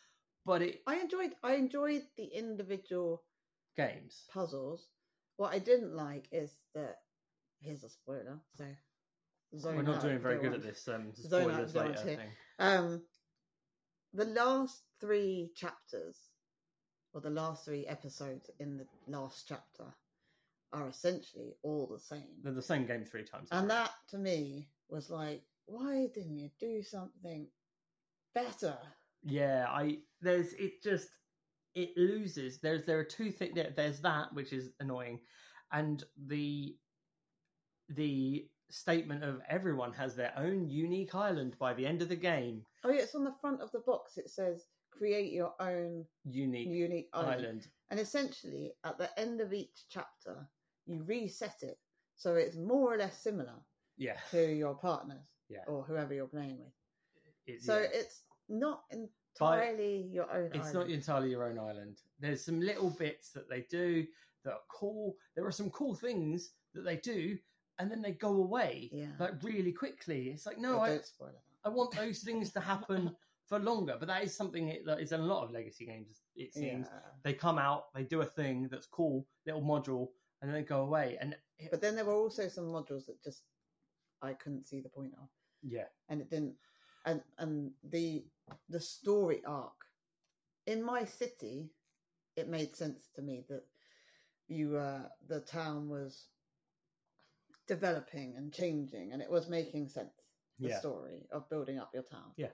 but 0.45 0.61
it 0.61 0.81
I 0.87 0.95
enjoyed 0.97 1.31
I 1.43 1.55
enjoyed 1.55 2.03
the 2.17 2.25
individual 2.25 3.23
games. 3.77 4.25
puzzles. 4.31 4.89
What 5.37 5.53
I 5.53 5.59
didn't 5.59 5.95
like 5.95 6.27
is 6.31 6.55
that 6.75 6.97
here's 7.59 7.83
a 7.83 7.89
spoiler. 7.89 8.39
So 8.57 8.65
We're 9.51 9.81
not 9.83 9.97
out 9.97 10.01
doing 10.01 10.19
very 10.19 10.35
good 10.35 10.51
want. 10.51 10.63
at 10.63 10.63
this. 10.63 10.87
Um, 10.87 11.13
Zone 11.15 11.51
out 11.51 11.69
spoilers 11.69 11.73
want 11.73 11.89
later 11.89 12.03
thing. 12.03 12.29
Um, 12.59 13.01
the 14.13 14.25
last 14.25 14.83
three 14.99 15.51
chapters, 15.55 16.17
or 17.13 17.21
the 17.21 17.29
last 17.29 17.65
three 17.65 17.85
episodes 17.85 18.49
in 18.59 18.77
the 18.77 18.85
last 19.07 19.45
chapter, 19.47 19.85
are 20.73 20.87
essentially 20.89 21.53
all 21.63 21.87
the 21.87 21.99
same. 21.99 22.27
They're 22.43 22.53
the 22.53 22.61
same 22.61 22.85
game 22.85 23.03
three 23.05 23.23
times. 23.23 23.49
And 23.51 23.69
that 23.69 23.91
to 24.09 24.17
me 24.17 24.69
was 24.89 25.09
like, 25.09 25.43
why 25.65 26.07
didn't 26.13 26.37
you 26.37 26.49
do 26.59 26.81
something 26.83 27.47
better? 28.33 28.77
Yeah, 29.23 29.65
I 29.69 29.99
there's 30.21 30.53
it 30.53 30.81
just 30.83 31.09
it 31.73 31.91
loses. 31.97 32.59
There's 32.59 32.85
there 32.85 32.99
are 32.99 33.03
two 33.05 33.31
things. 33.31 33.55
There, 33.55 33.71
there's 33.75 34.01
that 34.01 34.33
which 34.33 34.53
is 34.53 34.71
annoying, 34.79 35.19
and 35.71 36.03
the 36.27 36.77
the 37.89 38.49
statement 38.69 39.23
of 39.23 39.41
everyone 39.47 39.93
has 39.93 40.15
their 40.15 40.33
own 40.37 40.67
unique 40.67 41.13
island 41.15 41.57
by 41.59 41.73
the 41.73 41.85
end 41.85 42.01
of 42.01 42.09
the 42.09 42.15
game. 42.15 42.63
Oh 42.83 42.89
yeah, 42.91 43.01
it's 43.01 43.15
on 43.15 43.23
the 43.23 43.31
front 43.41 43.61
of 43.61 43.71
the 43.71 43.79
box. 43.79 44.17
It 44.17 44.29
says 44.29 44.65
create 44.91 45.33
your 45.33 45.53
own 45.59 46.05
Unique, 46.23 46.67
unique 46.67 47.09
island. 47.13 47.41
island. 47.41 47.67
And 47.91 47.99
essentially, 47.99 48.73
at 48.83 48.97
the 48.97 49.17
end 49.19 49.41
of 49.41 49.53
each 49.53 49.85
chapter, 49.89 50.49
you 50.85 51.03
reset 51.03 51.57
it 51.61 51.77
so 52.15 52.35
it's 52.35 52.55
more 52.55 52.93
or 52.93 52.97
less 52.97 53.21
similar 53.21 53.65
Yeah, 53.97 54.17
to 54.31 54.55
your 54.55 54.75
partners 54.75 55.34
Yeah. 55.49 55.59
or 55.67 55.83
whoever 55.83 56.13
you're 56.13 56.27
playing 56.27 56.57
with. 56.59 56.73
it- 57.47 57.61
So 57.61 57.79
yeah. 57.79 57.87
it's 57.93 58.23
not 58.49 58.83
entirely 58.91 60.03
your 60.11 60.31
own 60.31 60.45
it's 60.53 60.57
island. 60.69 60.73
not 60.73 60.89
entirely 60.89 61.29
your 61.29 61.43
own 61.45 61.59
island. 61.59 62.01
There's 62.19 62.43
some 62.43 62.59
little 62.59 62.89
bits 62.89 63.31
that 63.31 63.49
they 63.49 63.61
do 63.69 64.05
that 64.43 64.53
are 64.53 64.63
cool. 64.69 65.15
There 65.35 65.45
are 65.45 65.51
some 65.51 65.69
cool 65.71 65.93
things 65.95 66.51
that 66.73 66.81
they 66.83 66.97
do, 66.97 67.37
and 67.79 67.91
then 67.91 68.01
they 68.01 68.11
go 68.13 68.35
away 68.35 68.89
Yeah. 68.91 69.11
like 69.19 69.41
really 69.43 69.71
quickly. 69.71 70.29
It's 70.29 70.45
like 70.45 70.57
no, 70.57 70.77
But 70.77 70.81
I, 70.81 70.89
don't 70.89 71.05
spoil 71.05 71.29
it. 71.29 71.41
I 71.63 71.69
want 71.69 71.95
those 71.95 72.19
things 72.23 72.51
to 72.53 72.59
happen 72.59 73.15
for 73.47 73.59
longer. 73.59 73.97
But 73.99 74.07
that 74.07 74.23
is 74.23 74.35
something 74.35 74.81
that 74.85 74.99
is 74.99 75.11
in 75.11 75.19
a 75.19 75.25
lot 75.25 75.43
of 75.43 75.51
legacy 75.51 75.85
games. 75.85 76.21
It 76.35 76.53
seems 76.53 76.87
Yeah. 76.87 76.99
they 77.23 77.33
come 77.33 77.57
out, 77.59 77.93
they 77.93 78.03
do 78.03 78.21
a 78.21 78.25
thing 78.25 78.67
that's 78.69 78.87
cool, 78.87 79.27
little 79.45 79.61
module, 79.61 80.09
and 80.41 80.49
then 80.49 80.55
they 80.61 80.63
go 80.67 80.81
away. 80.81 81.17
And 81.19 81.35
it, 81.59 81.69
But 81.71 81.81
then 81.81 81.95
there 81.95 82.05
were 82.05 82.13
also 82.15 82.47
some 82.47 82.65
modules 82.65 83.05
that 83.05 83.21
just 83.23 83.43
I 84.21 84.33
couldn't 84.33 84.67
see 84.67 84.81
the 84.81 84.89
point 84.89 85.13
of, 85.21 85.27
yeah, 85.63 85.85
and 86.09 86.21
it 86.21 86.29
didn't. 86.29 86.55
And 87.05 87.21
and 87.37 87.71
the 87.83 88.25
the 88.69 88.79
story 88.79 89.41
arc 89.45 89.73
in 90.67 90.83
my 90.83 91.05
city, 91.05 91.69
it 92.35 92.49
made 92.49 92.75
sense 92.75 93.09
to 93.15 93.21
me 93.21 93.45
that 93.49 93.63
you 94.47 94.77
uh 94.77 95.03
the 95.27 95.41
town 95.41 95.89
was 95.89 96.27
developing 97.67 98.35
and 98.37 98.53
changing, 98.53 99.11
and 99.11 99.21
it 99.21 99.29
was 99.29 99.49
making 99.49 99.89
sense. 99.89 100.09
The 100.59 100.69
yeah, 100.69 100.79
story 100.79 101.27
of 101.33 101.49
building 101.49 101.79
up 101.79 101.91
your 101.93 102.03
town. 102.03 102.31
Yeah. 102.37 102.53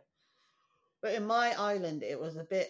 But 1.04 1.14
in 1.14 1.24
my 1.24 1.54
island, 1.54 2.02
it 2.02 2.20
was 2.20 2.36
a 2.36 2.44
bit 2.44 2.70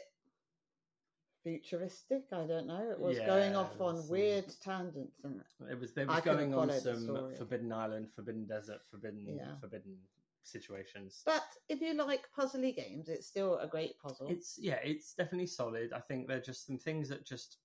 futuristic. 1.44 2.24
I 2.32 2.46
don't 2.46 2.68
know. 2.68 2.90
It 2.92 3.00
was 3.00 3.18
going 3.20 3.56
off 3.56 3.80
on 3.80 4.08
weird 4.08 4.46
tangents, 4.64 5.24
and 5.24 5.42
it 5.70 5.80
was. 5.80 5.94
They 5.94 6.06
was 6.06 6.22
going 6.22 6.54
on 6.54 6.72
some. 6.72 7.32
Forbidden 7.38 7.72
Island, 7.72 8.10
Forbidden 8.16 8.46
Desert, 8.46 8.82
Forbidden, 8.90 9.26
Yeah. 9.38 9.56
Forbidden 9.60 9.98
situations. 10.44 11.22
But 11.26 11.44
if 11.70 11.82
you 11.82 11.94
like 11.94 12.26
puzzly 12.38 12.76
games, 12.76 13.10
it's 13.10 13.28
still 13.28 13.60
a 13.60 13.68
great 13.68 14.00
puzzle. 14.00 14.28
It's 14.28 14.58
yeah, 14.60 14.80
it's 14.84 15.14
definitely 15.14 15.48
solid. 15.48 15.94
I 15.94 16.00
think 16.00 16.28
there 16.28 16.38
are 16.38 16.42
just 16.42 16.66
some 16.66 16.78
things 16.78 17.10
that 17.10 17.26
just 17.26 17.58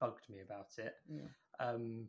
bugged 0.00 0.28
me 0.28 0.40
about 0.40 0.70
it. 0.78 0.94
Yeah. 1.08 1.28
Um, 1.60 2.06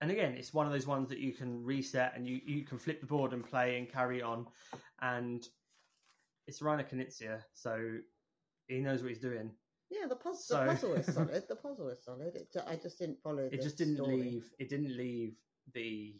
and 0.00 0.10
again, 0.10 0.34
it's 0.34 0.54
one 0.54 0.66
of 0.66 0.72
those 0.72 0.86
ones 0.86 1.08
that 1.08 1.18
you 1.18 1.32
can 1.32 1.64
reset 1.64 2.12
and 2.14 2.26
you, 2.26 2.40
you 2.44 2.62
can 2.62 2.78
flip 2.78 3.00
the 3.00 3.06
board 3.06 3.32
and 3.32 3.44
play 3.44 3.78
and 3.78 3.90
carry 3.90 4.22
on. 4.22 4.46
And 5.02 5.46
it's 6.46 6.62
Rainer 6.62 6.84
Knizia, 6.84 7.42
so 7.52 7.98
he 8.68 8.80
knows 8.80 9.02
what 9.02 9.08
he's 9.08 9.18
doing. 9.18 9.50
Yeah, 9.90 10.06
the, 10.06 10.16
puz- 10.16 10.36
So- 10.36 10.60
the 10.60 10.66
puzzle 10.66 10.94
is 10.94 11.06
solid. 11.14 11.44
The 11.48 11.56
puzzle 11.56 11.88
is 11.88 12.04
solid. 12.04 12.36
It, 12.36 12.54
I 12.66 12.76
just 12.76 12.98
didn't 12.98 13.18
follow. 13.22 13.48
It 13.50 13.62
just 13.62 13.78
didn't 13.78 13.96
story. 13.96 14.16
leave. 14.16 14.50
It 14.58 14.68
didn't 14.68 14.96
leave 14.96 15.34
the 15.74 16.14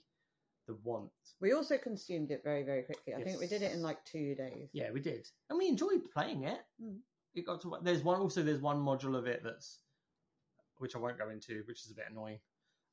the 0.67 0.77
want. 0.85 1.11
We 1.41 1.53
also 1.53 1.79
consumed 1.79 2.31
it 2.31 2.43
very, 2.45 2.63
very 2.63 2.83
quickly. 2.83 3.15
I 3.15 3.23
think 3.23 3.41
we 3.41 3.47
did 3.47 3.63
it 3.63 3.73
in 3.73 3.83
like 3.83 4.05
two 4.05 4.35
days. 4.35 4.69
Yeah, 4.73 4.91
we 4.93 5.01
did, 5.01 5.27
and 5.51 5.59
we 5.59 5.69
enjoyed 5.69 6.11
playing 6.13 6.45
it. 6.45 6.61
Mm. 6.83 6.99
It 7.35 7.47
got 7.47 7.61
to. 7.63 7.79
There's 7.83 8.03
one 8.03 8.21
also. 8.21 8.43
There's 8.43 8.61
one 8.61 8.79
module 8.79 9.17
of 9.17 9.27
it 9.27 9.43
that's, 9.45 9.81
which 10.79 10.97
I 10.97 10.99
won't 10.99 11.19
go 11.19 11.31
into, 11.31 11.63
which 11.67 11.85
is 11.85 11.91
a 11.91 11.95
bit 11.95 12.07
annoying. 12.11 12.39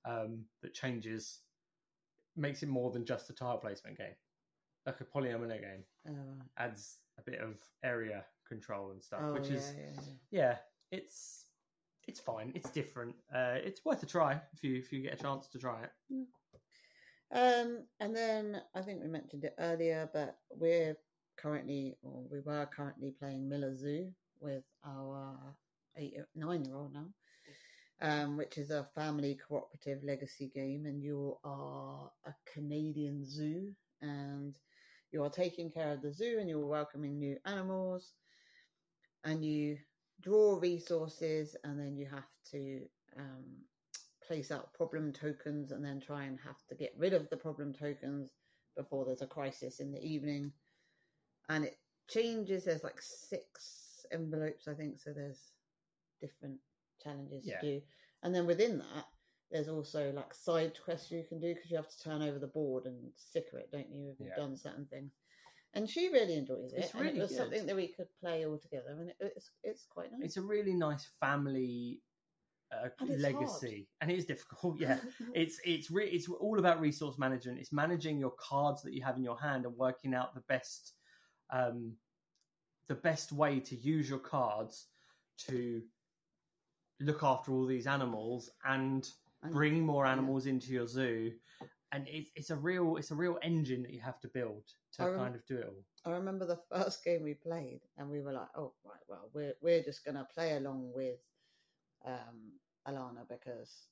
Um, 0.05 0.43
that 0.61 0.73
changes, 0.73 1.39
makes 2.35 2.61
it 2.63 2.69
more 2.69 2.91
than 2.91 3.05
just 3.05 3.29
a 3.29 3.33
tile 3.33 3.57
placement 3.57 3.97
game, 3.97 4.13
like 4.85 5.01
a 5.01 5.05
polyomino 5.05 5.59
game. 5.59 5.83
Oh. 6.07 6.13
Adds 6.57 6.97
a 7.17 7.23
bit 7.29 7.39
of 7.39 7.55
area 7.83 8.23
control 8.47 8.91
and 8.91 9.01
stuff, 9.03 9.21
Oh, 9.23 9.33
which 9.33 9.49
yeah, 9.49 9.55
is 9.57 9.73
yeah, 9.77 10.01
yeah. 10.31 10.57
it's 10.91 11.45
it's 12.07 12.19
fine. 12.19 12.51
It's 12.55 12.69
different. 12.69 13.15
Uh, 13.33 13.55
it's 13.63 13.83
worth 13.83 14.03
a 14.03 14.05
try 14.05 14.39
if 14.53 14.63
you 14.63 14.75
if 14.77 14.91
you 14.91 15.01
get 15.01 15.13
a 15.19 15.23
chance 15.23 15.47
to 15.49 15.59
try 15.59 15.83
it. 15.83 15.91
Um, 17.31 17.85
and 17.99 18.15
then 18.15 18.61
I 18.75 18.81
think 18.81 19.01
we 19.01 19.07
mentioned 19.07 19.43
it 19.43 19.55
earlier, 19.59 20.09
but 20.13 20.37
we're 20.51 20.95
currently, 21.37 21.97
or 22.03 22.23
we 22.31 22.39
were 22.41 22.65
currently 22.67 23.11
playing 23.17 23.49
Miller 23.49 23.75
Zoo 23.75 24.11
with 24.39 24.63
our 24.85 25.35
eight, 25.97 26.13
nine 26.35 26.63
year 26.63 26.75
old 26.75 26.93
now, 26.93 27.07
um, 28.01 28.37
which 28.37 28.57
is 28.57 28.69
a 28.69 28.87
family 28.95 29.35
cooperative 29.47 30.03
legacy 30.03 30.51
game, 30.53 30.85
and 30.85 31.01
you 31.01 31.37
are 31.43 32.11
a 32.25 32.33
Canadian 32.45 33.25
zoo, 33.25 33.73
and 34.01 34.55
you 35.11 35.23
are 35.23 35.29
taking 35.29 35.71
care 35.71 35.93
of 35.93 36.01
the 36.01 36.13
zoo, 36.13 36.37
and 36.39 36.47
you're 36.47 36.65
welcoming 36.65 37.17
new 37.17 37.37
animals, 37.45 38.13
and 39.25 39.43
you 39.43 39.77
draw 40.21 40.57
resources, 40.59 41.55
and 41.63 41.79
then 41.79 41.97
you 41.97 42.05
have 42.05 42.29
to 42.51 42.81
um, 43.17 43.43
place 44.25 44.51
out 44.51 44.73
problem 44.73 45.11
tokens 45.11 45.71
and 45.71 45.83
then 45.83 45.99
try 45.99 46.23
and 46.23 46.39
have 46.39 46.63
to 46.69 46.75
get 46.75 46.93
rid 46.97 47.13
of 47.13 47.29
the 47.29 47.37
problem 47.37 47.73
tokens 47.73 48.31
before 48.77 49.05
there's 49.05 49.21
a 49.21 49.27
crisis 49.27 49.79
in 49.79 49.91
the 49.91 50.01
evening. 50.01 50.51
And 51.49 51.63
it 51.65 51.77
changes. 52.09 52.63
There's 52.63 52.83
like 52.83 53.01
six 53.01 54.05
envelopes, 54.11 54.67
I 54.67 54.73
think. 54.73 54.99
So 54.99 55.11
there's 55.11 55.51
different 56.21 56.57
challenges 57.03 57.45
Yeah. 57.45 57.59
to 57.59 57.79
do. 57.79 57.81
And 58.23 58.33
then 58.33 58.45
within 58.47 58.79
that, 58.79 59.05
there's 59.51 59.67
also 59.69 60.11
like 60.11 60.33
side 60.33 60.73
quests 60.83 61.11
you 61.11 61.23
can 61.23 61.39
do 61.39 61.53
because 61.53 61.69
you 61.69 61.77
have 61.77 61.89
to 61.89 62.03
turn 62.03 62.21
over 62.21 62.39
the 62.39 62.47
board 62.47 62.85
and 62.85 63.11
sticker 63.15 63.57
it, 63.59 63.71
don't 63.71 63.89
you, 63.91 64.09
if 64.11 64.19
you've 64.19 64.29
Yeah. 64.29 64.35
done 64.35 64.57
certain 64.57 64.85
things. 64.87 65.11
And 65.75 65.89
she 65.89 66.07
really 66.09 66.35
enjoys 66.35 66.71
it. 66.73 66.77
It's 66.79 66.93
and 66.93 67.01
really 67.01 67.17
it 67.19 67.21
was 67.21 67.29
good. 67.31 67.37
something 67.37 67.65
that 67.65 67.75
we 67.75 67.87
could 67.89 68.07
play 68.21 68.45
all 68.45 68.57
together, 68.57 68.95
and 68.97 69.09
it, 69.09 69.15
it's 69.19 69.51
it's 69.63 69.85
quite 69.89 70.11
nice. 70.11 70.21
It's 70.23 70.37
a 70.37 70.41
really 70.41 70.73
nice 70.73 71.05
family 71.19 72.01
uh, 72.71 72.87
And 72.99 73.09
it's 73.11 73.21
legacy, 73.21 73.87
and 74.01 74.09
it 74.09 74.17
is 74.17 74.25
difficult. 74.25 74.77
Yeah, 74.79 74.97
it's 75.33 75.59
it's 75.65 75.91
re- 75.91 76.09
it's 76.09 76.27
all 76.29 76.59
about 76.59 76.79
resource 76.79 77.17
management. 77.17 77.59
It's 77.59 77.73
managing 77.73 78.17
your 78.19 78.33
cards 78.39 78.81
that 78.83 78.93
you 78.93 79.03
have 79.03 79.17
in 79.17 79.23
your 79.23 79.39
hand 79.39 79.65
and 79.65 79.75
working 79.75 80.13
out 80.13 80.33
the 80.33 80.43
best 80.47 80.93
um, 81.51 81.93
the 82.87 82.95
best 82.95 83.31
way 83.31 83.59
to 83.59 83.75
use 83.75 84.09
your 84.09 84.19
cards 84.19 84.87
to 85.47 85.81
look 87.01 87.23
after 87.23 87.51
all 87.51 87.65
these 87.65 87.87
animals 87.87 88.49
and 88.65 89.07
And- 89.43 89.51
bring 89.51 89.85
more 89.85 90.05
animals 90.05 90.45
into 90.45 90.71
your 90.71 90.87
zoo. 90.87 91.33
And 91.95 92.05
it's 92.09 92.29
it's 92.35 92.49
a 92.49 92.55
real 92.57 92.97
it's 92.97 93.11
a 93.11 93.15
real 93.15 93.39
engine 93.41 93.81
that 93.83 93.93
you 93.93 94.01
have 94.01 94.19
to 94.19 94.27
build 94.27 94.63
to 94.93 95.05
rem- 95.05 95.17
kind 95.17 95.35
of 95.35 95.45
do 95.45 95.57
it 95.57 95.65
all. 95.65 95.85
I 96.05 96.17
remember 96.17 96.45
the 96.45 96.59
first 96.69 97.03
game 97.05 97.23
we 97.23 97.35
played, 97.35 97.79
and 97.97 98.09
we 98.09 98.21
were 98.21 98.33
like, 98.33 98.49
"Oh, 98.57 98.73
right, 98.83 98.99
well, 99.07 99.29
we're 99.33 99.53
we're 99.61 99.81
just 99.81 100.03
gonna 100.03 100.27
play 100.33 100.57
along 100.57 100.91
with 100.93 101.19
um, 102.05 102.59
Alana 102.85 103.25
because 103.29 103.87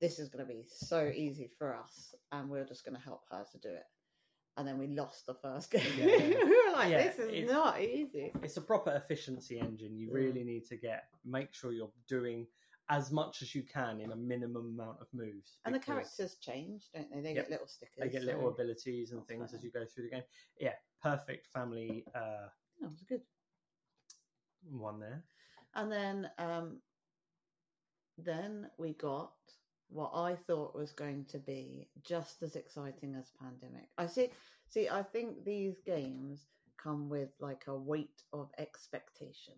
this 0.00 0.20
is 0.20 0.28
gonna 0.28 0.44
be 0.46 0.64
so 0.68 1.10
easy 1.12 1.48
for 1.58 1.74
us, 1.74 2.14
and 2.30 2.48
we're 2.48 2.64
just 2.64 2.84
gonna 2.84 3.00
help 3.00 3.24
her 3.32 3.44
to 3.50 3.58
do 3.58 3.70
it." 3.70 3.86
And 4.56 4.68
then 4.68 4.78
we 4.78 4.86
lost 4.86 5.26
the 5.26 5.34
first 5.34 5.70
game. 5.72 5.82
Yeah, 5.98 6.04
we 6.44 6.66
were 6.66 6.72
like, 6.72 6.90
Yeah, 6.92 7.08
"This 7.08 7.18
is 7.18 7.50
not 7.50 7.80
easy." 7.80 8.32
it's 8.40 8.56
a 8.56 8.62
proper 8.62 8.92
efficiency 8.92 9.58
engine. 9.58 9.96
You 9.96 10.12
really 10.12 10.44
need 10.44 10.66
to 10.66 10.76
get 10.76 11.08
make 11.24 11.52
sure 11.54 11.72
you're 11.72 11.90
doing 12.06 12.46
as 12.92 13.10
much 13.10 13.40
as 13.40 13.54
you 13.54 13.62
can 13.62 14.00
in 14.00 14.12
a 14.12 14.16
minimum 14.16 14.78
amount 14.78 15.00
of 15.00 15.06
moves. 15.14 15.56
And 15.64 15.74
the 15.74 15.78
characters 15.78 16.36
change, 16.36 16.90
don't 16.94 17.10
they? 17.10 17.20
They 17.22 17.34
Yep. 17.34 17.44
get 17.44 17.50
little 17.50 17.66
stickers. 17.66 17.98
they 17.98 18.08
get 18.10 18.22
little 18.22 18.48
abilities 18.48 19.12
and 19.12 19.26
things 19.26 19.54
as 19.54 19.64
you 19.64 19.70
go 19.70 19.86
through 19.86 20.04
the 20.04 20.10
game. 20.10 20.22
Yeah, 20.60 20.74
perfect 21.02 21.46
family 21.46 22.04
uh, 22.14 22.48
Yeah, 22.78 22.86
it 22.86 22.90
was 22.90 23.02
good. 23.08 23.22
one 24.70 25.00
there. 25.00 25.24
And 25.74 25.90
then 25.90 26.30
um, 26.36 26.82
then 28.18 28.70
we 28.76 28.92
got 28.92 29.32
what 29.88 30.12
I 30.14 30.34
thought 30.34 30.74
was 30.74 30.92
going 30.92 31.24
to 31.26 31.38
be 31.38 31.88
just 32.02 32.42
as 32.42 32.56
exciting 32.56 33.14
as 33.14 33.30
Pandemic. 33.40 33.88
I 33.96 34.06
see. 34.06 34.30
See, 34.68 34.88
I 34.88 35.02
think 35.02 35.44
these 35.44 35.80
games 35.80 36.46
come 36.76 37.08
with 37.08 37.30
like 37.40 37.64
a 37.68 37.76
weight 37.76 38.22
of 38.32 38.50
expectation. 38.58 39.54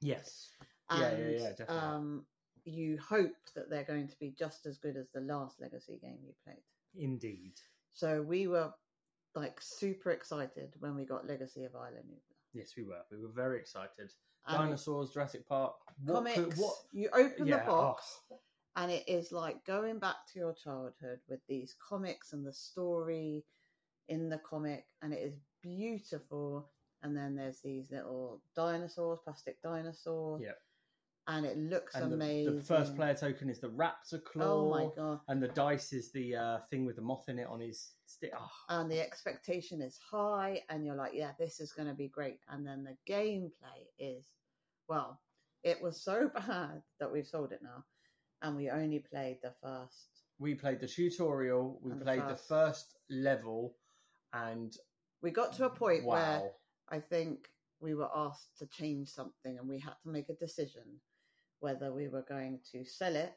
Yes. 0.00 0.50
Yeah, 0.90 1.12
yeah, 1.12 1.28
yeah, 1.30 1.48
definitely. 1.50 1.74
um, 1.76 2.26
you 2.64 2.98
hope 2.98 3.32
that 3.54 3.68
they're 3.70 3.84
going 3.84 4.08
to 4.08 4.16
be 4.18 4.34
just 4.38 4.66
as 4.66 4.78
good 4.78 4.96
as 4.96 5.08
the 5.14 5.20
last 5.20 5.60
Legacy 5.60 5.98
game 6.00 6.18
you 6.24 6.32
played. 6.44 6.62
Indeed. 6.96 7.54
So 7.92 8.22
we 8.22 8.46
were 8.46 8.72
like 9.34 9.58
super 9.60 10.10
excited 10.10 10.74
when 10.78 10.94
we 10.94 11.04
got 11.04 11.26
Legacy 11.26 11.64
of 11.64 11.72
Isla 11.74 12.00
Nublar. 12.06 12.36
Yes, 12.52 12.72
we 12.76 12.84
were. 12.84 13.00
We 13.10 13.18
were 13.18 13.32
very 13.34 13.58
excited. 13.58 14.12
And 14.46 14.58
Dinosaurs, 14.58 15.10
Jurassic 15.10 15.48
Park. 15.48 15.74
What 16.04 16.16
comics, 16.16 16.36
could, 16.36 16.54
what? 16.54 16.74
you 16.92 17.08
open 17.14 17.46
Yeah, 17.46 17.58
the 17.58 17.64
oh. 17.64 17.76
box 17.76 18.20
and 18.76 18.90
it 18.90 19.04
is 19.06 19.32
like 19.32 19.64
going 19.66 19.98
back 19.98 20.16
to 20.32 20.38
your 20.38 20.54
childhood 20.54 21.18
with 21.28 21.40
these 21.48 21.74
comics 21.86 22.32
and 22.32 22.46
the 22.46 22.52
story 22.52 23.44
in 24.08 24.28
the 24.28 24.38
comic 24.38 24.86
and 25.02 25.12
it 25.12 25.20
is 25.20 25.34
beautiful 25.62 26.70
and 27.02 27.16
then 27.16 27.34
there's 27.34 27.60
these 27.60 27.90
little 27.90 28.40
dinosaurs 28.56 29.18
plastic 29.24 29.60
dinosaurs 29.62 30.42
Yep. 30.42 30.58
And 31.28 31.46
it 31.46 31.56
looks 31.56 31.94
And 31.94 32.12
amazing 32.12 32.56
the 32.56 32.62
first 32.62 32.96
player 32.96 33.14
token 33.14 33.48
is 33.48 33.60
the 33.60 33.68
raptor 33.68 34.22
claw. 34.24 34.66
oh 34.66 34.70
my 34.70 34.88
god 34.96 35.20
And 35.28 35.42
the 35.42 35.48
dice 35.48 35.92
is 35.92 36.10
the 36.10 36.34
uh, 36.34 36.58
thing 36.70 36.84
with 36.84 36.96
the 36.96 37.02
moth 37.02 37.28
in 37.28 37.38
it 37.38 37.46
on 37.48 37.60
his 37.60 37.92
stick. 38.06 38.32
Oh, 38.36 38.50
and 38.68 38.90
the 38.90 39.00
expectation 39.00 39.80
is 39.80 39.98
high 40.10 40.62
and 40.68 40.84
you're 40.84 40.96
like 40.96 41.12
yeah 41.14 41.30
this 41.38 41.60
is 41.60 41.72
going 41.72 41.88
to 41.88 41.94
be 41.94 42.08
great 42.08 42.40
and 42.48 42.66
then 42.66 42.84
the 42.84 42.96
gameplay 43.12 43.86
is 43.98 44.24
well 44.88 45.20
it 45.62 45.80
was 45.80 46.02
so 46.02 46.30
bad 46.34 46.82
that 46.98 47.12
we've 47.12 47.26
sold 47.26 47.52
it 47.52 47.60
now 47.62 47.84
and 48.42 48.56
we 48.56 48.68
only 48.70 48.98
played 48.98 49.38
the 49.42 49.52
first 49.62 50.22
we 50.42 50.54
played 50.56 50.80
the 50.80 50.88
tutorial. 50.88 51.78
We 51.82 51.92
the 51.92 52.04
played 52.04 52.22
the 52.22 52.30
first. 52.34 52.48
first 52.48 52.96
level, 53.08 53.76
and 54.32 54.76
we 55.22 55.30
got 55.30 55.52
to 55.54 55.66
a 55.66 55.70
point 55.70 56.04
wow. 56.04 56.14
where 56.14 56.50
I 56.90 56.98
think 56.98 57.48
we 57.80 57.94
were 57.94 58.08
asked 58.14 58.58
to 58.58 58.66
change 58.66 59.08
something 59.08 59.58
and 59.58 59.68
we 59.68 59.78
had 59.78 59.94
to 60.02 60.08
make 60.08 60.28
a 60.28 60.34
decision 60.34 60.82
whether 61.62 61.92
we 61.92 62.08
were 62.08 62.24
going 62.28 62.58
to 62.72 62.84
sell 62.84 63.14
it 63.16 63.32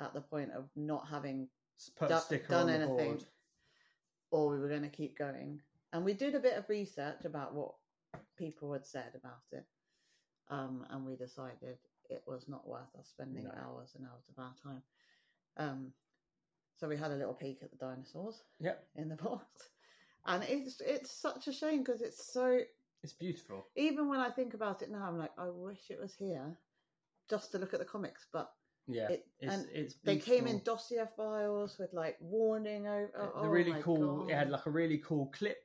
at 0.00 0.14
the 0.14 0.20
point 0.20 0.50
of 0.52 0.64
not 0.76 1.06
having 1.10 1.48
Put 1.96 2.08
do- 2.30 2.38
done 2.48 2.70
anything 2.70 3.14
board. 3.16 3.24
or 4.30 4.48
we 4.48 4.58
were 4.58 4.68
going 4.68 4.82
to 4.82 4.88
keep 4.88 5.18
going. 5.18 5.60
And 5.92 6.04
we 6.04 6.14
did 6.14 6.34
a 6.34 6.40
bit 6.40 6.56
of 6.56 6.68
research 6.68 7.24
about 7.24 7.52
what 7.54 7.72
people 8.38 8.72
had 8.72 8.86
said 8.86 9.10
about 9.16 9.42
it. 9.52 9.64
Um, 10.48 10.86
and 10.90 11.04
we 11.04 11.16
decided 11.16 11.78
it 12.10 12.22
was 12.26 12.48
not 12.48 12.66
worth 12.68 12.94
us 12.98 13.08
spending 13.08 13.44
No. 13.44 13.50
hours 13.50 13.90
and 13.96 14.06
hours 14.06 14.24
of 14.28 14.38
our 14.42 14.54
time. 14.62 14.82
Um, 15.56 15.92
so 16.76 16.88
we 16.88 16.96
had 16.96 17.10
a 17.10 17.16
little 17.16 17.34
peek 17.34 17.58
at 17.62 17.70
the 17.70 17.76
dinosaurs 17.76 18.42
Yep, 18.60 18.84
in 18.96 19.08
the 19.08 19.16
box. 19.28 19.44
And 20.26 20.42
it's 20.44 20.80
it's 20.80 21.10
such 21.10 21.48
a 21.48 21.52
shame 21.52 21.82
because 21.82 22.02
it's 22.02 22.32
so 22.32 22.60
it's 23.02 23.12
beautiful. 23.12 23.66
even 23.76 24.08
when 24.08 24.20
I 24.20 24.30
think 24.30 24.54
about 24.54 24.80
it 24.82 24.90
now, 24.90 25.04
I'm 25.06 25.18
like, 25.18 25.32
I 25.38 25.48
wish 25.50 25.90
it 25.90 26.00
was 26.00 26.14
here 26.14 26.56
just 27.28 27.52
to 27.52 27.58
look 27.58 27.74
at 27.74 27.80
the 27.80 27.86
comics. 27.86 28.26
But 28.32 28.50
Yeah, 28.86 29.08
it, 29.08 29.26
it's 29.40 29.54
and 29.54 29.66
it's 29.72 29.94
they 30.04 30.16
came 30.16 30.46
in 30.46 30.60
dossier 30.64 31.04
files 31.16 31.78
with 31.78 31.92
like 31.92 32.16
warning 32.20 32.86
over. 32.86 33.32
Oh, 33.34 33.42
the 33.42 33.48
really 33.48 33.74
cool. 33.82 34.28
It 34.28 34.34
had 34.34 34.50
like 34.50 34.66
a 34.66 34.70
really 34.70 34.98
cool 34.98 35.26
clip, 35.34 35.58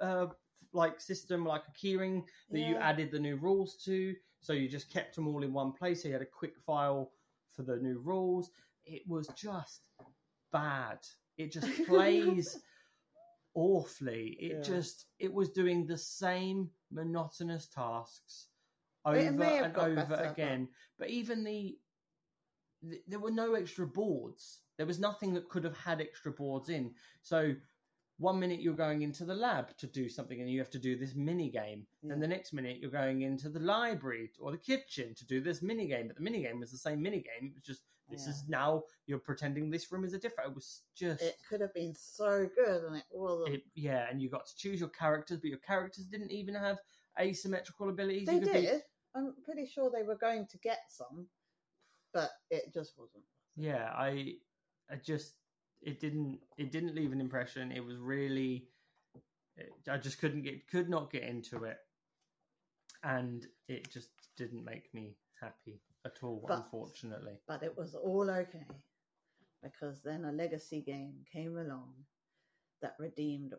uh, 0.00 0.26
like 0.72 1.00
system, 1.00 1.44
like 1.44 1.62
a 1.68 1.78
keyring 1.86 2.24
that 2.50 2.60
you 2.60 2.76
added 2.76 3.10
the 3.10 3.18
new 3.18 3.36
rules 3.36 3.76
to. 3.84 4.14
So 4.40 4.52
you 4.52 4.68
just 4.68 4.90
kept 4.92 5.14
them 5.14 5.28
all 5.28 5.42
in 5.42 5.52
one 5.52 5.72
place. 5.72 6.02
So 6.02 6.08
you 6.08 6.14
had 6.14 6.22
a 6.22 6.26
quick 6.26 6.58
file 6.58 7.12
for 7.54 7.62
the 7.62 7.76
new 7.76 8.00
rules. 8.00 8.50
It 8.84 9.02
was 9.06 9.28
just 9.28 9.88
bad. 10.52 10.98
It 11.36 11.52
just 11.52 11.68
plays 11.86 12.58
awfully. 13.54 14.36
It 14.40 14.56
Yeah. 14.56 14.62
just 14.62 15.06
it 15.18 15.32
was 15.32 15.50
doing 15.50 15.86
the 15.86 15.98
same 15.98 16.70
monotonous 16.90 17.68
tasks 17.68 18.48
over 19.04 19.16
It 19.16 19.32
may 19.34 19.56
have 19.56 19.64
and 19.66 19.76
over 19.76 20.06
better, 20.06 20.24
again. 20.30 20.68
But 20.98 21.10
even 21.10 21.44
the, 21.44 21.78
th 22.88 23.00
there 23.06 23.20
were 23.20 23.30
no 23.30 23.54
extra 23.54 23.86
boards. 23.86 24.60
There 24.76 24.86
was 24.86 24.98
nothing 24.98 25.34
that 25.34 25.48
could 25.48 25.64
have 25.64 25.76
had 25.76 26.00
extra 26.00 26.32
boards 26.32 26.68
in. 26.68 26.94
So 27.22 27.54
one 28.18 28.38
minute 28.38 28.60
you're 28.60 28.74
going 28.74 29.02
into 29.02 29.24
the 29.24 29.34
lab 29.34 29.76
to 29.78 29.86
do 29.86 30.08
something 30.08 30.40
and 30.40 30.48
you 30.50 30.58
have 30.58 30.70
to 30.70 30.78
do 30.78 30.96
this 30.96 31.14
mini 31.14 31.50
game 31.50 31.86
Yeah. 32.02 32.12
and 32.12 32.22
the 32.22 32.28
next 32.28 32.52
minute 32.52 32.78
you're 32.80 32.90
going 32.90 33.22
into 33.22 33.48
the 33.48 33.58
library 33.58 34.30
or 34.38 34.52
the 34.52 34.58
kitchen 34.58 35.14
to 35.14 35.26
do 35.26 35.40
this 35.40 35.60
mini 35.62 35.88
game 35.88 36.06
but 36.06 36.16
the 36.16 36.22
mini 36.22 36.42
game 36.42 36.60
was 36.60 36.70
the 36.70 36.78
same 36.78 37.02
mini 37.02 37.22
game 37.22 37.48
it 37.50 37.54
was 37.54 37.64
just 37.64 37.82
this 38.10 38.24
Yeah. 38.26 38.30
is 38.32 38.44
now 38.48 38.84
you're 39.06 39.18
pretending 39.18 39.70
this 39.70 39.90
room 39.90 40.04
is 40.04 40.12
a 40.12 40.18
different 40.18 40.50
it 40.50 40.54
was 40.54 40.82
just 40.94 41.22
It 41.22 41.36
could 41.48 41.60
have 41.62 41.74
been 41.74 41.94
so 41.96 42.48
good, 42.54 42.84
and 42.84 42.96
it 42.96 43.04
wasn't. 43.10 43.54
it, 43.54 43.62
yeah, 43.74 44.08
and 44.10 44.20
you 44.22 44.28
got 44.28 44.46
to 44.46 44.54
choose 44.56 44.78
your 44.78 44.90
characters, 44.90 45.38
but 45.40 45.48
your 45.48 45.58
characters 45.58 46.04
didn't 46.04 46.30
even 46.30 46.54
have 46.54 46.78
asymmetrical 47.18 47.88
abilities. 47.88 48.26
they 48.26 48.34
You 48.34 48.40
could 48.40 48.52
be- 48.52 48.60
did. 48.60 48.82
I'm 49.14 49.34
pretty 49.44 49.66
sure 49.66 49.90
they 49.90 50.02
were 50.04 50.16
going 50.16 50.46
to 50.50 50.58
get 50.58 50.80
some, 50.88 51.26
but 52.14 52.30
it 52.50 52.72
just 52.72 52.94
wasn't. 52.98 53.24
yeah, 53.56 53.92
I, 53.94 54.34
I 54.90 54.96
just, 54.96 55.34
it 55.82 56.00
didn't, 56.00 56.38
it 56.58 56.72
didn't 56.72 56.94
leave 56.94 57.12
an 57.12 57.20
impression. 57.20 57.72
It 57.72 57.84
was 57.84 57.98
really, 57.98 58.68
it, 59.56 59.70
I 59.90 59.98
just 59.98 60.18
couldn't 60.18 60.42
get, 60.42 60.66
could 60.68 60.88
not 60.88 61.10
get 61.12 61.24
into 61.24 61.64
it, 61.64 61.76
and 63.02 63.46
it 63.68 63.90
just 63.92 64.10
didn't 64.36 64.64
make 64.64 64.92
me 64.94 65.16
happy 65.40 65.80
at 66.06 66.18
all. 66.22 66.44
But- 66.46 66.58
unfortunately, 66.58 67.34
But 67.46 67.62
it 67.62 67.76
was 67.76 67.94
all 67.94 68.30
okay 68.30 68.66
because 69.62 70.02
then 70.02 70.24
a 70.24 70.32
legacy 70.32 70.80
game 70.80 71.14
came 71.32 71.56
along 71.56 71.92
that 72.80 72.94
redeemed 72.98 73.54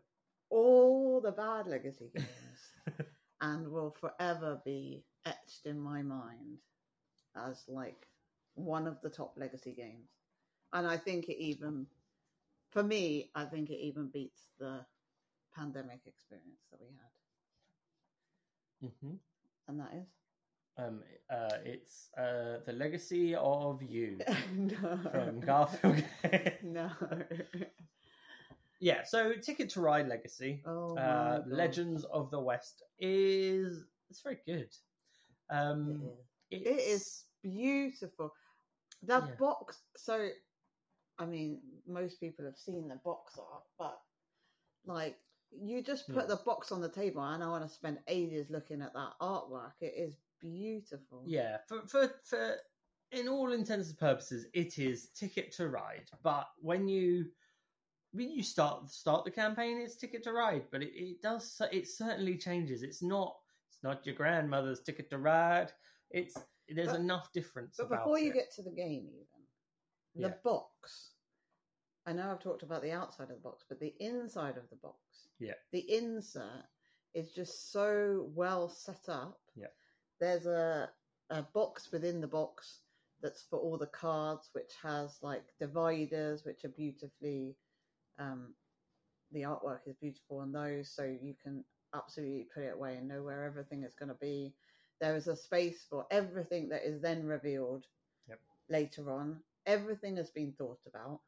all 0.50 1.22
the 1.22 1.32
bad 1.32 1.66
legacy 1.68 2.12
games 2.14 2.98
and 3.42 3.70
will 3.70 3.96
forever 4.00 4.62
be 4.66 5.06
etched 5.26 5.66
in 5.66 5.80
my 5.80 6.02
mind 6.02 6.60
as 7.36 7.64
like 7.68 8.08
one 8.56 8.88
of 8.88 9.02
the 9.02 9.10
top 9.10 9.34
legacy 9.38 9.74
games. 9.74 10.10
And 10.74 10.88
I 10.88 10.98
think 10.98 11.30
it 11.30 11.42
even, 11.42 11.88
for 12.72 12.84
me, 12.84 13.30
I 13.36 13.46
think 13.46 13.70
it 13.70 13.80
even 13.80 14.08
beats 14.08 14.48
the 14.60 14.86
pandemic 15.56 16.02
experience 16.06 16.66
that 16.72 16.80
we 16.82 16.88
had. 18.82 18.90
Mm-hmm. 18.90 19.16
And 19.68 19.80
that 19.80 19.94
is? 19.96 20.08
um, 20.78 21.02
uh, 21.30 21.58
it's 21.64 22.10
uh, 22.18 22.58
the 22.66 22.74
legacy 22.74 23.36
of 23.36 23.82
you 23.84 24.20
no. 24.56 25.00
from 25.12 25.40
Garfield. 25.40 26.04
no. 26.64 26.90
yeah, 28.80 29.04
so 29.04 29.34
Ticket 29.34 29.70
to 29.72 29.82
Ride 29.82 30.08
Legacy. 30.08 30.64
Oh, 30.66 30.98
uh, 30.98 31.44
Legends 31.46 32.06
of 32.06 32.32
the 32.32 32.40
West 32.40 32.84
is 33.00 33.86
it's 34.10 34.22
very 34.22 34.40
good. 34.46 34.70
Um, 35.50 36.10
it's, 36.52 36.68
It 36.68 36.80
is 36.80 37.26
beautiful. 37.42 38.34
The 39.04 39.20
Yeah. 39.22 39.36
box. 39.40 39.84
So, 39.98 40.30
I 41.20 41.26
mean, 41.26 41.62
most 41.86 42.20
people 42.20 42.46
have 42.46 42.58
seen 42.58 42.88
the 42.88 42.96
box 43.04 43.38
art, 43.38 43.64
but 43.78 44.02
like, 44.86 45.20
you 45.52 45.84
just 45.84 46.08
put 46.08 46.28
Yeah. 46.28 46.36
the 46.36 46.42
box 46.44 46.72
on 46.72 46.82
the 46.82 46.90
table, 46.90 47.24
and 47.24 47.44
I 47.44 47.48
want 47.48 47.64
to 47.64 47.70
spend 47.70 48.00
ages 48.08 48.50
looking 48.50 48.82
at 48.82 48.94
that 48.94 49.14
artwork. 49.22 49.74
It 49.82 49.94
is 49.96 50.18
beautiful. 50.40 51.24
yeah 51.26 51.58
for 51.68 51.88
for 51.88 52.10
for 52.24 52.58
in 53.12 53.28
all 53.28 53.52
intents 53.52 53.90
and 53.90 54.00
purposes, 54.00 54.48
it 54.54 54.80
is 54.80 55.10
Ticket 55.10 55.52
to 55.54 55.70
Ride. 55.70 56.10
But 56.24 56.48
when 56.60 56.88
you 56.88 57.32
when 58.12 58.32
you 58.32 58.42
start 58.44 58.90
start 58.90 59.24
the 59.24 59.32
campaign, 59.32 59.80
it's 59.80 59.96
Ticket 59.96 60.24
to 60.24 60.34
Ride. 60.34 60.66
But 60.72 60.82
it, 60.82 60.94
it 60.96 61.22
does 61.22 61.62
it 61.72 61.88
certainly 61.88 62.38
changes. 62.38 62.82
It's 62.82 63.04
not 63.04 63.38
it's 63.74 63.84
not 63.84 64.06
your 64.06 64.16
grandmother's 64.16 64.82
Ticket 64.82 65.10
to 65.10 65.18
Ride. 65.18 65.72
It's 66.12 66.36
there's 66.70 66.90
But- 66.90 67.00
enough 67.02 67.32
difference. 67.34 67.76
But 67.78 67.90
before 67.90 68.20
you 68.20 68.30
it. 68.32 68.36
get 68.36 68.52
to 68.52 68.62
the 68.64 68.72
game, 68.72 69.08
even 69.10 69.48
the 70.16 70.30
Yeah. 70.30 70.38
box. 70.44 71.16
I 72.06 72.14
know 72.14 72.32
I've 72.32 72.40
talked 72.40 72.64
about 72.64 72.82
the 72.82 72.92
outside 72.92 73.30
of 73.30 73.36
the 73.36 73.42
box, 73.42 73.66
but 73.68 73.80
the 73.80 73.96
inside 74.00 74.58
of 74.58 74.70
the 74.70 74.76
box, 74.78 75.28
Yeah. 75.40 75.56
the 75.72 75.80
insert 75.92 76.66
is 77.14 77.34
just 77.34 77.72
so 77.72 78.32
well 78.34 78.70
set 78.70 79.10
up. 79.10 79.42
Yeah. 79.56 79.72
There's 80.20 80.46
a 80.46 80.94
a 81.30 81.42
box 81.42 81.92
within 81.92 82.22
the 82.22 82.28
box 82.28 82.82
that's 83.22 83.44
for 83.44 83.58
all 83.58 83.78
the 83.78 83.88
cards, 83.88 84.50
which 84.54 84.74
has 84.76 85.22
like 85.24 85.58
dividers, 85.58 86.44
which 86.46 86.64
are 86.66 86.70
beautifully. 86.70 87.58
Um, 88.20 88.56
the 89.32 89.42
artwork 89.42 89.88
is 89.88 89.96
beautiful 89.96 90.40
on 90.40 90.52
those, 90.52 90.92
so 90.94 91.04
you 91.06 91.34
can 91.36 91.66
absolutely 91.94 92.48
put 92.54 92.64
it 92.64 92.74
away 92.74 92.96
and 92.96 93.08
know 93.08 93.24
where 93.24 93.44
everything 93.44 93.84
is 93.84 93.94
going 93.94 94.10
to 94.10 94.16
be. 94.16 94.54
There 95.02 95.16
is 95.16 95.28
a 95.28 95.36
space 95.36 95.86
for 95.90 96.06
everything 96.12 96.70
that 96.70 96.86
is 96.88 97.02
then 97.02 97.26
revealed 97.26 97.86
Yep. 98.28 98.40
later 98.70 99.12
on. 99.12 99.40
Everything 99.66 100.16
has 100.18 100.30
been 100.30 100.54
thought 100.54 100.80
about. 100.88 101.22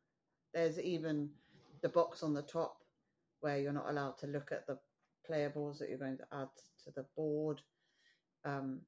There's 0.54 0.80
even 0.80 1.30
the 1.82 1.90
box 1.90 2.24
on 2.24 2.34
the 2.34 2.42
top 2.42 2.78
where 3.42 3.60
you're 3.60 3.74
not 3.74 3.90
allowed 3.90 4.18
to 4.20 4.28
look 4.28 4.52
at 4.52 4.66
the 4.68 4.78
playables 5.30 5.80
that 5.80 5.90
you're 5.90 5.98
going 5.98 6.18
to 6.18 6.28
add 6.34 6.50
to 6.84 6.92
the 6.96 7.06
board. 7.16 7.62
Um, 8.46 8.82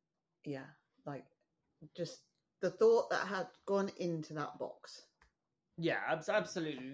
yeah, 0.45 0.65
like 1.05 1.25
just 1.95 2.21
the 2.61 2.71
thought 2.71 3.09
that 3.09 3.27
had 3.27 3.47
gone 3.65 3.91
into 3.97 4.33
that 4.33 4.57
box. 4.57 5.03
Yeah, 5.77 5.99
abs- 6.07 6.29
absolutely. 6.29 6.91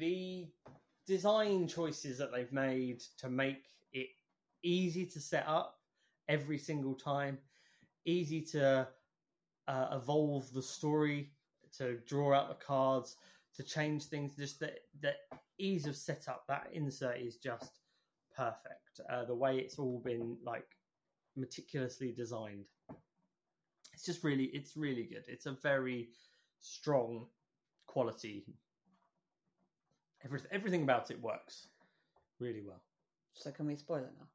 The 1.06 1.14
design 1.14 1.68
choices 1.68 2.18
that 2.18 2.32
they've 2.34 2.52
made 2.52 3.02
to 3.20 3.30
make 3.30 3.64
it 3.92 4.08
easy 4.64 5.06
to 5.06 5.20
set 5.20 5.46
up 5.48 5.80
every 6.28 6.58
single 6.58 6.96
time. 6.96 7.38
Easy 8.06 8.42
to 8.42 8.88
uh, 9.68 9.88
evolve 9.92 10.52
the 10.54 10.62
story, 10.62 11.32
to 11.78 11.98
draw 12.08 12.34
out 12.34 12.50
the 12.50 12.66
cards, 12.66 13.18
to 13.56 13.64
change 13.64 14.06
things. 14.06 14.36
Just 14.36 14.60
the, 14.60 14.74
the 15.02 15.14
ease 15.58 15.88
of 15.88 15.96
setup, 15.96 16.46
that 16.48 16.68
insert 16.74 17.18
is 17.18 17.38
just 17.38 17.80
perfect. 18.36 19.00
Uh, 19.10 19.26
the 19.26 19.36
way 19.36 19.58
it's 19.58 19.80
all 19.80 20.02
been 20.04 20.38
like 20.44 20.68
meticulously 21.36 22.12
designed. 22.12 22.66
It's 23.94 24.04
just 24.04 24.24
really, 24.24 24.46
it's 24.46 24.76
really 24.76 25.04
good. 25.04 25.24
It's 25.28 25.46
a 25.46 25.52
very 25.52 26.10
strong 26.62 27.28
quality. 27.86 28.46
Everything 30.52 30.84
about 30.84 31.12
it 31.12 31.22
works 31.22 31.68
really 32.40 32.62
well. 32.66 32.82
So 33.34 33.52
can 33.52 33.68
we 33.68 33.76
spoil 33.76 33.98
it 33.98 34.14
now? 34.18 34.28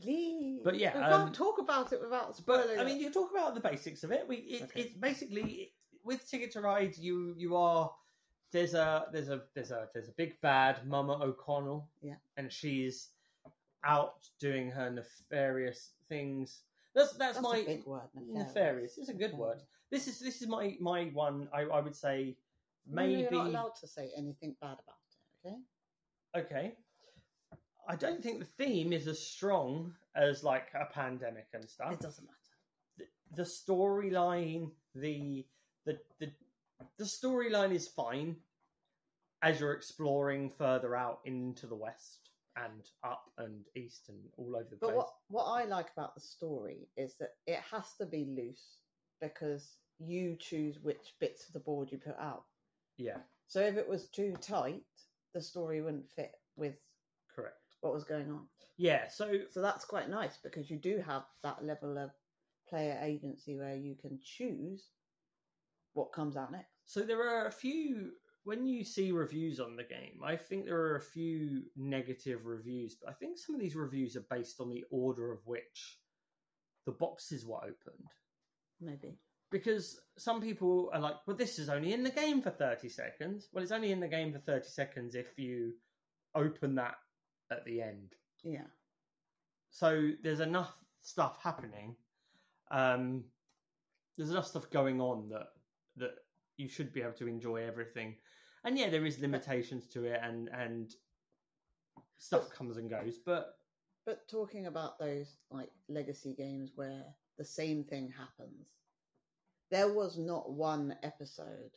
No. 0.00 0.06
Leave. 0.06 0.64
But 0.64 0.78
yeah, 0.78 0.96
we 0.96 1.02
um, 1.02 1.22
can't 1.22 1.34
talk 1.34 1.58
about 1.58 1.92
it 1.92 2.00
without 2.00 2.40
But. 2.46 2.70
I 2.78 2.84
mean, 2.84 3.00
you 3.00 3.10
talk 3.10 3.30
about 3.30 3.54
the 3.54 3.60
basics 3.60 4.04
of 4.04 4.12
it. 4.12 4.26
We 4.28 4.36
it, 4.36 4.62
Okay. 4.64 4.80
it's 4.80 4.94
basically 4.94 5.72
with 6.04 6.28
Ticket 6.28 6.52
to 6.52 6.60
Ride. 6.60 6.96
You 6.96 7.34
you 7.36 7.56
are 7.56 7.90
there's 8.52 8.74
a 8.74 9.06
there's 9.12 9.28
a 9.28 9.42
there's 9.54 9.70
a 9.70 9.88
there's 9.92 10.08
a 10.08 10.12
big 10.12 10.40
bad 10.40 10.86
Mama 10.86 11.18
O'Connell. 11.22 11.88
Yeah. 12.02 12.14
and 12.36 12.52
she's 12.52 13.08
out 13.84 14.28
doing 14.40 14.70
her 14.70 14.90
nefarious 14.90 15.92
things. 16.08 16.62
That's 16.94 17.12
that's, 17.12 17.34
That's 17.34 17.42
my 17.42 17.58
a 17.58 17.64
big 17.64 17.84
word. 17.84 18.08
nefarious. 18.14 18.98
It's 18.98 19.08
a 19.08 19.14
good 19.14 19.34
word. 19.34 19.62
This 19.90 20.08
is 20.08 20.18
this 20.18 20.42
is 20.42 20.48
my 20.48 20.76
my 20.80 21.04
one. 21.12 21.48
I 21.52 21.62
I 21.62 21.80
would 21.80 21.94
say 21.94 22.36
maybe 22.86 23.20
you're 23.20 23.30
not 23.30 23.46
allowed 23.46 23.74
to 23.80 23.86
say 23.86 24.10
anything 24.16 24.56
bad 24.60 24.78
about 24.82 24.96
it. 25.44 25.48
Okay. 25.48 25.56
okay. 26.44 26.74
I 27.88 27.96
don't 27.96 28.22
think 28.22 28.38
the 28.38 28.64
theme 28.64 28.92
is 28.92 29.06
as 29.08 29.18
strong 29.18 29.94
as 30.14 30.44
like 30.44 30.68
a 30.74 30.84
pandemic 30.92 31.46
and 31.54 31.68
stuff. 31.68 31.92
It 31.92 32.00
doesn't 32.00 32.24
matter. 32.26 32.36
the, 32.98 33.06
the 33.34 33.42
storyline, 33.42 34.70
the 34.94 35.46
the 35.86 35.98
the 36.20 36.30
the 36.98 37.04
storyline 37.04 37.72
is 37.72 37.88
fine 37.88 38.36
as 39.42 39.58
you're 39.60 39.72
exploring 39.72 40.50
further 40.50 40.94
out 40.96 41.20
into 41.24 41.66
the 41.66 41.74
west 41.74 42.30
and 42.56 42.90
up 43.04 43.24
and 43.38 43.64
east 43.76 44.08
and 44.08 44.18
all 44.36 44.54
over 44.56 44.68
the 44.70 44.76
But 44.80 44.88
place. 44.88 44.96
what 44.96 45.10
what 45.28 45.44
I 45.44 45.64
like 45.64 45.88
about 45.96 46.14
the 46.14 46.20
story 46.20 46.88
is 46.96 47.14
that 47.20 47.30
it 47.46 47.60
has 47.70 47.94
to 47.98 48.06
be 48.06 48.26
loose 48.36 48.78
because 49.20 49.76
you 49.98 50.36
choose 50.38 50.78
which 50.82 51.14
bits 51.20 51.46
of 51.46 51.52
the 51.54 51.60
board 51.60 51.90
you 51.90 51.98
put 51.98 52.18
out. 52.20 52.44
Yeah, 52.98 53.18
So 53.46 53.60
if 53.60 53.76
it 53.76 53.88
was 53.88 54.08
too 54.08 54.34
tight, 54.40 54.82
the 55.34 55.40
story 55.40 55.80
wouldn't 55.80 56.10
fit 56.10 56.32
with. 56.56 56.74
What 57.80 57.92
was 57.92 58.04
going 58.04 58.30
on. 58.30 58.46
Yeah, 58.76 59.08
so 59.08 59.32
So 59.50 59.60
that's 59.60 59.84
quite 59.84 60.08
nice 60.08 60.38
because 60.42 60.70
you 60.70 60.78
do 60.78 61.02
have 61.06 61.24
that 61.42 61.64
level 61.64 61.98
of 61.98 62.10
player 62.68 62.98
agency 63.02 63.56
where 63.56 63.76
you 63.76 63.96
can 64.00 64.18
choose 64.22 64.90
what 65.94 66.12
comes 66.12 66.36
out 66.36 66.52
next. 66.52 66.68
so 66.84 67.00
there 67.00 67.28
are 67.28 67.46
a 67.46 67.50
few 67.50 68.12
when 68.44 68.64
you 68.64 68.84
see 68.84 69.12
reviews 69.12 69.60
on 69.60 69.76
the 69.76 69.84
game, 69.84 70.20
I 70.24 70.36
think 70.36 70.64
there 70.64 70.80
are 70.80 70.96
a 70.96 71.02
few 71.02 71.64
negative 71.76 72.46
reviews, 72.46 72.94
but 72.94 73.10
I 73.10 73.12
think 73.14 73.36
some 73.36 73.54
of 73.54 73.60
these 73.60 73.76
reviews 73.76 74.16
are 74.16 74.24
based 74.30 74.60
on 74.60 74.70
the 74.70 74.84
order 74.90 75.32
of 75.32 75.40
which 75.44 75.98
the 76.86 76.92
boxes 76.92 77.44
were 77.44 77.58
opened. 77.58 78.08
Maybe. 78.80 79.18
because 79.50 80.00
some 80.16 80.40
people 80.40 80.90
are 80.94 81.00
like, 81.00 81.16
well, 81.26 81.36
this 81.36 81.58
is 81.58 81.68
only 81.68 81.92
in 81.92 82.04
the 82.04 82.10
game 82.10 82.40
for 82.40 82.50
30 82.50 82.88
seconds. 82.88 83.48
Well, 83.52 83.62
it's 83.62 83.72
only 83.72 83.92
in 83.92 84.00
the 84.00 84.08
game 84.08 84.32
for 84.32 84.38
30 84.38 84.68
seconds 84.68 85.14
if 85.14 85.36
you 85.38 85.72
open 86.34 86.76
that 86.76 86.94
at 87.50 87.64
the 87.64 87.82
end. 87.82 88.14
Yeah. 88.42 88.66
So 89.70 90.10
there's 90.22 90.40
enough 90.40 90.72
stuff 91.02 91.38
happening. 91.42 91.96
Um, 92.70 93.24
there's 94.16 94.30
enough 94.30 94.46
stuff 94.46 94.70
going 94.70 95.00
on 95.00 95.28
that 95.30 95.48
that 95.96 96.14
you 96.56 96.68
should 96.68 96.92
be 96.92 97.02
able 97.02 97.12
to 97.12 97.28
enjoy 97.28 97.56
everything. 97.66 98.16
And 98.64 98.76
yeah, 98.78 98.90
there 98.90 99.06
is 99.06 99.20
limitations 99.20 99.86
to 99.88 100.04
it, 100.04 100.20
and 100.22 100.48
and 100.48 100.94
stuff 102.18 102.50
comes 102.50 102.76
and 102.76 102.90
goes. 102.90 103.18
But 103.24 103.58
But 104.04 104.28
talking 104.28 104.66
about 104.66 104.98
those 104.98 105.36
like 105.50 105.70
legacy 105.88 106.34
games 106.36 106.72
where 106.74 107.04
the 107.36 107.44
same 107.44 107.84
thing 107.84 108.10
happens, 108.10 108.68
there 109.70 109.92
was 109.92 110.18
not 110.18 110.50
one 110.50 110.96
episode 111.02 111.70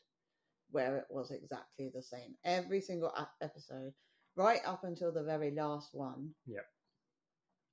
where 0.72 0.98
it 0.98 1.06
was 1.10 1.32
exactly 1.32 1.92
the 1.94 2.02
same. 2.02 2.36
Every 2.46 2.82
single 2.82 3.14
episode, 3.42 3.94
right 4.36 4.62
up 4.66 4.84
until 4.84 5.12
the 5.12 5.24
very 5.24 5.52
last 5.52 5.94
one, 5.94 6.34
Yep. 6.46 6.66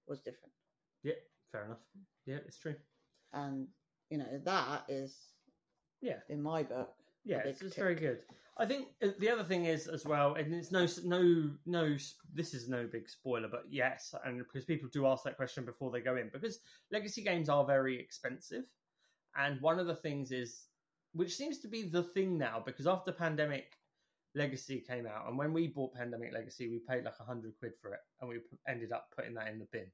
was 0.06 0.20
different. 0.20 0.52
yeah, 1.02 1.14
fair 1.52 1.64
enough. 1.66 1.78
Yeah, 2.26 2.38
it's 2.46 2.58
true. 2.58 2.76
And 3.32 3.68
you 4.10 4.18
know 4.18 4.38
that 4.44 4.84
is, 4.88 5.34
Yeah. 6.00 6.20
in 6.28 6.42
my 6.42 6.62
book, 6.62 6.94
Yeah, 7.24 7.38
it's, 7.44 7.60
it's 7.62 7.76
very 7.76 7.94
good. 7.94 8.24
I 8.56 8.66
think 8.66 8.88
uh, 9.02 9.08
the 9.18 9.30
other 9.30 9.44
thing 9.44 9.66
is 9.66 9.86
as 9.86 10.04
well, 10.04 10.34
and 10.34 10.52
it's 10.54 10.72
no 10.72 10.86
no 11.04 11.50
no. 11.66 11.96
This 12.32 12.54
is 12.54 12.68
no 12.68 12.86
big 12.86 13.08
spoiler, 13.08 13.48
but 13.48 13.64
yes, 13.70 14.14
and 14.24 14.38
because 14.38 14.64
people 14.64 14.88
do 14.88 15.06
ask 15.06 15.22
that 15.24 15.36
question 15.36 15.64
before 15.64 15.90
they 15.92 16.00
go 16.00 16.16
in, 16.16 16.30
because 16.32 16.58
legacy 16.90 17.22
games 17.22 17.48
are 17.48 17.64
very 17.64 17.98
expensive, 18.00 18.64
and 19.36 19.60
one 19.60 19.78
of 19.78 19.86
the 19.86 19.94
things 19.94 20.32
is, 20.32 20.66
which 21.12 21.36
seems 21.36 21.58
to 21.60 21.68
be 21.68 21.82
the 21.88 22.02
thing 22.02 22.36
now, 22.38 22.60
because 22.64 22.86
after 22.88 23.12
pandemic, 23.12 23.74
Legacy 24.34 24.80
came 24.86 25.06
out, 25.06 25.28
and 25.28 25.38
when 25.38 25.52
we 25.52 25.68
bought 25.68 25.94
Pandemic 25.94 26.32
Legacy, 26.32 26.68
we 26.68 26.78
paid 26.78 27.04
like 27.04 27.18
a 27.20 27.24
hundred 27.24 27.54
quid 27.58 27.72
for 27.80 27.92
it, 27.92 28.00
and 28.20 28.28
we 28.28 28.40
ended 28.68 28.92
up 28.92 29.08
putting 29.16 29.34
that 29.34 29.48
in 29.48 29.58
the 29.58 29.66
bin 29.72 29.86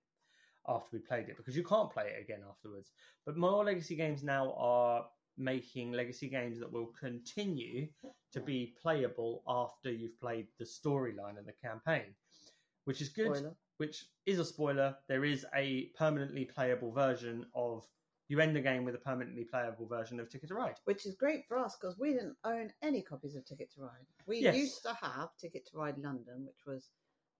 after 0.66 0.96
we 0.96 0.98
played 0.98 1.28
it 1.28 1.36
because 1.36 1.56
you 1.56 1.62
can't 1.62 1.90
play 1.90 2.12
it 2.16 2.22
again 2.22 2.40
afterwards. 2.48 2.90
But 3.26 3.36
more 3.36 3.64
legacy 3.64 3.96
games 3.96 4.22
now 4.22 4.54
are 4.56 5.06
making 5.36 5.92
legacy 5.92 6.28
games 6.28 6.58
that 6.60 6.72
will 6.72 6.90
continue 6.98 7.88
to 8.32 8.40
be 8.40 8.74
playable 8.80 9.42
after 9.46 9.90
you've 9.90 10.18
played 10.20 10.46
the 10.58 10.64
storyline 10.64 11.38
and 11.38 11.46
the 11.46 11.52
campaign, 11.52 12.14
which 12.84 13.00
is 13.00 13.08
good. 13.08 13.36
Spoiler. 13.36 13.54
Which 13.78 14.06
is 14.24 14.38
a 14.38 14.44
spoiler. 14.44 14.96
There 15.08 15.24
is 15.24 15.44
a 15.54 15.90
permanently 15.98 16.44
playable 16.44 16.92
version 16.92 17.46
of. 17.54 17.84
You 18.28 18.40
end 18.40 18.56
the 18.56 18.60
game 18.60 18.84
with 18.84 18.94
a 18.94 18.98
permanently 18.98 19.44
playable 19.44 19.86
version 19.86 20.18
of 20.18 20.30
Ticket 20.30 20.48
to 20.48 20.54
Ride. 20.54 20.76
Which 20.84 21.04
is 21.06 21.14
great 21.14 21.46
for 21.46 21.58
us 21.58 21.76
because 21.78 21.98
we 21.98 22.12
didn't 22.12 22.36
own 22.44 22.72
any 22.82 23.02
copies 23.02 23.36
of 23.36 23.44
Ticket 23.44 23.70
to 23.74 23.82
Ride. 23.82 24.06
We 24.26 24.38
Yes. 24.38 24.56
used 24.56 24.82
to 24.84 24.94
have 24.94 25.28
Ticket 25.38 25.66
to 25.70 25.76
Ride 25.76 25.98
London, 25.98 26.46
which 26.46 26.64
was 26.66 26.88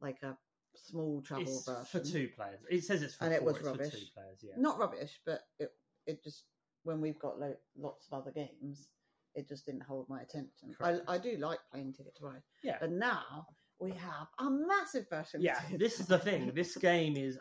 like 0.01 0.22
a 0.22 0.37
small 0.76 1.22
travel 1.22 1.45
It's 1.45 1.64
version. 1.66 1.85
for 1.87 2.01
two 2.01 2.28
players. 2.37 2.61
It 2.68 2.85
says 2.85 3.03
it's 3.03 3.14
for 3.14 3.24
And 3.24 3.32
it 3.35 3.43
was 3.43 3.57
it's 3.57 3.64
rubbish. 3.66 4.12
players. 4.12 4.39
Yeah. 4.43 4.55
Not 4.59 4.78
rubbish, 4.78 5.20
but 5.24 5.41
it 5.59 5.72
it 6.07 6.22
just 6.22 6.45
when 6.82 7.01
we've 7.01 7.18
got 7.18 7.39
lo- 7.41 7.57
lots 7.76 8.07
of 8.07 8.20
other 8.20 8.30
games, 8.30 8.89
it 9.35 9.49
just 9.49 9.64
didn't 9.64 9.85
hold 9.85 10.07
my 10.11 10.20
attention. 10.20 10.76
I, 10.80 11.01
I 11.09 11.16
do 11.16 11.39
like 11.39 11.61
playing 11.72 11.95
Ticket 11.95 12.14
to 12.16 12.24
Ride, 12.26 12.43
Yeah. 12.62 12.76
but 12.78 12.91
now 12.91 13.47
we 13.78 13.93
have 13.93 14.28
a 14.39 14.51
massive 14.51 15.09
version. 15.09 15.41
Yeah, 15.41 15.62
this 15.78 15.99
is 15.99 16.07
the 16.07 16.18
thing. 16.18 16.53
This 16.55 16.76
game 16.76 17.16
is 17.16 17.39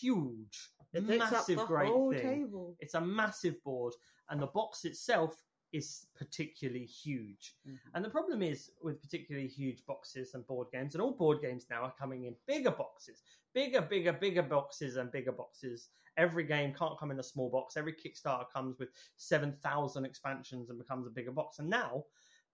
huge, 0.00 0.70
it 0.92 1.06
takes 1.06 1.30
massive, 1.30 1.58
great 1.66 1.88
whole 1.88 2.12
thing. 2.12 2.22
table. 2.22 2.76
It's 2.80 2.94
a 2.94 3.00
massive 3.00 3.62
board, 3.62 3.94
and 4.30 4.40
the 4.40 4.46
box 4.46 4.84
itself 4.84 5.42
is 5.72 6.06
particularly 6.14 6.86
huge. 6.86 7.56
Mhm. 7.66 7.78
And 7.94 8.04
the 8.04 8.10
problem 8.10 8.40
is 8.42 8.70
with 8.82 9.00
particularly 9.00 9.48
huge 9.48 9.84
boxes 9.84 10.34
and 10.34 10.46
board 10.46 10.68
games, 10.70 10.94
and 10.94 11.02
all 11.02 11.12
board 11.12 11.40
games 11.40 11.66
now 11.68 11.82
are 11.82 11.94
coming 11.98 12.24
in 12.24 12.36
bigger 12.46 12.70
boxes, 12.70 13.22
bigger, 13.52 13.82
bigger, 13.82 14.12
bigger 14.12 14.42
boxes 14.42 14.96
and 14.96 15.10
bigger 15.10 15.32
boxes. 15.32 15.90
Every 16.16 16.44
game 16.44 16.72
can't 16.72 16.98
come 16.98 17.10
in 17.10 17.18
a 17.18 17.22
small 17.22 17.50
box. 17.50 17.76
Every 17.76 17.92
Kickstarter 17.92 18.50
comes 18.50 18.78
with 18.78 18.88
7,000 19.16 20.06
expansions 20.06 20.70
and 20.70 20.78
becomes 20.78 21.06
a 21.06 21.10
bigger 21.10 21.32
box. 21.32 21.58
And 21.58 21.68
now, 21.68 22.06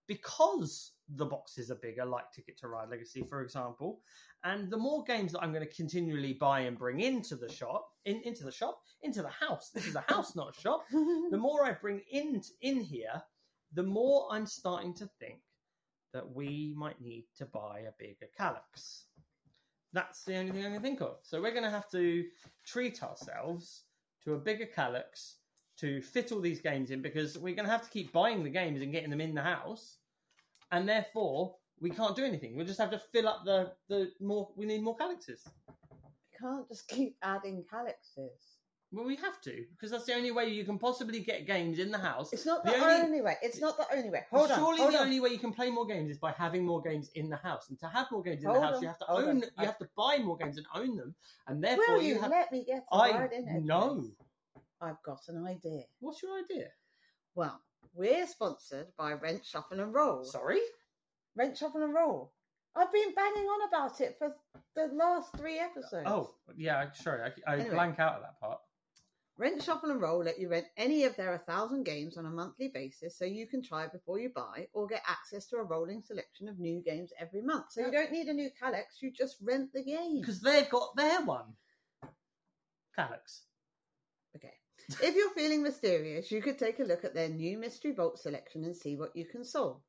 because 0.07 0.93
the 1.17 1.27
boxes 1.27 1.71
are 1.71 1.77
bigger, 1.77 2.05
like 2.05 2.31
Ticket 2.33 2.59
to 2.59 2.69
Ride 2.69 2.89
Legacy, 2.89 3.23
for 3.23 3.43
example, 3.43 4.01
and 4.45 4.71
the 4.71 4.77
more 4.77 5.05
games 5.05 5.33
that 5.33 5.43
I'm 5.43 5.53
going 5.53 5.67
to 5.67 5.75
continually 5.75 6.33
buy 6.33 6.61
and 6.61 6.79
bring 6.79 7.01
into 7.01 7.37
the 7.37 7.51
shop, 7.51 7.89
in, 8.05 8.21
into 8.23 8.45
the 8.45 8.53
shop, 8.53 8.81
into 9.03 9.23
the 9.23 9.29
house. 9.29 9.71
This 9.71 9.87
is 9.87 9.95
a 9.95 10.05
house, 10.09 10.35
not 10.35 10.57
a 10.57 10.61
shop 10.61 10.85
the 10.91 11.39
more 11.39 11.65
I 11.65 11.73
bring 11.73 12.01
in 12.11 12.41
in 12.61 12.81
here, 12.81 13.23
the 13.75 13.83
more 13.83 14.29
I'm 14.31 14.47
starting 14.47 14.95
to 14.95 15.09
think 15.21 15.41
that 16.13 16.35
we 16.35 16.75
might 16.77 17.01
need 17.01 17.27
to 17.39 17.47
buy 17.47 17.85
a 17.89 17.93
bigger 17.99 18.27
Kallax. 18.39 19.05
That's 19.93 20.25
the 20.25 20.37
only 20.37 20.53
thing 20.53 20.67
I 20.67 20.71
can 20.71 20.83
think 20.83 21.01
of. 21.01 21.17
So 21.23 21.41
we're 21.41 21.53
going 21.53 21.65
to 21.65 21.71
have 21.71 21.91
to 21.91 22.25
treat 22.67 23.03
ourselves 23.03 23.85
to 24.25 24.35
a 24.35 24.39
bigger 24.39 24.67
Kallax 24.67 25.37
to 25.79 26.01
fit 26.03 26.33
all 26.33 26.41
these 26.41 26.61
games 26.61 26.91
in 26.91 27.03
because 27.03 27.39
we're 27.39 27.55
going 27.55 27.66
to 27.66 27.73
have 27.73 27.83
to 27.83 27.91
keep 27.91 28.12
buying 28.12 28.43
the 28.45 28.51
games 28.51 28.83
and 28.83 28.93
getting 28.93 29.11
them 29.11 29.20
in 29.20 29.35
the 29.35 29.43
house, 29.43 29.97
and 30.70 30.89
therefore 30.89 31.57
we 31.81 31.91
can't 31.91 32.14
do 32.16 32.25
anything. 32.25 32.57
We'll 32.57 32.66
just 32.66 32.81
have 32.81 32.91
to 32.91 32.99
fill 32.99 33.29
up 33.29 33.45
the 33.45 33.73
the 33.89 34.11
more. 34.20 34.51
We 34.57 34.66
need 34.66 34.83
more 34.83 34.97
Kallaxes. 34.97 35.41
We 35.68 36.39
can't 36.49 36.68
just 36.68 36.89
keep 36.89 37.16
adding 37.23 37.64
Kallaxes. 37.73 38.31
Well, 38.95 39.07
we 39.07 39.16
have 39.16 39.41
to 39.41 39.64
because 39.70 39.91
that's 39.91 40.05
the 40.05 40.12
only 40.12 40.33
way 40.33 40.49
you 40.51 40.66
can 40.66 40.79
possibly 40.79 41.20
get 41.20 41.47
games 41.47 41.79
in 41.79 41.91
the 41.91 41.97
house. 41.97 42.31
It's 42.35 42.45
not 42.45 42.62
The 42.62 42.73
the, 42.73 42.77
only- 42.77 43.03
only, 43.07 43.20
way. 43.23 43.37
It's 43.41 43.59
not 43.59 43.79
the 43.79 43.87
only 43.97 44.11
way. 44.11 44.20
Hold 44.31 44.51
on. 44.51 44.59
Surely 44.59 44.81
hold 44.81 44.93
the 44.93 44.99
on. 44.99 45.05
only 45.07 45.18
way 45.18 45.31
you 45.31 45.39
can 45.39 45.51
play 45.51 45.70
more 45.70 45.87
games 45.87 46.11
is 46.11 46.18
by 46.18 46.31
having 46.33 46.62
more 46.66 46.83
games 46.83 47.09
in 47.14 47.31
the 47.31 47.37
house. 47.37 47.70
And 47.70 47.79
to 47.81 47.87
have 47.87 48.09
more 48.12 48.23
games 48.23 48.43
in 48.43 48.51
Hold 48.51 48.61
the 48.62 48.66
house, 48.66 48.77
on, 48.77 48.83
you 48.83 48.89
have 48.89 48.99
to 48.99 49.05
hold 49.07 49.25
own. 49.25 49.39
You 49.39 49.64
have 49.64 49.79
to 49.79 49.89
buy 49.97 50.18
more 50.18 50.37
games 50.37 50.59
and 50.59 50.66
own 50.75 50.95
them. 50.99 51.14
And 51.47 51.64
therefore, 51.64 51.95
Will 51.95 52.03
you, 52.03 52.20
have. 52.20 52.25
To 52.31 52.37
let 52.37 52.53
me 52.53 52.64
get 52.66 52.85
a 52.93 52.95
I 52.95 53.11
word 53.12 53.33
in 53.33 53.49
edgewise? 53.49 54.11
I've 54.83 55.03
got 55.05 55.20
an 55.28 55.47
idea. 55.47 55.83
What's 56.01 56.22
your 56.22 56.39
idea? 56.39 56.66
Well, 57.35 57.61
we're 57.95 58.26
sponsored 58.26 58.89
by 58.99 59.12
Rent 59.12 59.45
Shuffle 59.45 59.80
and 59.80 59.95
Roll. 59.95 60.24
Sorry. 60.24 60.61
Rent 61.37 61.57
Shuffle 61.57 61.83
and 61.83 61.95
Roll. 61.95 62.33
I've 62.74 62.93
been 62.93 63.14
banging 63.14 63.45
on 63.47 63.68
about 63.68 64.01
it 64.01 64.16
for 64.18 64.35
the 64.74 64.91
last 64.95 65.37
three 65.37 65.59
episodes. 65.59 66.07
Oh, 66.07 66.35
yeah. 66.57 66.91
Sorry, 66.93 67.20
I, 67.22 67.51
I 67.51 67.55
Anyway. 67.59 67.74
blank 67.74 67.99
out 68.01 68.16
of 68.16 68.22
that 68.22 68.41
part. 68.41 68.59
Rent 69.39 69.62
Shuffle 69.62 69.91
and 69.91 70.01
Roll 70.01 70.22
let 70.22 70.39
you 70.39 70.49
rent 70.49 70.66
any 70.76 71.05
of 71.05 71.16
their 71.16 71.30
1,000 71.30 71.85
games 71.85 72.16
on 72.16 72.26
a 72.26 72.30
monthly 72.30 72.68
basis 72.68 73.16
so 73.18 73.24
you 73.24 73.47
can 73.47 73.62
try 73.62 73.87
before 73.87 74.18
you 74.18 74.30
buy 74.35 74.68
or 74.72 74.87
get 74.87 75.03
access 75.09 75.47
to 75.49 75.57
a 75.57 75.62
rolling 75.62 76.03
selection 76.03 76.49
of 76.49 76.59
new 76.59 76.83
games 76.85 77.12
every 77.18 77.43
month. 77.43 77.66
So 77.70 77.80
you 77.85 77.91
don't 77.91 78.12
need 78.12 78.26
a 78.28 78.35
new 78.35 78.51
Kallax, 78.62 79.01
you 79.01 79.11
just 79.11 79.37
rent 79.43 79.72
the 79.72 79.83
game. 79.83 80.20
Because 80.20 80.41
they've 80.41 80.68
got 80.68 80.95
their 80.97 81.22
one. 81.24 81.55
Kallax. 82.99 83.41
Okay. 84.37 84.53
If 84.89 85.14
you're 85.14 85.30
feeling 85.30 85.62
mysterious, 85.62 86.30
you 86.30 86.43
could 86.43 86.59
take 86.59 86.80
a 86.80 86.85
look 86.85 87.05
at 87.05 87.14
their 87.14 87.28
new 87.28 87.59
Mystery 87.59 87.93
Vault 87.93 88.18
selection 88.18 88.64
and 88.64 88.76
see 88.76 88.97
what 88.97 89.14
you 89.14 89.24
can 89.24 89.45
solve. 89.45 89.80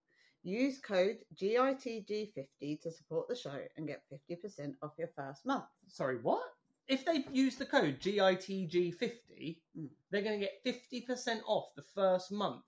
Use 0.43 0.79
code 0.79 1.17
GITG50 1.35 2.81
to 2.81 2.91
support 2.91 3.27
the 3.27 3.35
show 3.35 3.59
and 3.77 3.87
get 3.87 4.03
50% 4.11 4.73
off 4.81 4.91
your 4.97 5.09
first 5.15 5.45
month. 5.45 5.65
Sorry, 5.87 6.17
what? 6.21 6.43
If 6.87 7.05
they 7.05 7.23
use 7.31 7.55
the 7.55 7.65
code 7.65 7.99
GITG50, 8.01 9.57
Mm. 9.77 9.89
they're 10.11 10.21
going 10.21 10.39
to 10.39 10.45
get 10.45 10.63
50% 10.63 11.41
off 11.47 11.73
the 11.75 11.81
first 11.95 12.31
month 12.31 12.63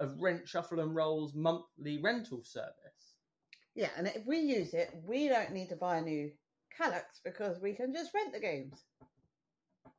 of 0.00 0.20
Rent 0.20 0.48
Shuffle 0.48 0.80
and 0.80 0.94
Roll's 0.94 1.34
monthly 1.34 1.98
rental 1.98 2.42
service. 2.44 3.14
Yeah, 3.74 3.90
and 3.96 4.06
if 4.06 4.24
we 4.26 4.38
use 4.38 4.72
it, 4.72 4.90
we 5.04 5.28
don't 5.28 5.52
need 5.52 5.68
to 5.70 5.76
buy 5.76 5.98
a 5.98 6.02
new 6.02 6.30
Kallax 6.78 7.20
because 7.24 7.60
we 7.60 7.74
can 7.74 7.92
just 7.92 8.14
rent 8.14 8.32
the 8.32 8.40
games. 8.40 8.84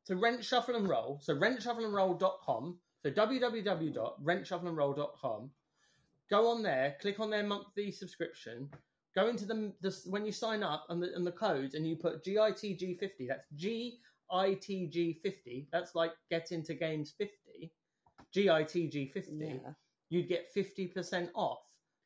So 0.07 0.15
Rent 0.15 0.41
Shuffle 0.41 0.77
and 0.77 0.87
Roll, 0.87 1.19
so 1.21 1.35
rentshuffleandroll.com, 1.35 2.77
so 3.03 3.11
www.rentshuffleandroll.com. 3.11 5.51
Go 6.29 6.47
on 6.49 6.63
there, 6.63 6.95
click 7.01 7.19
on 7.19 7.29
their 7.29 7.43
monthly 7.43 7.91
subscription, 7.91 8.69
go 9.13 9.27
into 9.27 9.45
the, 9.45 9.73
the 9.81 9.93
when 10.05 10.25
you 10.25 10.31
sign 10.31 10.63
up 10.63 10.85
and 10.87 11.03
the, 11.03 11.13
and 11.13 11.27
the 11.27 11.31
codes 11.33 11.75
and 11.75 11.85
you 11.85 11.97
put 11.97 12.23
GITG50, 12.23 13.27
that's 13.27 13.43
GITG50, 14.31 15.67
that's 15.73 15.93
like 15.93 16.13
get 16.31 16.53
into 16.53 16.73
games 16.73 17.13
50, 17.17 17.69
GITG50, 18.33 19.41
Yeah. 19.41 19.57
you'd 20.07 20.29
get 20.29 20.45
50% 20.55 21.31
off 21.35 21.59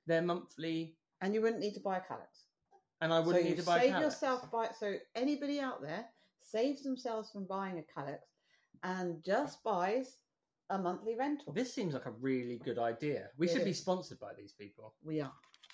their 0.07 0.23
monthly, 0.23 0.97
And 1.21 1.35
you 1.35 1.41
wouldn't 1.43 1.61
need 1.61 1.75
to 1.75 1.79
buy 1.79 1.97
a 1.97 2.01
Kallax. 2.01 2.47
and 3.01 3.13
I 3.13 3.19
wouldn't 3.19 3.43
so 3.43 3.49
need 3.49 3.57
to 3.57 3.63
buy 3.63 3.81
save 3.81 3.93
Kallax. 3.93 4.01
yourself 4.01 4.51
by 4.51 4.69
so 4.79 4.95
anybody 5.15 5.59
out 5.59 5.83
there 5.83 6.07
saves 6.41 6.83
themselves 6.83 7.31
from 7.31 7.45
buying 7.45 7.79
a 7.79 7.99
Kallax 7.99 8.19
and 8.83 9.23
just 9.23 9.63
buys 9.63 10.17
a 10.69 10.77
monthly 10.77 11.15
rental. 11.15 11.53
This 11.53 11.73
seems 11.73 11.93
like 11.93 12.05
a 12.05 12.11
really 12.11 12.59
good 12.63 12.79
idea. 12.79 13.29
We 13.37 13.47
It 13.47 13.53
should 13.53 13.65
be 13.65 13.73
sponsored 13.73 14.19
by 14.19 14.33
these 14.37 14.53
people. 14.53 14.93
We 15.03 15.21
are. 15.21 15.33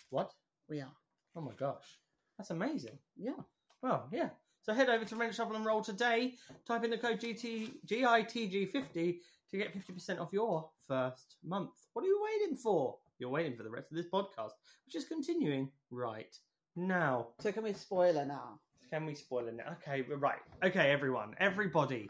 What? 0.09 0.34
We 0.70 0.82
are. 0.82 0.93
Oh 1.36 1.41
my 1.41 1.53
gosh, 1.53 1.99
that's 2.38 2.49
amazing. 2.49 2.97
Yeah. 3.15 3.41
Well, 3.82 4.07
yeah. 4.11 4.30
So 4.61 4.74
head 4.74 4.89
over 4.89 5.05
to 5.05 5.15
Rent 5.15 5.36
Shuffle 5.36 5.55
and 5.55 5.65
Roll 5.65 5.82
today. 5.82 6.34
Type 6.68 6.84
in 6.84 6.89
the 6.89 6.97
code 6.97 7.22
GT, 7.22 7.72
GITG50 7.88 9.20
to 9.51 9.57
get 9.57 9.74
50% 9.74 10.20
off 10.20 10.34
your 10.34 10.70
first 10.88 11.38
month. 11.43 11.72
What 11.93 12.03
are 12.03 12.07
you 12.07 12.22
waiting 12.24 12.57
for? 12.57 12.97
You're 13.20 13.30
waiting 13.30 13.55
for 13.55 13.63
the 13.63 13.70
rest 13.70 13.91
of 13.91 13.97
this 13.97 14.07
podcast, 14.11 14.51
which 14.86 14.95
is 14.95 15.05
continuing 15.05 15.72
right 15.89 16.38
now. 16.76 17.28
So 17.39 17.51
can 17.51 17.63
we 17.63 17.74
spoiler 17.74 18.26
now? 18.26 18.59
Can 18.89 19.05
we 19.05 19.15
spoil 19.15 19.47
it? 19.47 19.57
Okay, 19.73 20.03
right. 20.03 20.39
Okay, 20.63 20.91
everyone, 20.91 21.35
everybody, 21.39 22.09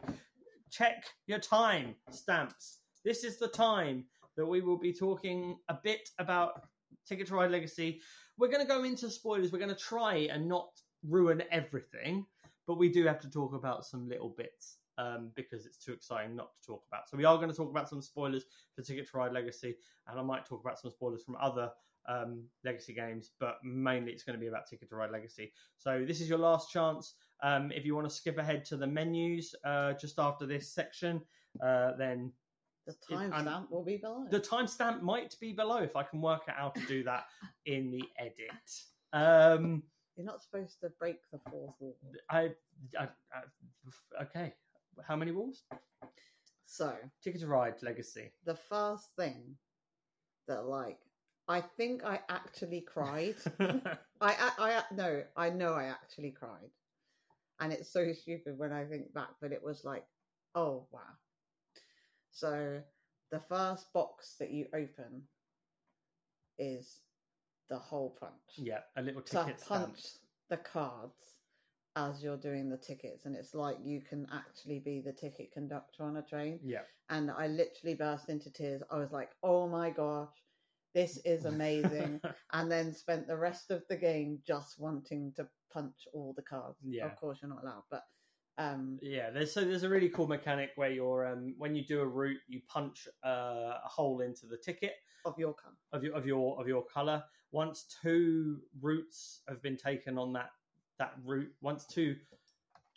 check 0.69 1.05
your 1.25 1.39
time 1.39 1.95
stamps. 2.11 2.79
This 3.03 3.23
is 3.23 3.39
the 3.39 3.47
time 3.47 4.05
that 4.35 4.45
we 4.45 4.61
will 4.61 4.77
be 4.77 4.93
talking 4.93 5.57
a 5.69 5.77
bit 5.83 6.09
about 6.19 6.61
Ticket 7.07 7.27
to 7.27 7.35
Ride 7.35 7.49
Legacy. 7.49 8.01
We're 8.37 8.49
going 8.49 8.61
to 8.61 8.67
go 8.67 8.83
into 8.83 9.09
spoilers. 9.09 9.51
We're 9.51 9.57
going 9.57 9.73
to 9.73 9.75
try 9.75 10.27
and 10.31 10.47
not 10.47 10.69
ruin 11.03 11.41
everything, 11.49 12.27
but 12.67 12.77
we 12.77 12.89
do 12.89 13.05
have 13.07 13.19
to 13.21 13.29
talk 13.29 13.55
about 13.55 13.83
some 13.83 14.07
little 14.07 14.35
bits 14.37 14.77
um, 14.99 15.31
because 15.35 15.65
it's 15.65 15.77
too 15.77 15.93
exciting 15.93 16.35
not 16.35 16.51
to 16.61 16.67
talk 16.67 16.83
about. 16.91 17.09
So 17.09 17.17
we 17.17 17.25
are 17.25 17.37
going 17.37 17.49
to 17.49 17.55
talk 17.55 17.71
about 17.71 17.89
some 17.89 18.03
spoilers 18.03 18.43
for 18.75 18.83
Ticket 18.83 19.09
to 19.09 19.17
Ride 19.17 19.33
Legacy, 19.33 19.77
and 20.07 20.19
I 20.19 20.21
might 20.21 20.45
talk 20.45 20.61
about 20.61 20.77
some 20.77 20.91
spoilers 20.91 21.23
from 21.23 21.37
other 21.41 21.71
um, 22.07 22.43
Legacy 22.63 22.93
games, 22.93 23.31
but 23.39 23.57
mainly 23.63 24.11
it's 24.11 24.23
going 24.23 24.35
to 24.35 24.39
be 24.39 24.47
about 24.47 24.67
Ticket 24.67 24.89
to 24.89 24.95
Ride 24.95 25.11
Legacy. 25.11 25.51
So 25.77 26.03
this 26.07 26.21
is 26.21 26.29
your 26.29 26.39
last 26.39 26.71
chance. 26.71 27.15
Um, 27.43 27.71
if 27.71 27.85
you 27.85 27.95
want 27.95 28.07
to 28.09 28.13
skip 28.15 28.37
ahead 28.37 28.65
to 28.65 28.77
the 28.77 28.87
menus 28.87 29.53
uh, 29.63 29.93
just 29.93 30.17
after 30.19 30.45
this 30.45 30.71
section, 30.73 31.21
uh, 31.63 31.91
then 31.97 32.31
The 32.87 32.95
I'm- 33.15 33.31
timestamp 33.31 33.69
will 33.71 33.83
be 33.83 33.97
below. 33.97 34.25
the 34.31 34.39
timestamp 34.39 35.01
might 35.01 35.35
be 35.39 35.53
below 35.53 35.77
if 35.77 35.95
I 35.95 36.03
can 36.03 36.21
work 36.21 36.43
out 36.47 36.55
how 36.57 36.69
to 36.69 36.85
do 36.87 37.03
that 37.03 37.25
in 37.65 37.91
the 37.91 38.03
edit. 38.17 38.71
Um, 39.13 39.83
You're 40.15 40.25
not 40.25 40.41
supposed 40.41 40.79
to 40.81 40.89
break 40.99 41.17
the 41.31 41.39
fourth 41.49 41.75
wall. 41.79 41.97
I, 42.29 42.51
I, 42.99 43.07
I, 43.33 44.23
okay. 44.23 44.53
How 45.07 45.15
many 45.15 45.31
walls? 45.31 45.63
So 46.65 46.93
Ticket 47.23 47.41
to 47.41 47.47
Ride 47.47 47.75
Legacy. 47.83 48.31
the 48.45 48.55
first 48.55 49.05
thing 49.15 49.55
that 50.47 50.65
like 50.65 50.97
I 51.47 51.61
think 51.61 52.03
I 52.03 52.19
actually 52.29 52.81
cried. 52.81 53.35
I, 53.59 53.91
I, 54.21 54.51
I 54.59 54.81
no, 54.93 55.23
I 55.35 55.49
know 55.49 55.73
I 55.73 55.85
actually 55.85 56.31
cried, 56.31 56.71
and 57.59 57.71
it's 57.71 57.91
so 57.91 58.11
stupid 58.13 58.57
when 58.57 58.73
I 58.73 58.85
think 58.85 59.13
back. 59.13 59.29
But 59.41 59.51
it 59.51 59.63
was 59.63 59.83
like, 59.85 60.03
oh 60.55 60.87
wow. 60.91 60.99
So 62.31 62.81
the 63.31 63.39
first 63.39 63.91
box 63.93 64.35
that 64.39 64.51
you 64.51 64.65
open 64.73 65.23
is 66.59 66.99
the 67.69 67.77
hole 67.77 68.15
punch. 68.19 68.33
yeah, 68.57 68.79
a 68.97 69.01
little 69.01 69.21
ticket 69.21 69.61
punch 69.67 69.99
stamp. 69.99 70.21
the 70.49 70.57
cards 70.57 71.35
as 71.95 72.21
you're 72.21 72.37
doing 72.37 72.69
the 72.69 72.77
tickets, 72.77 73.25
and 73.25 73.35
it's 73.35 73.55
like 73.55 73.77
you 73.83 74.01
can 74.01 74.27
actually 74.33 74.79
be 74.79 75.01
the 75.01 75.13
ticket 75.13 75.51
conductor 75.51 76.03
on 76.03 76.17
a 76.17 76.21
train. 76.21 76.59
Yeah. 76.63 76.81
And 77.09 77.31
I 77.31 77.47
literally 77.47 77.95
burst 77.95 78.29
into 78.29 78.51
tears. 78.51 78.83
I 78.91 78.97
was 78.97 79.11
like, 79.11 79.29
oh 79.43 79.67
my 79.67 79.89
gosh, 79.89 80.29
this 80.97 81.19
is 81.25 81.45
amazing 81.45 82.19
and 82.53 82.71
then 82.71 82.91
spent 82.91 83.27
the 83.27 83.37
rest 83.37 83.69
of 83.69 83.83
the 83.87 83.95
game 83.95 84.39
just 84.47 84.79
wanting 84.79 85.31
to 85.35 85.47
punch 85.71 86.07
all 86.11 86.33
the 86.35 86.41
cards. 86.41 86.79
Yeah. 86.83 87.05
Of 87.05 87.15
course, 87.17 87.37
you're 87.39 87.49
not 87.49 87.61
allowed, 87.61 87.83
but 87.91 88.01
um, 88.57 88.97
Yeah, 89.03 89.29
there's 89.29 89.53
so 89.53 89.63
there's 89.63 89.83
a 89.83 89.89
really 89.89 90.09
cool 90.09 90.27
mechanic 90.27 90.71
where 90.75 90.89
you're 90.89 91.27
um 91.27 91.53
when 91.59 91.75
you 91.75 91.85
do 91.85 92.01
a 92.01 92.07
route, 92.07 92.39
you 92.47 92.61
punch 92.67 93.07
uh, 93.23 93.77
a 93.85 93.87
hole 93.87 94.21
into 94.21 94.47
the 94.47 94.57
ticket 94.57 94.93
of 95.23 95.35
your 95.37 95.53
color. 95.53 95.75
of 95.93 96.03
your 96.03 96.15
of 96.15 96.25
your 96.25 96.59
of 96.59 96.67
your 96.67 96.83
color. 96.83 97.23
Once 97.51 97.85
two 98.01 98.57
routes 98.81 99.41
have 99.47 99.61
been 99.61 99.77
taken 99.77 100.17
on 100.17 100.33
that 100.33 100.49
that 100.97 101.13
route, 101.23 101.51
once 101.61 101.85
two 101.85 102.15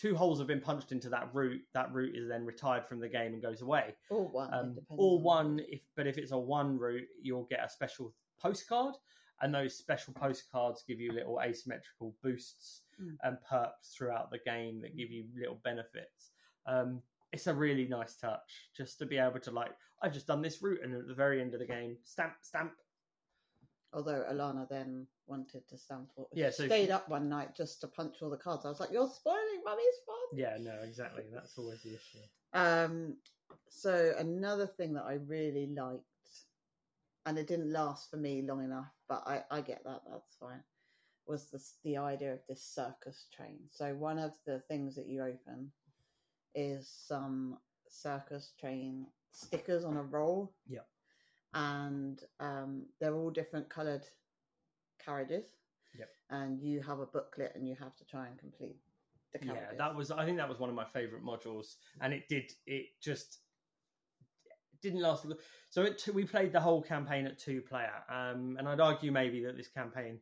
two 0.00 0.16
holes 0.16 0.38
have 0.38 0.46
been 0.48 0.60
punched 0.60 0.92
into 0.92 1.10
that 1.10 1.28
route, 1.34 1.60
that 1.74 1.92
route 1.92 2.16
is 2.16 2.28
then 2.28 2.44
retired 2.46 2.86
from 2.86 3.00
the 3.00 3.08
game 3.08 3.34
and 3.34 3.42
goes 3.42 3.60
away. 3.60 3.94
Or 4.08 4.28
one. 4.28 4.54
Um, 4.54 4.78
or 4.88 5.18
on- 5.18 5.22
one, 5.22 5.60
if 5.68 5.82
but 5.96 6.06
if 6.06 6.16
it's 6.16 6.32
a 6.32 6.38
one 6.38 6.78
route, 6.78 7.06
you'll 7.20 7.44
get 7.50 7.64
a 7.64 7.68
special 7.68 8.14
postcard, 8.40 8.94
and 9.42 9.54
those 9.54 9.76
special 9.76 10.14
postcards 10.14 10.84
give 10.88 11.00
you 11.00 11.12
little 11.12 11.40
asymmetrical 11.42 12.14
boosts 12.22 12.82
Mm. 13.00 13.16
and 13.22 13.38
perks 13.48 13.94
throughout 13.94 14.30
the 14.30 14.38
game 14.44 14.80
that 14.82 14.94
give 14.96 15.10
you 15.10 15.24
little 15.34 15.58
benefits. 15.64 16.32
Um, 16.66 17.02
it's 17.32 17.46
a 17.46 17.54
really 17.54 17.86
nice 17.88 18.16
touch 18.16 18.68
just 18.76 18.98
to 18.98 19.06
be 19.06 19.16
able 19.16 19.40
to 19.40 19.50
like, 19.50 19.72
I've 20.02 20.12
just 20.12 20.26
done 20.26 20.42
this 20.42 20.60
route, 20.60 20.80
and 20.82 20.94
at 20.94 21.06
the 21.06 21.14
very 21.14 21.40
end 21.40 21.54
of 21.54 21.60
the 21.60 21.66
game, 21.66 21.96
stamp, 22.04 22.34
stamp. 22.42 22.72
Although 23.94 24.24
Alana 24.30 24.68
then 24.68 25.06
wanted 25.30 25.66
to 25.68 25.78
stand 25.78 26.08
for 26.14 26.26
Yeah, 26.34 26.50
so 26.50 26.66
stayed 26.66 26.86
she- 26.86 26.92
up 26.92 27.08
one 27.08 27.28
night 27.28 27.54
just 27.56 27.80
to 27.82 27.86
punch 27.88 28.16
all 28.20 28.28
the 28.30 28.36
cards. 28.36 28.66
I 28.66 28.68
was 28.68 28.80
like, 28.80 28.90
You're 28.92 29.08
spoiling 29.08 29.62
mummy's 29.64 30.00
fun. 30.04 30.38
Yeah, 30.38 30.56
no, 30.60 30.74
exactly. 30.82 31.24
That's 31.32 31.56
always 31.56 31.82
the 31.82 31.90
issue. 31.94 32.18
Um, 32.52 33.16
so 33.68 34.12
another 34.18 34.66
thing 34.66 34.92
that 34.94 35.04
I 35.04 35.14
really 35.14 35.68
liked, 35.68 36.04
and 37.26 37.38
it 37.38 37.46
didn't 37.46 37.72
last 37.72 38.10
for 38.10 38.16
me 38.16 38.42
long 38.42 38.64
enough, 38.64 38.90
but 39.08 39.22
I, 39.26 39.42
I 39.50 39.60
get 39.60 39.84
that. 39.84 40.02
That's 40.10 40.34
fine. 40.38 40.62
Was 41.26 41.48
this, 41.50 41.76
the 41.84 41.96
idea 41.96 42.32
of 42.32 42.40
this 42.48 42.62
circus 42.62 43.26
train? 43.32 43.58
So 43.70 43.94
one 43.94 44.18
of 44.18 44.32
the 44.46 44.58
things 44.68 44.96
that 44.96 45.06
you 45.06 45.22
open 45.22 45.70
is 46.54 46.88
some 47.06 47.58
circus 47.88 48.52
train 48.58 49.06
stickers 49.30 49.84
on 49.84 49.96
a 49.96 50.02
roll. 50.02 50.52
Yep. 50.66 50.86
And 51.54 52.20
um, 52.40 52.86
they're 53.00 53.14
all 53.14 53.30
different 53.30 53.68
coloured 53.68 54.04
carriages. 55.04 55.44
Yep. 55.98 56.08
And 56.30 56.60
you 56.62 56.80
have 56.82 57.00
a 57.00 57.06
booklet, 57.06 57.52
and 57.54 57.68
you 57.68 57.74
have 57.80 57.96
to 57.96 58.04
try 58.04 58.26
and 58.28 58.38
complete 58.38 58.76
the 59.32 59.46
yeah, 59.46 59.54
that 59.78 59.94
was. 59.94 60.10
I 60.10 60.24
think 60.24 60.36
that 60.38 60.48
was 60.48 60.58
one 60.58 60.70
of 60.70 60.76
my 60.76 60.84
favorite 60.84 61.24
modules, 61.24 61.76
and 62.00 62.12
it 62.12 62.28
did. 62.28 62.52
It 62.66 62.86
just 63.00 63.38
didn't 64.82 65.00
last. 65.00 65.26
So 65.68 65.82
it, 65.82 66.02
we 66.12 66.24
played 66.24 66.52
the 66.52 66.60
whole 66.60 66.82
campaign 66.82 67.26
at 67.26 67.38
two 67.38 67.60
player, 67.60 67.92
um, 68.08 68.56
and 68.58 68.68
I'd 68.68 68.80
argue 68.80 69.12
maybe 69.12 69.44
that 69.44 69.56
this 69.56 69.68
campaign, 69.68 70.18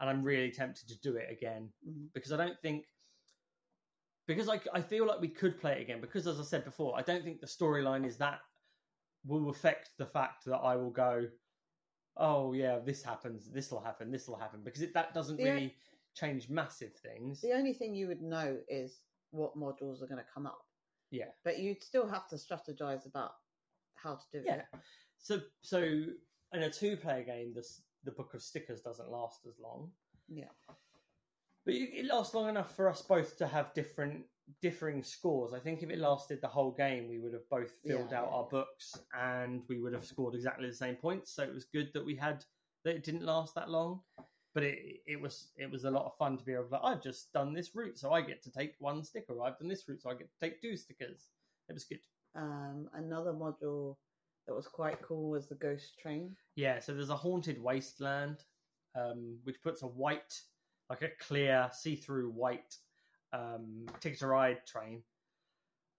and 0.00 0.10
I'm 0.10 0.22
really 0.22 0.50
tempted 0.50 0.88
to 0.88 1.00
do 1.00 1.16
it 1.16 1.28
again 1.30 1.70
Mhm. 1.86 2.12
because 2.12 2.32
I 2.32 2.36
don't 2.36 2.60
think. 2.60 2.86
Because 4.26 4.48
I, 4.48 4.60
I 4.72 4.80
feel 4.80 5.06
like 5.06 5.20
we 5.20 5.28
could 5.28 5.60
play 5.60 5.72
it 5.72 5.80
again 5.80 6.00
because 6.00 6.28
as 6.28 6.38
I 6.38 6.44
said 6.44 6.64
before 6.64 6.96
I 6.96 7.02
don't 7.02 7.24
think 7.24 7.40
the 7.40 7.48
storyline 7.48 8.06
is 8.06 8.16
that 8.18 8.38
will 9.26 9.50
affect 9.50 9.90
the 9.98 10.06
fact 10.06 10.44
that 10.44 10.58
I 10.58 10.76
will 10.76 10.90
go 10.90 11.26
oh 12.20 12.52
yeah 12.52 12.78
this 12.78 13.02
happens 13.02 13.50
this 13.50 13.70
will 13.72 13.80
happen 13.80 14.10
this 14.12 14.28
will 14.28 14.36
happen 14.38 14.60
because 14.62 14.82
it, 14.82 14.92
that 14.94 15.12
doesn't 15.14 15.36
The 15.38 15.48
o- 15.48 15.54
really 15.54 15.74
change 16.14 16.48
massive 16.48 16.92
things 16.94 17.40
The 17.40 17.52
only 17.52 17.72
thing 17.72 17.94
you 17.94 18.06
would 18.08 18.22
know 18.22 18.58
is 18.68 19.00
what 19.30 19.56
modules 19.56 20.02
are 20.02 20.06
going 20.06 20.18
to 20.18 20.26
come 20.34 20.44
up. 20.46 20.60
Yeah. 21.12 21.30
But 21.44 21.60
you'd 21.60 21.82
still 21.82 22.06
have 22.08 22.26
to 22.28 22.36
strategize 22.36 23.06
about 23.06 23.32
how 23.94 24.14
to 24.16 24.24
do 24.32 24.42
Yeah. 24.44 24.54
it. 24.56 24.64
So, 25.18 25.40
so 25.62 25.78
in 25.80 26.62
a 26.62 26.70
two-player 26.70 27.22
game, 27.24 27.52
the 27.54 27.64
the 28.04 28.10
book 28.10 28.34
of 28.34 28.42
stickers 28.42 28.80
doesn't 28.80 29.10
last 29.10 29.46
as 29.46 29.58
long, 29.60 29.90
Yeah. 30.28 30.48
but 31.64 31.74
it 31.74 32.06
lasts 32.06 32.34
long 32.34 32.48
enough 32.48 32.74
for 32.74 32.88
us 32.88 33.02
both 33.02 33.36
to 33.38 33.46
have 33.46 33.72
different 33.74 34.24
differing 34.60 35.02
scores. 35.02 35.52
I 35.52 35.58
think 35.58 35.82
if 35.82 35.90
it 35.90 35.98
lasted 35.98 36.40
the 36.40 36.48
whole 36.48 36.72
game, 36.72 37.08
we 37.08 37.18
would 37.18 37.32
have 37.32 37.48
both 37.50 37.70
filled 37.86 38.10
Yeah, 38.10 38.18
out 38.18 38.28
yeah, 38.28 38.36
our 38.36 38.44
yeah. 38.44 38.50
books 38.50 38.98
and 39.18 39.62
we 39.68 39.80
would 39.80 39.92
have 39.92 40.04
scored 40.04 40.34
exactly 40.34 40.68
the 40.68 40.74
same 40.74 40.96
points. 40.96 41.32
So 41.32 41.42
it 41.42 41.52
was 41.54 41.64
good 41.64 41.90
that 41.94 42.04
we 42.04 42.14
had 42.14 42.44
that 42.84 42.96
it 42.96 43.04
didn't 43.04 43.24
last 43.24 43.54
that 43.54 43.70
long. 43.70 44.00
But 44.52 44.64
it 44.64 45.02
it 45.06 45.20
was 45.20 45.52
it 45.56 45.70
was 45.70 45.84
a 45.84 45.90
lot 45.90 46.06
of 46.06 46.16
fun 46.16 46.36
to 46.36 46.44
be 46.44 46.54
able 46.54 46.64
to 46.64 46.70
like, 46.70 46.82
I've 46.84 47.02
just 47.02 47.32
done 47.32 47.52
this 47.54 47.74
route, 47.76 47.96
so 47.96 48.12
I 48.12 48.20
get 48.20 48.42
to 48.42 48.50
take 48.50 48.74
one 48.80 49.04
sticker. 49.04 49.40
I've 49.40 49.58
done 49.58 49.68
this 49.68 49.86
route, 49.88 50.02
so 50.02 50.10
I 50.10 50.14
get 50.14 50.28
to 50.28 50.40
take 50.40 50.60
two 50.60 50.76
stickers. 50.76 51.28
It 51.68 51.74
was 51.74 51.84
good. 51.84 52.00
Um, 52.34 52.88
another 52.94 53.32
module 53.32 53.96
that 54.48 54.54
was 54.54 54.66
quite 54.66 55.00
cool 55.02 55.30
was 55.30 55.48
the 55.48 55.54
ghost 55.54 55.98
train. 56.00 56.34
Yeah, 56.56 56.80
so 56.80 56.92
there's 56.92 57.10
a 57.10 57.16
haunted 57.16 57.62
wasteland, 57.62 58.38
um, 58.96 59.38
which 59.44 59.62
puts 59.62 59.82
a 59.82 59.86
white, 59.86 60.40
like 60.88 61.02
a 61.02 61.10
clear, 61.20 61.70
see-through 61.72 62.30
white 62.30 62.74
um, 63.32 63.86
ticket 64.00 64.18
to 64.20 64.26
ride 64.26 64.66
train, 64.66 65.02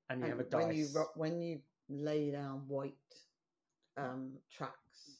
and 0.09 0.19
you 0.19 0.25
And 0.25 0.37
have 0.37 0.39
a 0.45 0.49
dice. 0.49 0.63
when 0.65 0.75
you 0.75 0.87
ro- 0.93 1.11
when 1.15 1.41
you 1.41 1.61
lay 1.89 2.31
down 2.31 2.67
white 2.67 2.93
um, 3.97 4.33
tracks, 4.51 5.19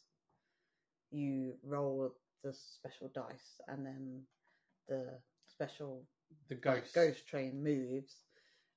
you 1.12 1.54
roll 1.64 2.14
the 2.44 2.54
special 2.54 3.10
dice, 3.14 3.60
and 3.68 3.86
then 3.86 4.22
the 4.88 5.20
special 5.54 6.06
the 6.50 6.56
like, 6.56 6.62
ghost. 6.62 6.94
ghost 6.96 7.28
train 7.28 7.64
moves. 7.64 8.16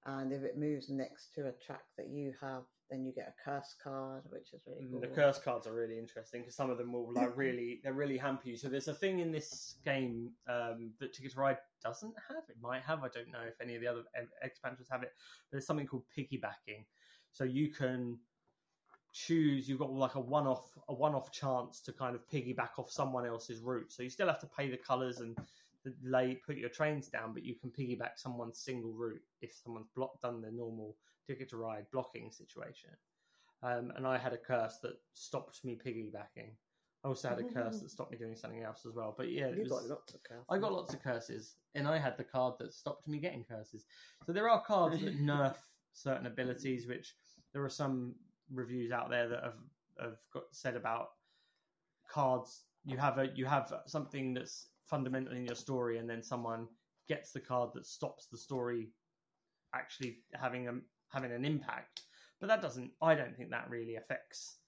And 0.06 0.32
if 0.32 0.42
it 0.42 0.58
moves 0.58 0.90
next 0.90 1.34
to 1.34 1.46
a 1.48 1.52
track 1.52 1.84
that 1.96 2.08
you 2.08 2.34
have, 2.40 2.64
then 2.90 3.04
you 3.04 3.12
get 3.12 3.28
a 3.28 3.42
curse 3.44 3.74
card, 3.82 4.22
which 4.30 4.52
is 4.52 4.60
really 4.66 4.82
Mm, 4.84 4.90
cool. 4.92 5.00
The 5.00 5.08
curse 5.08 5.38
cards 5.38 5.66
are 5.66 5.72
really 5.72 5.98
interesting 5.98 6.42
because 6.42 6.54
some 6.54 6.70
of 6.70 6.78
them 6.78 6.92
will 6.92 7.12
like 7.12 7.30
really 7.36 7.80
they 7.82 7.90
really 7.90 8.18
hamper 8.18 8.48
you. 8.48 8.56
So 8.56 8.68
there's 8.68 8.88
a 8.88 8.94
thing 8.94 9.20
in 9.20 9.32
this 9.32 9.76
game 9.84 10.30
um, 10.48 10.92
that 11.00 11.12
Ticket 11.12 11.32
to 11.32 11.40
Ride 11.40 11.58
doesn't 11.82 12.14
have. 12.28 12.44
It 12.48 12.56
might 12.60 12.82
have. 12.82 13.02
I 13.02 13.08
don't 13.08 13.30
know 13.32 13.42
if 13.46 13.60
any 13.60 13.74
of 13.74 13.80
the 13.80 13.88
other 13.88 14.02
expansions 14.42 14.88
have 14.90 15.02
it. 15.02 15.12
But 15.16 15.52
there's 15.52 15.66
something 15.66 15.86
called 15.86 16.04
piggybacking. 16.16 16.84
So 17.30 17.44
you 17.44 17.68
can 17.70 18.18
choose. 19.12 19.68
You've 19.68 19.78
got 19.78 19.92
like 19.92 20.14
a 20.16 20.20
one-off 20.20 20.76
a 20.88 20.94
one-off 20.94 21.32
chance 21.32 21.80
to 21.82 21.92
kind 21.92 22.14
of 22.14 22.28
piggyback 22.28 22.78
off 22.78 22.90
someone 22.90 23.26
else's 23.26 23.60
route. 23.62 23.92
So 23.92 24.02
you 24.02 24.10
still 24.10 24.26
have 24.26 24.40
to 24.40 24.46
pay 24.46 24.68
the 24.68 24.76
colours 24.76 25.20
and 25.20 25.36
the 25.84 25.94
lay 26.02 26.34
put 26.34 26.56
your 26.56 26.70
trains 26.70 27.08
down, 27.08 27.32
but 27.32 27.44
you 27.44 27.54
can 27.54 27.70
piggyback 27.70 28.16
someone's 28.16 28.58
single 28.58 28.92
route 28.92 29.22
if 29.40 29.54
someone's 29.54 29.88
blocked 29.94 30.22
done 30.22 30.40
their 30.40 30.52
normal 30.52 30.96
Ticket 31.26 31.48
to 31.50 31.56
Ride 31.56 31.86
blocking 31.92 32.30
situation 32.30 32.90
um, 33.64 33.92
and 33.96 34.06
I 34.06 34.18
had 34.18 34.32
a 34.32 34.36
curse 34.36 34.78
that 34.82 34.96
stopped 35.14 35.64
me 35.64 35.78
piggybacking. 35.84 36.50
I 37.02 37.08
also 37.08 37.28
had 37.28 37.38
a 37.38 37.44
curse 37.44 37.80
that 37.80 37.90
stopped 37.90 38.12
me 38.12 38.18
doing 38.18 38.36
something 38.36 38.62
else 38.62 38.84
as 38.86 38.94
well. 38.94 39.14
But 39.16 39.30
yeah, 39.30 39.48
you 39.48 39.62
was, 39.62 39.70
got 39.70 39.84
lots 39.84 40.14
of 40.14 40.22
curses. 40.22 40.46
I 40.50 40.58
got 40.58 40.72
lots 40.72 40.94
of 40.94 41.02
curses, 41.02 41.56
and 41.74 41.86
I 41.88 41.98
had 41.98 42.16
the 42.16 42.24
card 42.24 42.54
that 42.58 42.72
stopped 42.72 43.08
me 43.08 43.18
getting 43.18 43.44
curses. 43.44 43.84
So 44.26 44.32
there 44.32 44.48
are 44.48 44.62
cards 44.62 45.00
that 45.00 45.18
nerf 45.22 45.56
certain 45.92 46.26
abilities, 46.26 46.86
which 46.86 47.14
there 47.52 47.64
are 47.64 47.70
some 47.70 48.14
reviews 48.52 48.90
out 48.90 49.10
there 49.10 49.28
that 49.28 49.42
have 49.42 49.58
have 50.00 50.16
got 50.32 50.44
said 50.52 50.76
about 50.76 51.08
cards. 52.10 52.64
You 52.84 52.98
have 52.98 53.18
a 53.18 53.28
you 53.34 53.46
have 53.46 53.72
something 53.86 54.34
that's 54.34 54.68
fundamental 54.86 55.34
in 55.34 55.46
your 55.46 55.56
story, 55.56 55.98
and 55.98 56.08
then 56.08 56.22
someone 56.22 56.68
gets 57.08 57.32
the 57.32 57.40
card 57.40 57.70
that 57.74 57.86
stops 57.86 58.28
the 58.30 58.38
story 58.38 58.88
actually 59.74 60.18
having 60.34 60.68
a 60.68 60.72
having 61.14 61.32
an 61.32 61.44
impact. 61.44 62.02
But 62.40 62.48
that 62.48 62.60
doesn't. 62.62 62.90
I 63.00 63.14
don't 63.14 63.36
think 63.36 63.50
that 63.50 63.70
really 63.70 63.96
affects 63.96 64.58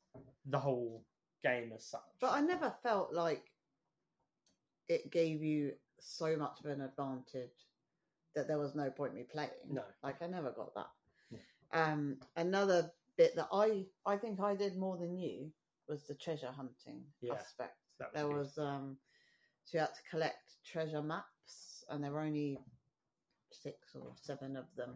the 0.46 0.58
whole 0.58 1.04
game 1.42 1.72
as 1.74 1.84
such. 1.86 2.00
But 2.20 2.32
I 2.32 2.40
never 2.40 2.72
felt 2.82 3.12
like 3.12 3.44
it 4.88 5.10
gave 5.10 5.42
you 5.42 5.72
so 5.98 6.36
much 6.36 6.60
of 6.60 6.66
an 6.66 6.80
advantage 6.80 7.50
that 8.34 8.46
there 8.48 8.58
was 8.58 8.74
no 8.74 8.90
point 8.90 9.14
me 9.14 9.24
playing. 9.30 9.50
no. 9.68 9.82
Like 10.02 10.22
I 10.22 10.26
never 10.26 10.50
got 10.52 10.74
that. 10.74 10.86
Um, 11.72 12.18
another 12.36 12.90
bit 13.16 13.34
that 13.36 13.48
I 13.52 13.86
I 14.06 14.16
think 14.16 14.40
I 14.40 14.54
did 14.54 14.76
more 14.76 14.96
than 14.96 15.16
you 15.18 15.50
was 15.88 16.04
the 16.04 16.14
treasure 16.14 16.52
hunting 16.52 17.02
Yeah, 17.20 17.34
aspect. 17.34 17.76
was 17.98 18.08
there 18.14 18.26
good. 18.28 18.36
was 18.36 18.58
um, 18.58 18.96
so 19.64 19.78
you 19.78 19.80
had 19.80 19.94
to 19.94 20.02
collect 20.08 20.52
treasure 20.64 21.02
maps, 21.02 21.84
and 21.90 22.02
there 22.04 22.12
were 22.12 22.20
only 22.20 22.58
six 23.50 23.94
or 23.96 24.12
seven 24.20 24.56
of 24.56 24.66
them, 24.76 24.94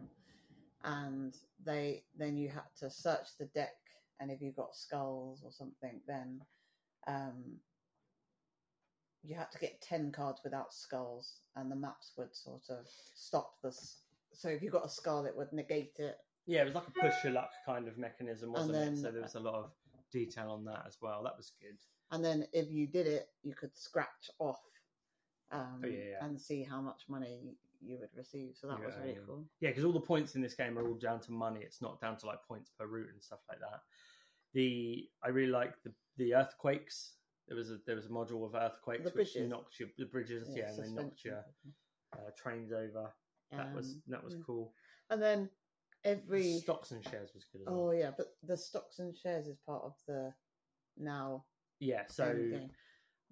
and 0.83 1.35
they 1.65 2.03
then 2.17 2.37
you 2.37 2.49
had 2.49 2.63
to 2.79 2.89
search 2.89 3.27
the 3.39 3.45
deck, 3.45 3.75
and 4.19 4.31
if 4.31 4.41
you 4.41 4.51
got 4.51 4.75
skulls 4.75 5.41
or 5.43 5.51
something, 5.51 6.01
then 6.07 6.41
um, 7.07 7.57
you 9.23 9.35
had 9.35 9.51
to 9.51 9.59
get 9.59 9.81
ten 9.81 10.11
cards 10.11 10.41
without 10.43 10.73
skulls, 10.73 11.41
and 11.55 11.71
the 11.71 11.75
maps 11.75 12.13
would 12.17 12.35
sort 12.35 12.69
of 12.69 12.85
stop 13.15 13.53
this. 13.63 13.97
So 14.33 14.49
if 14.49 14.61
you 14.63 14.69
got 14.71 14.85
a 14.85 14.89
skull, 14.89 15.25
it 15.25 15.35
would 15.35 15.51
negate 15.53 15.97
it. 15.99 16.17
Yeah, 16.47 16.61
it 16.61 16.65
was 16.65 16.75
like 16.75 16.87
a 16.87 16.91
push 16.91 17.13
your 17.23 17.33
luck 17.33 17.51
kind 17.65 17.87
of 17.87 17.97
mechanism, 17.97 18.51
wasn't 18.53 18.73
then- 18.73 18.93
it? 18.93 18.97
So 18.97 19.11
there 19.11 19.21
was 19.21 19.35
a 19.35 19.39
lot 19.39 19.55
of 19.55 19.71
detail 20.11 20.49
on 20.51 20.65
that 20.65 20.83
as 20.87 20.97
well. 21.01 21.23
That 21.23 21.37
was 21.37 21.51
good. 21.61 21.77
and 22.11 22.25
then 22.25 22.45
if 22.51 22.69
you 22.71 22.87
did 22.87 23.07
it, 23.07 23.29
you 23.43 23.53
could 23.53 23.75
scratch 23.77 24.29
off 24.39 24.59
um, 25.51 25.81
Oh, 25.83 25.87
yeah, 25.87 26.03
yeah. 26.11 26.25
and 26.25 26.39
see 26.39 26.63
how 26.63 26.81
much 26.81 27.03
money 27.07 27.55
you 27.81 27.97
would 27.99 28.09
receive. 28.15 28.55
So 28.55 28.67
that 28.67 28.79
was 28.83 28.95
really 28.99 29.13
yeah. 29.13 29.19
cool. 29.25 29.45
Yeah, 29.59 29.69
because 29.69 29.83
all 29.85 29.91
the 29.93 29.99
points 29.99 30.35
in 30.35 30.41
this 30.41 30.53
game 30.53 30.77
are 30.77 30.87
all 30.87 30.95
down 30.95 31.19
to 31.21 31.31
money. 31.31 31.61
It's 31.61 31.81
not 31.81 31.99
down 32.01 32.17
to 32.17 32.25
like 32.25 32.43
points 32.47 32.71
per 32.77 32.85
route 32.87 33.09
and 33.13 33.21
stuff 33.21 33.39
like 33.49 33.59
that. 33.59 33.81
The 34.53 35.07
I 35.23 35.29
really 35.29 35.51
like 35.51 35.73
the 35.83 35.93
the 36.17 36.35
earthquakes. 36.35 37.13
There 37.47 37.57
was 37.57 37.71
a 37.71 37.77
there 37.85 37.95
was 37.95 38.05
a 38.05 38.09
module 38.09 38.45
of 38.45 38.55
earthquakes 38.55 39.03
The 39.03 39.09
which 39.17 39.33
bridges. 39.33 39.49
knocked 39.49 39.79
your 39.79 39.89
the 39.97 40.05
bridges, 40.05 40.49
yeah, 40.55 40.69
and 40.69 40.83
they 40.83 41.01
knocked 41.03 41.25
your 41.25 41.43
uh, 42.13 42.29
trains 42.37 42.71
over. 42.71 43.13
That 43.51 43.73
was 43.73 43.87
Um, 43.93 44.03
that 44.07 44.23
was 44.23 44.35
yeah. 44.35 44.43
cool. 44.45 44.73
And 45.09 45.21
then 45.21 45.49
every 46.03 46.59
Stocks 46.59 46.91
and 46.91 47.03
shares 47.03 47.33
was 47.33 47.45
good 47.51 47.61
as 47.61 47.67
well. 47.67 47.87
oh 47.87 47.91
yeah, 47.91 48.11
but 48.15 48.27
the 48.43 48.57
stocks 48.57 48.99
and 48.99 49.15
shares 49.15 49.47
is 49.47 49.57
part 49.65 49.83
of 49.83 49.93
the 50.07 50.33
now 50.97 51.45
yeah, 51.79 52.03
so. 52.07 52.35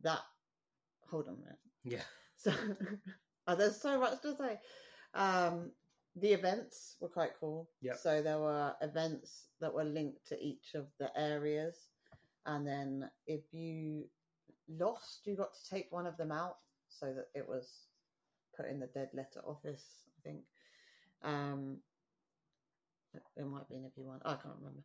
That 0.01 0.19
hold 1.09 1.27
on 1.27 1.35
a 1.35 1.37
minute. 1.37 1.59
yeah, 1.83 2.03
So 2.35 2.51
oh, 3.49 3.55
there's 3.55 3.81
so 3.81 3.99
much 3.99 4.21
to 4.21 4.35
say. 4.35 4.59
Um, 5.13 5.71
the 6.15 6.33
events 6.33 6.95
were 6.99 7.09
quite 7.09 7.31
cool. 7.39 7.69
Yep. 7.81 7.97
So 8.01 8.21
there 8.21 8.39
were 8.39 8.73
events 8.81 9.47
that 9.61 9.73
were 9.73 9.83
linked 9.83 10.27
to 10.27 10.39
each 10.39 10.75
of 10.75 10.87
the 10.99 11.09
areas, 11.17 11.75
and 12.45 12.65
then 12.65 13.09
if 13.27 13.41
you 13.51 14.05
lost, 14.67 15.21
you 15.25 15.35
got 15.35 15.53
to 15.53 15.69
take 15.69 15.87
one 15.91 16.05
of 16.05 16.17
them 16.17 16.31
out 16.31 16.57
so 16.87 17.07
that 17.13 17.27
it 17.35 17.47
was 17.47 17.67
put 18.55 18.67
in 18.69 18.79
the 18.79 18.87
dead 18.87 19.09
letter 19.13 19.41
office. 19.45 19.85
I 20.07 20.29
think. 20.29 20.41
Um, 21.23 21.77
it 23.35 23.45
might 23.45 23.67
be 23.69 23.75
in 23.75 23.85
if 23.85 23.97
you 23.97 24.03
want. 24.03 24.21
I 24.25 24.33
can't 24.35 24.55
remember. 24.59 24.83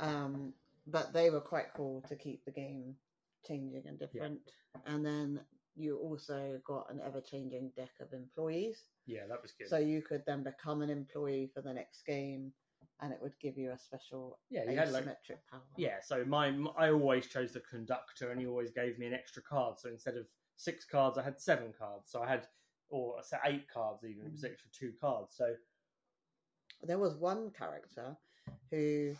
Um, 0.00 0.52
but 0.86 1.12
they 1.12 1.30
were 1.30 1.40
quite 1.40 1.72
cool 1.76 2.02
to 2.08 2.16
keep 2.16 2.44
the 2.44 2.50
game 2.50 2.94
changing 3.46 3.84
and 3.86 3.98
different. 3.98 4.40
And 4.86 5.04
then 5.04 5.40
you 5.74 5.98
also 5.98 6.60
got 6.66 6.86
an 6.90 7.00
ever 7.04 7.20
changing 7.20 7.72
deck 7.76 7.92
of 8.00 8.12
employees. 8.12 8.84
yeah, 9.06 9.26
that 9.28 9.40
was 9.40 9.52
good. 9.52 9.68
So 9.68 9.78
you 9.78 10.02
could 10.02 10.22
then 10.26 10.42
become 10.42 10.82
an 10.82 10.90
employee 10.90 11.50
for 11.54 11.62
the 11.62 11.72
next 11.72 12.04
game 12.06 12.52
and 13.00 13.12
it 13.12 13.18
would 13.20 13.38
give 13.40 13.58
you 13.58 13.72
a 13.72 13.78
special 13.78 14.38
yeah, 14.48 14.62
you 14.68 14.76
had 14.76 14.92
like 14.92 15.04
asymmetric 15.04 15.38
power. 15.50 15.60
Yeah, 15.76 15.96
so 16.02 16.24
my 16.24 16.54
I 16.76 16.90
always 16.90 17.26
chose 17.26 17.52
the 17.52 17.60
conductor, 17.60 18.30
and 18.30 18.40
he 18.40 18.46
always 18.46 18.70
gave 18.70 18.98
me 18.98 19.06
an 19.06 19.14
extra 19.14 19.42
card. 19.42 19.78
So 19.78 19.88
instead 19.88 20.16
of 20.16 20.26
six 20.56 20.84
cards, 20.84 21.18
I 21.18 21.22
had 21.22 21.40
seven 21.40 21.72
cards. 21.76 22.10
So 22.10 22.22
I 22.22 22.28
had, 22.28 22.46
or 22.88 23.16
I 23.18 23.22
said 23.22 23.40
eight 23.44 23.66
cards 23.72 24.04
even. 24.04 24.26
It 24.26 24.32
was 24.32 24.42
mm. 24.42 24.52
extra 24.52 24.70
two 24.72 24.92
cards. 25.00 25.34
So 25.36 25.54
There 26.82 26.98
was 26.98 27.16
one 27.16 27.50
character 27.50 28.16
who, 28.70 29.14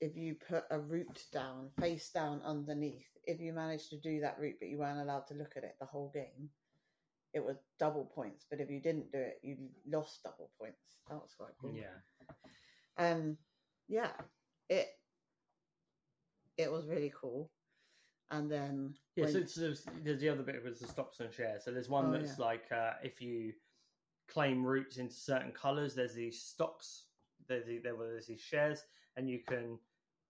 if 0.00 0.16
you 0.16 0.34
put 0.48 0.64
a 0.70 0.78
route 0.78 1.22
down, 1.32 1.70
face 1.80 2.10
down 2.10 2.40
underneath, 2.44 3.06
if 3.24 3.40
you 3.40 3.52
managed 3.52 3.90
to 3.90 3.98
do 4.00 4.20
that 4.20 4.38
route 4.38 4.56
but 4.60 4.68
you 4.68 4.78
weren't 4.78 5.00
allowed 5.00 5.26
to 5.28 5.34
look 5.34 5.54
at 5.56 5.64
it 5.64 5.76
the 5.80 5.86
whole 5.86 6.10
game, 6.12 6.50
it 7.32 7.44
was 7.44 7.56
double 7.78 8.04
points. 8.04 8.46
But 8.50 8.60
if 8.60 8.70
you 8.70 8.80
didn't 8.80 9.10
do 9.12 9.18
it, 9.18 9.38
you 9.42 9.56
lost 9.90 10.22
double 10.22 10.50
points. 10.58 10.98
That 11.08 11.16
was 11.16 11.34
quite 11.36 11.52
cool. 11.60 11.74
Yeah. 11.74 11.92
Um, 12.98 13.36
yeah, 13.88 14.10
it 14.68 14.88
it 16.56 16.70
was 16.72 16.86
really 16.86 17.12
cool. 17.18 17.50
And 18.30 18.50
then 18.50 18.94
Yeah, 19.14 19.24
when- 19.24 19.46
so 19.46 19.60
there's, 19.60 19.86
there's 20.02 20.20
the 20.20 20.28
other 20.28 20.42
bit 20.42 20.62
was 20.64 20.80
the 20.80 20.88
stocks 20.88 21.20
and 21.20 21.32
shares. 21.32 21.64
So 21.64 21.70
there's 21.70 21.88
one 21.88 22.06
Oh, 22.06 22.12
that's 22.12 22.38
like 22.38 22.70
uh, 22.72 22.94
if 23.02 23.20
you 23.20 23.52
claim 24.28 24.64
routes 24.64 24.96
into 24.96 25.14
certain 25.14 25.52
colours, 25.52 25.94
there's 25.94 26.14
these 26.14 26.42
stocks. 26.42 27.04
There's 27.46 27.66
the, 27.66 27.78
there 27.78 27.94
were 27.94 28.20
these 28.26 28.40
shares, 28.40 28.82
and 29.16 29.28
you 29.28 29.40
can 29.46 29.78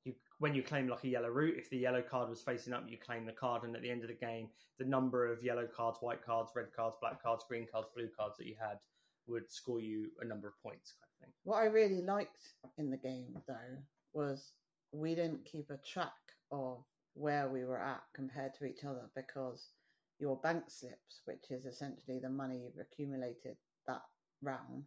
you 0.04 0.14
when 0.38 0.54
you 0.54 0.62
claim 0.62 0.88
like 0.88 1.04
a 1.04 1.08
yellow 1.08 1.28
route, 1.28 1.56
if 1.58 1.70
the 1.70 1.78
yellow 1.78 2.02
card 2.02 2.28
was 2.28 2.40
facing 2.42 2.72
up, 2.72 2.84
you 2.88 2.96
claim 2.98 3.26
the 3.26 3.32
card, 3.32 3.64
and 3.64 3.74
at 3.74 3.82
the 3.82 3.90
end 3.90 4.02
of 4.02 4.08
the 4.08 4.14
game, 4.14 4.48
the 4.78 4.84
number 4.84 5.30
of 5.30 5.42
yellow 5.42 5.66
cards, 5.66 5.98
white 6.00 6.24
cards, 6.24 6.52
red 6.54 6.72
cards, 6.74 6.96
black 7.00 7.22
cards, 7.22 7.44
green 7.48 7.66
cards, 7.70 7.88
blue 7.94 8.08
cards 8.16 8.36
that 8.38 8.46
you 8.46 8.54
had 8.60 8.78
would 9.26 9.50
score 9.50 9.80
you 9.80 10.08
a 10.20 10.24
number 10.24 10.46
of 10.46 10.54
points, 10.62 10.94
kind 11.00 11.10
of 11.12 11.26
thing. 11.26 11.32
What 11.44 11.58
I 11.58 11.64
really 11.64 12.02
liked 12.02 12.54
in 12.78 12.90
the 12.90 12.96
game, 12.96 13.36
though, 13.48 13.76
was 14.12 14.52
we 14.92 15.14
didn't 15.14 15.44
keep 15.44 15.70
a 15.70 15.78
track 15.78 16.12
of 16.52 16.84
where 17.14 17.48
we 17.48 17.64
were 17.64 17.82
at 17.82 18.02
compared 18.14 18.54
to 18.54 18.66
each 18.66 18.84
other 18.84 19.10
because 19.16 19.70
your 20.18 20.36
bank 20.36 20.64
slips, 20.68 21.22
which 21.24 21.50
is 21.50 21.66
essentially 21.66 22.18
the 22.20 22.28
money 22.28 22.62
you've 22.64 22.80
accumulated 22.80 23.56
that 23.86 24.02
round, 24.42 24.84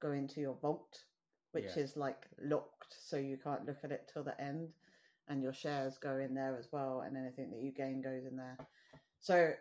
go 0.00 0.12
into 0.12 0.40
your 0.40 0.56
vault, 0.60 0.98
which 1.56 1.76
Yeah. 1.76 1.82
is 1.84 1.96
like 1.96 2.26
locked, 2.42 2.94
so 3.00 3.16
you 3.16 3.38
can't 3.38 3.66
look 3.66 3.78
at 3.82 3.92
it 3.92 4.10
till 4.12 4.22
the 4.22 4.38
end, 4.40 4.74
and 5.28 5.42
your 5.42 5.54
shares 5.54 5.98
go 5.98 6.18
in 6.18 6.34
there 6.34 6.56
as 6.58 6.70
well, 6.70 7.00
and 7.00 7.16
anything 7.16 7.50
that 7.50 7.62
you 7.62 7.72
gain 7.72 8.02
goes 8.02 8.26
in 8.26 8.36
there. 8.36 8.58
So 9.20 9.54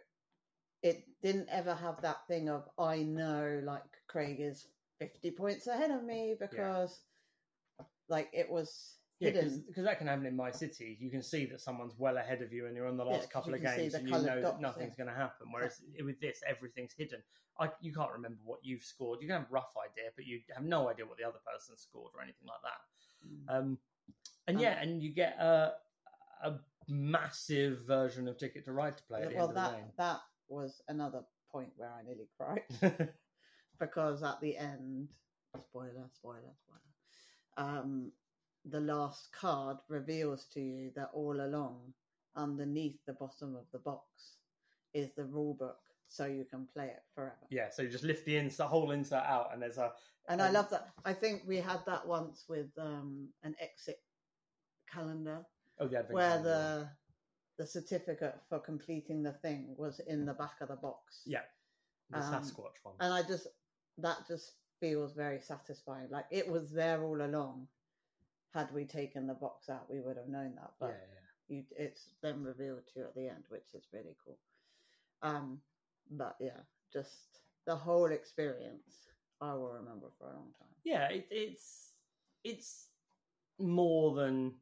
it 0.83 1.03
didn't 1.23 1.49
ever 1.49 1.73
have 1.73 2.01
that 2.01 2.27
thing 2.27 2.49
of 2.49 2.69
I 2.77 3.03
know 3.03 3.61
like 3.63 3.83
Craig 4.07 4.41
is 4.41 4.67
50 4.99 5.31
points 5.31 5.67
ahead 5.67 5.91
of 5.91 6.03
me 6.03 6.35
because 6.39 7.01
like 8.09 8.29
it 8.33 8.49
was 8.49 8.97
Yeah, 9.19 9.29
because 9.31 9.83
that 9.85 9.97
can 9.97 10.07
happen 10.07 10.25
in 10.25 10.35
my 10.35 10.51
city. 10.51 10.97
You 10.99 11.09
can 11.09 11.23
see 11.23 11.45
that 11.45 11.61
someone's 11.61 11.93
well 11.97 12.17
ahead 12.17 12.41
of 12.41 12.51
you, 12.51 12.65
and 12.67 12.75
you're 12.75 12.87
on 12.87 12.97
the 12.97 13.05
Yeah, 13.05 13.25
couple 13.31 13.53
of 13.53 13.61
games, 13.61 13.93
and 13.93 14.07
you 14.07 14.11
know 14.11 14.41
dots, 14.41 14.41
that 14.41 14.61
nothing's 14.61 14.93
yeah. 14.97 15.05
going 15.05 15.15
to 15.15 15.19
happen. 15.19 15.47
Whereas 15.51 15.81
with 16.03 16.19
this, 16.19 16.41
everything's 16.47 16.93
hidden. 16.93 17.21
I, 17.57 17.69
you 17.79 17.93
can't 17.93 18.11
remember 18.11 18.39
what 18.43 18.59
you've 18.63 18.83
scored. 18.83 19.21
You 19.21 19.27
can 19.27 19.37
have 19.37 19.49
a 19.49 19.53
rough 19.53 19.73
idea, 19.77 20.09
but 20.15 20.25
you 20.25 20.41
have 20.53 20.65
no 20.65 20.89
idea 20.89 21.05
what 21.05 21.17
the 21.17 21.23
other 21.23 21.39
person 21.49 21.77
scored 21.77 22.11
or 22.13 22.21
anything 22.21 22.47
like 22.47 22.61
that. 22.63 23.55
Mm. 23.55 23.57
Um, 23.59 23.77
and 24.47 24.57
Um, 24.57 24.63
yeah, 24.63 24.81
and 24.81 25.01
you 25.01 25.11
get 25.13 25.37
a, 25.39 25.75
a 26.43 26.59
massive 26.87 27.85
version 27.85 28.27
of 28.27 28.37
Ticket 28.37 28.65
to 28.65 28.73
Ride 28.73 28.97
to 28.97 29.03
play 29.03 29.21
at 29.21 29.29
the 29.29 29.35
well 29.37 29.47
end 29.47 29.57
that 29.57 29.73
of 29.73 29.75
the 29.75 29.91
that 29.97 30.19
was 30.49 30.81
another 30.89 31.21
point 31.51 31.71
where 31.77 31.89
I 31.91 32.03
nearly 32.03 32.27
cried 32.37 32.63
because 33.79 34.21
at 34.23 34.39
the 34.41 34.57
end 34.57 35.07
spoiler 35.59 36.09
spoiler 36.13 36.53
spoiler 36.63 36.81
um 37.57 38.11
the 38.69 38.79
last 38.79 39.31
card 39.31 39.77
reveals 39.89 40.45
to 40.53 40.59
you 40.59 40.91
that 40.95 41.09
all 41.13 41.41
along 41.41 41.93
underneath 42.35 42.97
the 43.05 43.13
bottom 43.13 43.55
of 43.55 43.65
the 43.71 43.79
box 43.79 44.37
is 44.93 45.09
the 45.15 45.23
rule 45.25 45.53
book 45.53 45.77
so 46.07 46.25
you 46.25 46.45
can 46.49 46.67
play 46.73 46.85
it 46.85 47.03
forever 47.13 47.35
yeah, 47.49 47.69
so 47.69 47.81
you 47.81 47.89
just 47.89 48.03
lift 48.03 48.25
the 48.25 48.37
insert, 48.37 48.67
whole 48.67 48.91
insert 48.91 49.23
out, 49.23 49.49
and 49.53 49.61
there's 49.61 49.77
a 49.77 49.91
and 50.27 50.41
I 50.41 50.47
Um, 50.47 50.53
love 50.53 50.69
that. 50.71 50.89
I 51.05 51.13
think 51.13 51.43
we 51.45 51.57
had 51.57 51.81
that 51.85 52.07
once 52.07 52.45
with 52.49 52.67
um, 52.79 53.29
an 53.43 53.55
exit 53.59 53.99
calendar 54.91 55.45
oh 55.79 55.87
the 55.87 55.99
adventure 55.99 56.13
where 56.15 56.29
calendar. 56.29 56.89
the 57.57 57.63
the 57.63 57.67
certificate 57.67 58.35
for 58.49 58.59
completing 58.59 59.23
the 59.23 59.31
thing 59.33 59.75
was 59.77 59.99
in 60.07 60.25
the 60.25 60.33
back 60.33 60.55
of 60.61 60.67
the 60.69 60.75
box. 60.75 61.21
yeah 61.25 61.41
the 62.11 62.19
um, 62.19 62.23
Sasquatch 62.23 62.77
one. 62.83 62.95
And 62.99 63.13
I 63.13 63.21
just 63.23 63.47
that 63.99 64.17
just 64.27 64.53
feels 64.79 65.13
very 65.13 65.39
satisfying. 65.39 66.09
Like 66.11 66.25
it 66.31 66.47
was 66.47 66.71
there 66.71 67.03
all 67.03 67.21
along. 67.21 67.67
Had 68.53 68.73
we 68.73 68.85
taken 68.85 69.27
the 69.27 69.33
box 69.33 69.69
out, 69.69 69.89
we 69.89 69.99
would 69.99 70.17
have 70.17 70.29
known 70.29 70.53
that. 70.55 70.71
But 70.79 70.97
yeah. 71.49 71.57
you, 71.57 71.63
it's 71.77 72.09
then 72.21 72.41
revealed 72.43 72.87
to 72.93 72.99
you 72.99 73.05
at 73.05 73.15
the 73.15 73.27
end, 73.27 73.43
which 73.49 73.73
is 73.73 73.83
really 73.93 74.15
cool. 74.23 74.37
Um, 75.21 75.59
but 76.11 76.35
yeah, 76.39 76.61
just 76.93 77.41
the 77.65 77.75
whole 77.75 78.11
experience, 78.11 79.09
I 79.41 79.53
will 79.53 79.71
remember 79.71 80.07
for 80.17 80.27
a 80.27 80.33
long 80.33 80.51
time. 80.57 80.69
yeah, 80.83 81.09
it, 81.09 81.27
it's 81.31 81.91
it's 82.43 82.89
more 83.59 84.15
than 84.15 84.53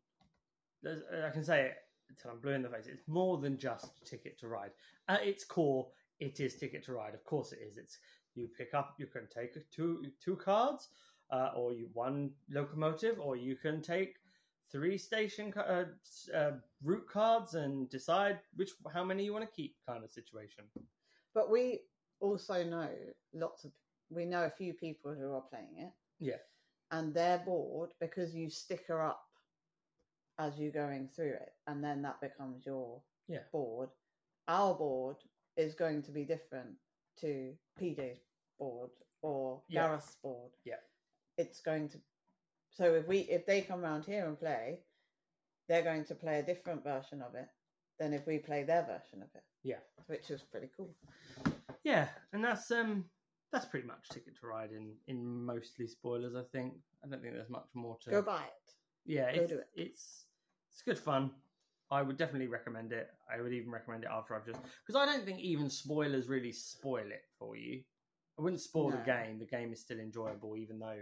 I 0.86 1.30
can 1.30 1.44
say 1.44 1.66
it 1.66 1.76
until 2.10 2.32
I'm 2.32 2.40
blue 2.40 2.54
in 2.54 2.62
the 2.62 2.70
face. 2.70 2.88
It's 2.88 3.08
more 3.08 3.38
than 3.38 3.58
just 3.58 4.06
Ticket 4.06 4.40
to 4.40 4.48
Ride. 4.48 4.72
At 5.08 5.26
its 5.26 5.44
core, 5.44 5.88
it 6.20 6.40
is 6.40 6.56
Ticket 6.56 6.84
to 6.86 6.94
Ride. 6.94 7.14
Of 7.14 7.24
course, 7.26 7.52
it 7.52 7.60
is. 7.66 7.78
It's 7.78 8.00
you 8.36 8.48
pick 8.58 8.74
up, 8.74 8.96
you 8.98 9.06
can 9.06 9.28
take 9.28 9.56
two 9.70 10.04
two 10.24 10.36
cards, 10.38 10.90
uh, 11.32 11.52
or 11.56 11.74
you 11.74 11.90
one 11.94 12.32
locomotive, 12.50 13.20
or 13.20 13.36
you 13.36 13.56
can 13.56 13.82
take 13.82 14.16
three 14.72 14.98
station 14.98 15.54
uh, 15.58 15.86
uh, 16.36 16.52
route 16.84 17.08
cards 17.08 17.54
and 17.56 17.90
decide 17.90 18.40
which 18.56 18.72
how 18.94 19.04
many 19.04 19.24
you 19.24 19.34
want 19.34 19.46
to 19.46 19.56
keep, 19.56 19.76
kind 19.88 20.04
of 20.04 20.12
situation. 20.12 20.66
But 21.34 21.50
we 21.50 21.82
also 22.20 22.64
know 22.64 22.90
lots 23.34 23.66
of 23.66 23.72
we 24.10 24.26
know 24.26 24.44
a 24.44 24.50
few 24.50 24.74
people 24.74 25.14
who 25.14 25.34
are 25.34 25.42
playing 25.42 25.76
it. 25.78 25.92
Yeah. 26.20 26.38
And 26.92 27.14
they're 27.14 27.40
bored 27.44 27.92
because 28.00 28.36
you 28.36 28.50
sticker 28.50 29.02
up 29.02 29.24
as 30.40 30.60
you're 30.60 30.72
going 30.72 31.08
through 31.16 31.34
it, 31.34 31.54
and 31.68 31.84
then 31.84 32.02
that 32.04 32.22
becomes 32.22 32.66
your 32.66 33.02
Yeah. 33.28 33.44
board. 33.52 33.90
Our 34.48 34.76
board 34.76 35.18
is 35.56 35.74
going 35.76 36.02
to 36.04 36.12
be 36.12 36.26
different 36.26 36.76
to 37.22 37.56
PJ's 37.80 38.20
board 38.60 38.92
or 39.22 39.64
Yeah. 39.68 39.88
Gareth's 39.88 40.16
board. 40.16 40.52
Yeah. 40.66 40.80
It's 41.38 41.62
going 41.62 41.90
to 41.90 41.98
so 42.76 42.96
if 42.96 43.08
we 43.08 43.20
if 43.20 43.46
they 43.46 43.62
come 43.62 43.84
around 43.84 44.06
here 44.06 44.26
and 44.26 44.40
play, 44.40 44.80
they're 45.70 45.84
going 45.84 46.06
to 46.06 46.16
play 46.16 46.40
a 46.40 46.44
different 46.44 46.84
version 46.84 47.22
of 47.22 47.36
it 47.36 47.48
than 48.00 48.14
if 48.14 48.26
we 48.26 48.40
play 48.40 48.64
their 48.64 48.82
version 48.82 49.22
of 49.22 49.30
it. 49.36 49.44
Yeah. 49.64 49.80
Which 50.08 50.30
is 50.32 50.42
pretty 50.42 50.70
cool. 50.76 50.94
Yeah, 51.84 52.08
and 52.34 52.44
that's 52.44 52.72
um 52.72 53.06
that's 53.52 53.66
pretty 53.66 53.88
much 53.88 54.10
Ticket 54.10 54.40
to 54.42 54.48
Ride 54.48 54.72
in 54.72 54.94
in 55.08 55.46
mostly 55.46 55.88
spoilers. 55.88 56.36
I 56.36 56.44
think 56.52 56.74
I 57.04 57.08
don't 57.08 57.22
think 57.22 57.34
there's 57.34 57.50
much 57.50 57.68
more 57.74 57.98
to 58.04 58.10
Go 58.10 58.22
buy 58.22 58.42
it. 58.42 58.74
Yeah, 59.06 59.34
Go 59.34 59.42
it's, 59.42 59.52
do 59.52 59.58
it. 59.60 59.68
it's 59.76 60.26
it's 60.72 60.82
good 60.84 60.98
fun. 60.98 61.32
I 61.92 62.02
would 62.02 62.18
definitely 62.18 62.48
recommend 62.48 62.92
it. 62.92 63.10
I 63.32 63.40
would 63.40 63.54
even 63.54 63.70
recommend 63.70 64.04
it 64.04 64.10
after 64.12 64.36
I've 64.36 64.46
just 64.46 64.60
because 64.86 65.00
I 65.00 65.06
don't 65.06 65.26
think 65.26 65.40
even 65.40 65.70
spoilers 65.70 66.28
really 66.28 66.52
spoil 66.52 67.06
it 67.06 67.26
for 67.38 67.56
you. 67.56 67.84
I 68.40 68.42
wouldn't 68.42 68.62
spoil 68.62 68.90
the 68.90 68.98
game. 68.98 69.38
The 69.38 69.46
game 69.46 69.72
is 69.72 69.82
still 69.82 70.00
enjoyable, 70.00 70.58
even 70.58 70.80
though 70.80 71.02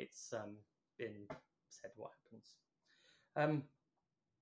it's 0.00 0.32
um, 0.32 0.56
been 0.98 1.26
said 1.68 1.90
what 1.96 2.10
happens. 2.24 2.48
Um, 3.36 3.62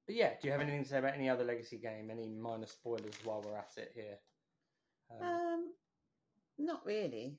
but 0.06 0.14
yeah, 0.14 0.30
do 0.40 0.48
you 0.48 0.52
have 0.52 0.60
anything 0.60 0.84
to 0.84 0.88
say 0.88 0.98
about 0.98 1.14
any 1.14 1.28
other 1.28 1.44
legacy 1.44 1.76
game? 1.76 2.10
Any 2.10 2.28
minor 2.28 2.66
spoilers 2.66 3.14
while 3.24 3.42
we're 3.44 3.56
at 3.56 3.72
it 3.76 3.92
here? 3.94 4.18
Um, 5.10 5.26
Um, 5.26 5.72
not 6.58 6.84
really. 6.86 7.38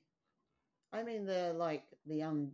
I 0.92 1.02
mean, 1.02 1.26
the 1.26 1.52
like 1.56 1.84
the 2.06 2.22
un 2.22 2.52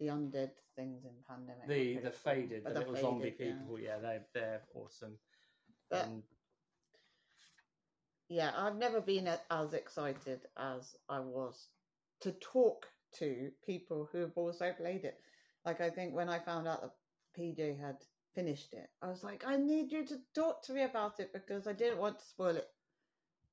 the 0.00 0.06
undead 0.06 0.50
things 0.76 1.04
in 1.04 1.12
pandemic. 1.28 1.68
the 1.68 2.08
the 2.08 2.10
faded, 2.10 2.64
the 2.64 2.70
little 2.70 2.96
zombie 2.96 3.30
faded, 3.30 3.46
yeah. 3.46 3.54
people, 3.54 3.78
yeah, 3.80 3.98
they're 4.00 4.26
they're 4.32 4.62
awesome. 4.74 5.18
But 5.90 6.06
and 6.06 6.22
yeah, 8.28 8.52
I've 8.56 8.76
never 8.76 9.00
been 9.00 9.28
as 9.50 9.74
excited 9.74 10.40
as 10.56 10.96
I 11.08 11.20
was 11.20 11.68
to 12.20 12.32
talk 12.32 12.86
to 13.18 13.50
people 13.64 14.08
who 14.10 14.18
have 14.18 14.36
also 14.36 14.72
played 14.72 15.04
it. 15.04 15.18
Like 15.64 15.80
I 15.80 15.90
think 15.90 16.14
when 16.14 16.28
I 16.28 16.38
found 16.38 16.68
out 16.68 16.82
that 16.82 16.92
PJ 17.38 17.80
had 17.80 17.96
finished 18.34 18.72
it, 18.72 18.88
I 19.02 19.08
was 19.08 19.24
like, 19.24 19.44
I 19.46 19.56
need 19.56 19.92
you 19.92 20.04
to 20.06 20.16
talk 20.34 20.62
to 20.64 20.72
me 20.72 20.82
about 20.82 21.20
it 21.20 21.32
because 21.32 21.66
I 21.66 21.72
didn't 21.72 21.98
want 21.98 22.18
to 22.18 22.24
spoil 22.24 22.56
it 22.56 22.68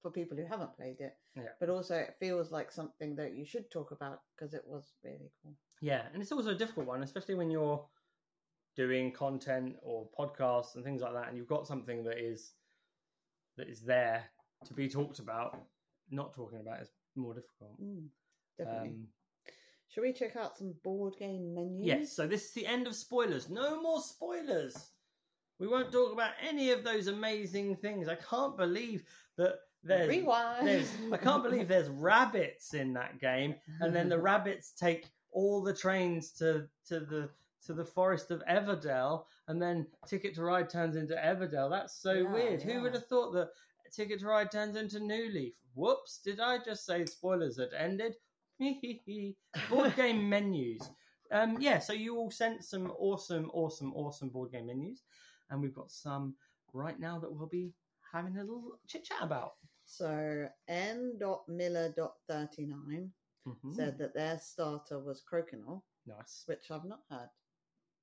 for 0.01 0.12
people 0.12 0.36
who 0.36 0.45
haven't 0.45 0.76
played 0.76 0.99
it. 0.99 1.14
Yeah. 1.36 1.53
But 1.59 1.70
also, 1.70 1.95
it 1.95 2.16
feels 2.20 2.51
like 2.51 2.72
something 2.72 3.16
that 3.16 3.36
you 3.36 3.45
should 3.45 3.70
talk 3.72 3.91
about 3.91 4.22
because 4.36 4.53
it 4.53 4.64
was 4.66 4.93
really 5.03 5.32
cool. 5.41 5.53
Yeah, 5.82 6.03
and 6.14 6.22
it's 6.22 6.32
also 6.32 6.49
a 6.49 6.55
difficult 6.55 6.88
one, 6.88 7.03
especially 7.03 7.36
when 7.36 7.51
you're 7.51 7.84
doing 8.76 9.12
content 9.12 9.76
or 9.82 10.07
podcasts 10.18 10.76
and 10.76 10.84
things 10.84 11.01
like 11.01 11.14
that, 11.14 11.28
and 11.28 11.38
you've 11.38 11.47
got 11.47 11.68
something 11.68 12.03
that 12.03 12.18
is 12.18 12.53
that 13.57 13.68
is 13.68 13.82
there 13.82 14.24
to 14.66 14.74
be 14.74 14.89
talked 14.89 15.20
about. 15.20 15.59
Not 16.09 16.34
talking 16.34 16.59
about 16.59 16.82
is 16.82 16.89
more 17.16 17.34
difficult. 17.34 17.82
Mm, 17.82 18.07
definitely. 18.57 18.89
Um, 18.89 19.07
Should 19.94 20.02
we 20.02 20.14
check 20.14 20.36
out 20.38 20.58
some 20.58 20.74
board 20.84 21.16
game 21.20 21.54
menus? 21.54 21.86
yes, 21.86 22.14
so 22.14 22.26
this 22.26 22.46
is 22.46 22.54
the 22.54 22.66
end 22.66 22.88
of 22.88 22.96
spoilers. 22.96 23.50
No 23.50 23.82
more 23.82 24.02
spoilers. 24.02 24.92
We 25.60 25.68
won't 25.68 25.92
talk 25.92 26.14
about 26.14 26.32
any 26.42 26.72
of 26.72 26.84
those 26.84 27.08
amazing 27.08 27.76
things. 27.76 28.08
I 28.08 28.16
can't 28.16 28.58
believe 28.58 29.04
that 29.38 29.56
there's 29.84 30.10
Rewind. 30.10 30.66
there's 30.68 30.92
I 31.12 31.18
can't 31.18 31.44
believe 31.44 31.68
there's 31.68 31.89
rabbits 31.89 32.74
in 32.74 32.94
that 32.94 33.20
game, 33.20 33.56
and 33.82 33.94
then 33.96 34.10
the 34.10 34.20
rabbits 34.32 34.72
take 34.72 35.10
all 35.32 35.62
the 35.62 35.74
trains 35.74 36.32
to 36.34 36.68
to 36.88 37.00
the 37.02 37.30
to 37.66 37.74
the 37.74 37.86
forest 37.86 38.32
of 38.32 38.42
Everdell, 38.50 39.26
and 39.48 39.62
then 39.62 39.86
Ticket 40.08 40.34
to 40.36 40.44
Ride 40.44 40.70
turns 40.70 40.96
into 40.96 41.14
Everdell. 41.16 41.70
That's 41.70 41.96
so 42.02 42.14
Yeah, 42.14 42.32
weird. 42.34 42.62
Who 42.62 42.82
would 42.82 42.94
have 42.94 43.06
thought 43.08 43.34
that 43.34 43.50
Ticket 43.92 44.20
to 44.22 44.28
Ride 44.28 44.52
turns 44.52 44.76
into 44.78 45.00
New 45.00 45.30
Leaf. 45.32 45.56
Whoops! 45.76 46.20
Did 46.24 46.39
I 46.39 46.58
just 46.64 46.86
say 46.86 47.06
spoilers 47.06 47.60
had 47.60 47.74
ended? 47.78 48.16
board 49.70 49.95
game 49.95 50.30
menus. 50.30 50.89
Um, 51.32 51.57
yeah, 51.59 51.80
so 51.80 51.93
you 51.93 52.18
all 52.18 52.30
sent 52.32 52.64
some 52.64 52.91
awesome, 52.99 53.49
awesome, 53.53 53.93
awesome 53.95 54.30
board 54.30 54.51
game 54.51 54.68
menus, 54.68 55.03
and 55.49 55.62
we've 55.62 55.74
got 55.74 55.89
some 55.89 56.36
right 56.74 56.99
now 56.99 57.18
that 57.20 57.32
we'll 57.32 57.47
be 57.47 57.74
having 58.14 58.38
a 58.38 58.41
little 58.41 58.78
chit 58.88 59.03
chat 59.05 59.20
about. 59.22 59.53
So 59.86 60.47
n.miller.39 60.68 63.09
Mhm. 63.47 63.74
said 63.76 63.97
that 63.97 64.14
their 64.14 64.38
starter 64.39 64.99
was 64.99 65.24
Crokinole, 65.24 65.82
nice. 66.05 66.43
which 66.45 66.70
I've 66.70 66.86
not 66.86 67.01
heard 67.09 67.30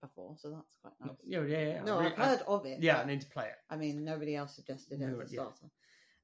before, 0.01 0.37
so 0.37 0.51
that's 0.51 0.75
quite 0.83 0.95
nice. 1.01 1.17
Yeah, 1.25 1.45
yeah, 1.45 1.63
yeah. 1.75 1.83
No, 1.83 1.99
I've 1.99 2.11
re- 2.11 2.17
I- 2.25 2.29
heard 2.29 2.43
of 2.49 2.67
it. 2.67 2.83
yeah, 2.83 3.01
I 3.01 3.05
need 3.05 3.21
to 3.21 3.31
play 3.31 3.47
it. 3.49 3.55
I 3.71 3.77
mean, 3.77 4.05
nobody 4.05 4.35
else 4.35 4.57
suggested 4.57 5.01
it 5.01 5.07
No, 5.07 5.21
as 5.21 5.33
a 5.33 5.37
yeah. 5.37 5.43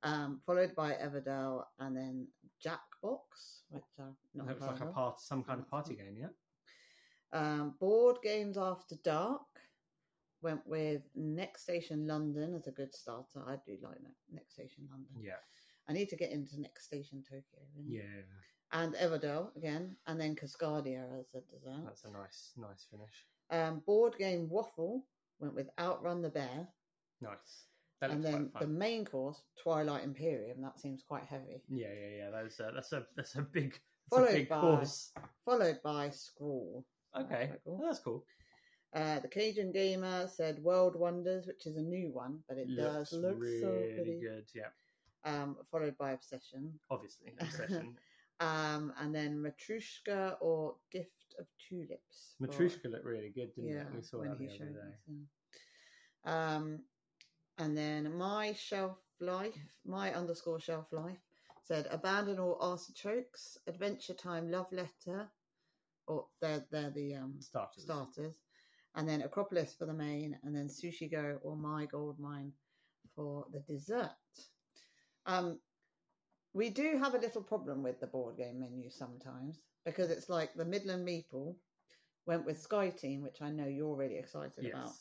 Um, 0.05 0.41
followed 0.45 0.75
by 0.75 0.93
Everdell 0.93 1.65
and 1.79 1.97
then 1.97 2.29
Jackbox, 2.65 3.63
which 3.71 3.83
I've 3.99 4.05
not 4.35 4.47
Looks 4.49 4.61
heard 4.61 4.71
like 4.73 4.81
a 4.81 4.89
of. 4.89 4.95
part, 4.95 5.21
some 5.21 5.43
kind 5.43 5.61
of 5.61 5.69
party 5.71 5.95
game. 5.95 6.17
Yeah. 6.21 6.29
Um, 7.33 7.75
board 7.81 8.19
games 8.23 8.57
after 8.59 8.97
dark 9.03 9.41
went 10.43 10.61
with 10.67 11.03
Next 11.15 11.63
Station 11.63 12.07
London 12.07 12.55
as 12.55 12.67
a 12.67 12.71
good 12.71 12.95
starter. 12.95 13.43
I 13.47 13.57
do 13.67 13.79
like 13.83 14.01
Ne- 14.03 14.11
Next 14.35 14.53
Station 14.55 14.87
London. 14.91 15.09
Yeah. 15.21 15.41
I 15.89 15.93
need 15.95 16.11
to 16.11 16.17
get 16.17 16.31
into 16.31 16.61
Next 16.61 16.85
Station 16.85 17.23
Tokyo. 17.23 17.61
Really. 17.77 17.97
Yeah. 17.99 18.23
And 18.73 18.95
Everdell 18.97 19.57
again, 19.57 19.97
and 20.07 20.21
then 20.21 20.35
Cascadia 20.37 21.05
as 21.21 21.35
a 21.35 21.41
dessert. 21.51 21.83
That's 21.85 22.05
a 22.05 22.11
nice, 22.11 22.53
nice 22.57 22.87
finish. 22.91 23.27
Um, 23.51 23.83
board 23.87 24.17
game 24.19 24.49
Waffle 24.51 25.07
went 25.39 25.55
with 25.55 25.69
Outrun 25.79 26.21
the 26.23 26.31
Bear, 26.31 26.69
Nice. 27.21 27.67
That 28.09 28.15
and 28.15 28.25
then 28.25 28.51
the 28.61 28.67
main 28.67 29.05
course 29.05 29.43
Twilight 29.63 30.05
Imperium. 30.05 30.61
That 30.63 30.79
seems 30.79 31.03
quite 31.07 31.25
heavy. 31.25 31.63
Yeah, 31.69 31.89
yeah, 31.89 32.17
yeah. 32.19 32.31
That's 32.31 32.61
a, 32.61 32.71
that's 32.75 32.93
a, 32.93 33.07
that's 33.17 33.35
a 33.37 33.43
big, 33.43 33.71
that's 33.73 33.83
Followed 34.11 34.29
a 34.31 34.33
big 34.33 34.49
by- 34.49 34.61
course. 34.61 35.13
Followed 35.45 35.79
by 35.83 36.11
Scrawl. 36.11 36.85
Okay, 37.17 37.47
quite 37.49 37.61
cool. 37.65 37.81
Oh, 37.83 37.87
that's 37.87 37.99
cool. 38.01 38.25
Uh, 38.95 39.19
the 39.21 39.29
Cajun 39.29 39.73
Gamer 39.73 40.29
said 40.29 40.63
World 40.63 40.95
Wonders, 40.97 41.47
which 41.47 41.67
is 41.67 41.77
a 41.77 41.83
new 41.83 42.11
one, 42.13 42.41
but 42.49 42.59
it 42.59 42.69
Looks 42.69 43.11
does 43.11 43.21
look 43.21 43.37
really 43.41 43.61
so 43.61 43.69
pretty. 43.71 44.21
good. 44.21 44.45
Yeah, 44.55 44.69
Um, 45.25 45.57
followed 45.71 45.97
by 45.99 46.13
Obsession. 46.13 46.73
obviously 46.91 47.33
obsession. 47.41 47.97
Um, 48.41 48.93
and 49.01 49.15
then 49.15 49.43
Matrushka 49.43 50.37
or 50.41 50.75
Gift 50.93 51.35
of 51.39 51.47
Tulips. 51.69 52.35
Matrushka 52.43 52.91
looked 52.91 53.05
really 53.05 53.31
good, 53.35 53.55
didn't 53.55 53.71
yeah, 53.71 53.81
it? 53.83 53.87
We 53.97 54.03
saw 54.03 54.19
that 54.23 54.39
the 54.39 54.47
other 54.47 54.57
day. 54.59 54.65
us, 54.65 54.87
yeah. 56.27 56.55
Um, 56.57 56.79
and 57.59 57.77
then 57.77 58.17
my 58.17 58.53
shelf 58.53 58.99
life, 59.21 59.59
my 59.85 60.13
underscore 60.15 60.61
shelf 60.61 60.87
life 60.93 61.19
said 61.63 61.87
abandon 61.91 62.39
all 62.39 62.59
artichokes, 62.61 63.59
Adventure 63.67 64.15
Time, 64.15 64.51
Love 64.51 64.71
Letter, 64.73 65.29
or 66.07 66.27
they're 66.41 66.65
they're 66.71 66.91
the 66.91 67.15
um 67.15 67.37
Starters. 67.41 67.85
starters, 67.85 68.35
and 68.95 69.09
then 69.09 69.23
Acropolis 69.23 69.75
for 69.75 69.87
the 69.87 69.95
main, 69.95 70.39
and 70.43 70.55
then 70.55 70.69
Sushi 70.69 71.11
Go 71.11 71.39
or 71.43 71.57
My 71.57 71.87
Gold 71.87 72.19
Mine 72.19 72.53
for 73.15 73.47
the 73.53 73.61
dessert. 73.61 74.11
Um, 75.27 75.61
we 76.53 76.71
do 76.71 76.99
have 76.99 77.15
a 77.15 77.19
little 77.19 77.43
problem 77.43 77.83
with 77.83 78.01
the 78.01 78.07
board 78.07 78.37
game 78.37 78.61
menu 78.61 78.91
sometimes 78.91 79.61
because 79.85 80.11
it's 80.11 80.29
like 80.29 80.55
the 80.55 80.65
Midland 80.65 81.07
Meeple 81.07 81.57
went 82.27 82.45
with 82.45 82.61
Sky 82.61 82.91
Team, 82.91 83.23
which 83.23 83.41
I 83.41 83.51
know 83.51 83.67
you're 83.67 83.97
really 83.97 84.19
excited 84.19 84.67
about, 84.67 84.93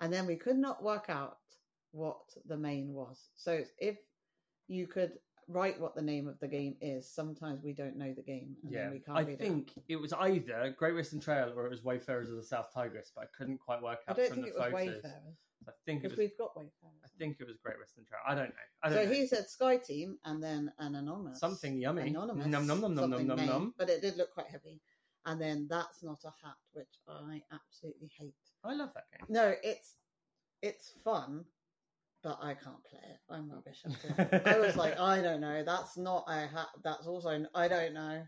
and 0.00 0.12
then 0.12 0.26
we 0.26 0.36
could 0.36 0.56
not 0.56 0.82
work 0.82 1.06
out 1.08 1.38
what 1.96 2.20
the 2.46 2.56
main 2.56 2.92
was. 2.92 3.30
So 3.36 3.62
if 3.78 3.96
you 4.68 4.86
could 4.86 5.12
write 5.48 5.80
what 5.80 5.94
the 5.94 6.02
name 6.02 6.26
of 6.28 6.38
the 6.40 6.48
game 6.48 6.76
is, 6.80 7.08
sometimes 7.08 7.62
we 7.62 7.72
don't 7.72 7.96
know 7.96 8.12
the 8.12 8.22
game, 8.22 8.56
and 8.64 8.72
Yeah, 8.72 8.84
then 8.84 8.92
we 8.92 8.98
can't 9.00 9.18
I 9.18 9.22
read 9.22 9.28
it 9.34 9.38
think 9.38 9.72
it 9.88 9.96
was 9.96 10.12
either 10.12 10.74
Great 10.76 10.94
Western 10.94 11.20
Trail 11.20 11.52
or 11.56 11.66
it 11.66 11.70
was 11.70 11.84
Wayfarers 11.84 12.30
of 12.30 12.36
the 12.36 12.42
South 12.42 12.66
Tigris, 12.74 13.12
but 13.14 13.22
I 13.24 13.26
couldn't 13.36 13.58
quite 13.58 13.82
work 13.82 14.00
out 14.08 14.18
I 14.18 14.22
don't 14.22 14.28
from 14.34 14.42
think 14.42 14.54
the 14.54 14.60
it 14.60 14.72
was 14.72 14.72
photos. 14.72 15.02
Wayfarers 15.02 15.36
I 15.68 15.72
think 15.84 15.98
it 15.98 16.02
because 16.02 16.16
was. 16.16 16.18
we've 16.18 16.38
got 16.38 16.56
Wayfarers. 16.56 17.00
I 17.04 17.08
think 17.18 17.36
it 17.40 17.46
was 17.46 17.56
Great 17.62 17.78
Western 17.78 18.04
Trail. 18.04 18.20
I 18.26 18.34
don't 18.34 18.48
know. 18.50 18.66
I 18.82 18.88
don't 18.88 18.98
So 18.98 19.04
know. 19.04 19.10
he 19.14 19.26
said 19.26 19.48
Sky 19.48 19.76
Team 19.78 20.18
and 20.24 20.42
then 20.42 20.72
an 20.78 20.94
anonymous. 20.94 21.40
something 21.40 21.78
yummy. 21.78 22.08
Anonymous. 22.08 22.46
Num 22.46 22.66
num 22.66 22.80
num 22.80 22.94
num 22.94 23.10
num 23.10 23.26
num 23.26 23.46
num. 23.46 23.74
But 23.78 23.88
it 23.90 24.00
did 24.00 24.16
look 24.16 24.32
quite 24.32 24.46
heavy. 24.48 24.80
And 25.26 25.40
then 25.40 25.66
that's 25.68 26.04
not 26.04 26.20
a 26.24 26.28
hat, 26.46 26.54
which 26.72 27.00
I 27.08 27.42
absolutely 27.52 28.10
hate. 28.16 28.34
I 28.62 28.74
love 28.74 28.92
that 28.94 29.04
game. 29.10 29.26
No, 29.28 29.54
it's 29.64 29.94
it's 30.62 30.92
fun, 31.02 31.44
but 32.26 32.40
I 32.42 32.54
can't 32.54 32.82
play 32.90 32.98
it. 33.08 33.18
I'm 33.30 33.48
rubbish 33.48 33.84
at 33.84 34.42
it. 34.42 34.46
I 34.48 34.58
was 34.58 34.74
like, 34.74 34.98
I 34.98 35.22
don't 35.22 35.40
know. 35.40 35.62
That's 35.62 35.96
not 35.96 36.24
a 36.26 36.48
hat. 36.48 36.66
That's 36.82 37.06
also 37.06 37.46
I 37.54 37.68
don't 37.68 37.94
know. 37.94 38.22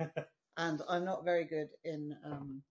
And 0.56 0.82
I'm 0.88 1.04
not 1.04 1.24
very 1.24 1.44
good 1.44 1.70
in 1.82 2.16
um, 2.24 2.62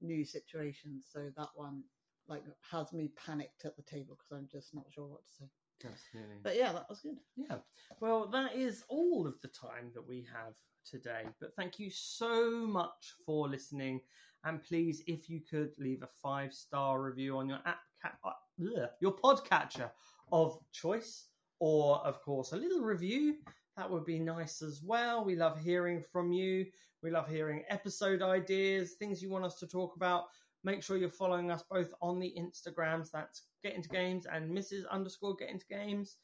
new 0.00 0.24
situations, 0.24 1.08
so 1.12 1.32
that 1.36 1.48
one 1.56 1.82
like 2.28 2.44
has 2.70 2.92
me 2.92 3.10
panicked 3.26 3.64
at 3.64 3.76
the 3.76 3.82
table 3.82 4.16
because 4.16 4.38
I'm 4.38 4.48
just 4.52 4.72
not 4.72 4.84
sure 4.88 5.08
what 5.08 5.26
to 5.26 5.32
say. 5.32 5.44
Absolutely. 5.84 6.36
But 6.44 6.56
yeah, 6.56 6.72
that 6.72 6.86
was 6.88 7.00
good. 7.00 7.16
Yeah. 7.36 7.56
Well, 7.98 8.28
that 8.28 8.54
is 8.54 8.84
all 8.88 9.26
of 9.26 9.40
the 9.40 9.48
time 9.48 9.90
that 9.94 10.06
we 10.06 10.24
have 10.32 10.54
today. 10.88 11.24
But 11.40 11.56
thank 11.56 11.80
you 11.80 11.90
so 11.90 12.68
much 12.68 13.14
for 13.26 13.48
listening. 13.48 14.00
And 14.44 14.62
please, 14.62 15.02
if 15.08 15.28
you 15.28 15.40
could 15.40 15.72
leave 15.76 16.04
a 16.04 16.08
five 16.22 16.54
star 16.54 17.02
review 17.02 17.36
on 17.38 17.48
your 17.48 17.58
app, 17.66 17.80
uh, 18.24 18.30
your 19.00 19.16
podcatcher 19.16 19.90
of 20.32 20.58
choice, 20.72 21.28
or 21.60 21.98
of 21.98 22.20
course 22.22 22.52
a 22.52 22.56
little 22.56 22.80
review, 22.80 23.36
that 23.76 23.90
would 23.90 24.04
be 24.04 24.18
nice 24.18 24.62
as 24.62 24.82
well. 24.84 25.24
We 25.24 25.36
love 25.36 25.58
hearing 25.58 26.02
from 26.12 26.32
you. 26.32 26.66
We 27.02 27.10
love 27.10 27.28
hearing 27.28 27.64
episode 27.68 28.22
ideas, 28.22 28.94
things 28.94 29.22
you 29.22 29.30
want 29.30 29.44
us 29.44 29.58
to 29.58 29.66
talk 29.66 29.96
about. 29.96 30.24
Make 30.62 30.82
sure 30.82 30.96
you're 30.96 31.10
following 31.10 31.50
us 31.50 31.62
both 31.70 31.92
on 32.00 32.18
the 32.18 32.34
Instagrams. 32.38 33.10
That's 33.10 33.42
Get 33.62 33.74
Into 33.74 33.90
Games 33.90 34.26
and 34.26 34.56
Mrs. 34.56 34.88
Underscore 34.90 35.34
Get 35.34 35.50
Into 35.50 35.66
Games. 35.66 36.16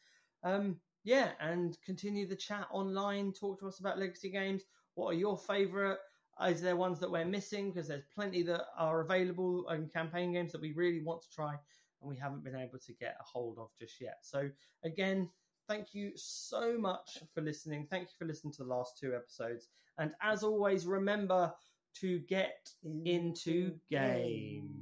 Um, 0.43 0.77
yeah, 1.05 1.33
and 1.41 1.77
continue 1.85 2.27
the 2.27 2.37
chat 2.37 2.67
online. 2.71 3.33
Talk 3.33 3.61
to 3.61 3.67
us 3.67 3.81
about 3.81 3.99
legacy 3.99 4.31
games. 4.31 4.63
What 4.95 5.09
are 5.09 5.19
your 5.19 5.37
favourite? 5.37 5.99
Is 6.47 6.63
there 6.63 6.77
ones 6.77 6.99
that 7.01 7.11
we're 7.11 7.27
missing? 7.27 7.71
Because 7.71 7.89
there's 7.89 8.05
plenty 8.15 8.43
that 8.45 8.63
are 8.79 9.01
available 9.01 9.69
and 9.69 9.93
campaign 9.93 10.33
games 10.33 10.53
that 10.53 10.61
we 10.61 10.73
really 10.73 11.03
want 11.03 11.21
to 11.23 11.31
try 11.31 11.57
and 12.01 12.11
we 12.11 12.17
haven't 12.17 12.45
been 12.45 12.57
able 12.57 12.79
to 12.79 12.93
get 12.95 13.17
a 13.21 13.25
hold 13.25 13.59
of 13.59 13.69
just 13.79 14.01
yet. 14.01 14.19
So 14.23 14.49
again, 14.85 15.29
thank 15.69 15.95
you 15.95 16.13
so 16.17 16.79
much 16.79 17.19
for 17.35 17.41
listening. 17.41 17.87
Thank 17.91 18.05
you 18.05 18.15
for 18.19 18.27
listening 18.27 18.53
to 18.55 18.65
the 18.65 18.71
last 18.71 18.99
two 18.99 19.15
episodes. 19.15 19.69
And 19.99 20.13
as 20.23 20.43
always, 20.43 20.87
remember 20.87 21.53
to 22.01 22.19
get 22.21 22.69
into 23.05 23.73
game. 23.91 24.80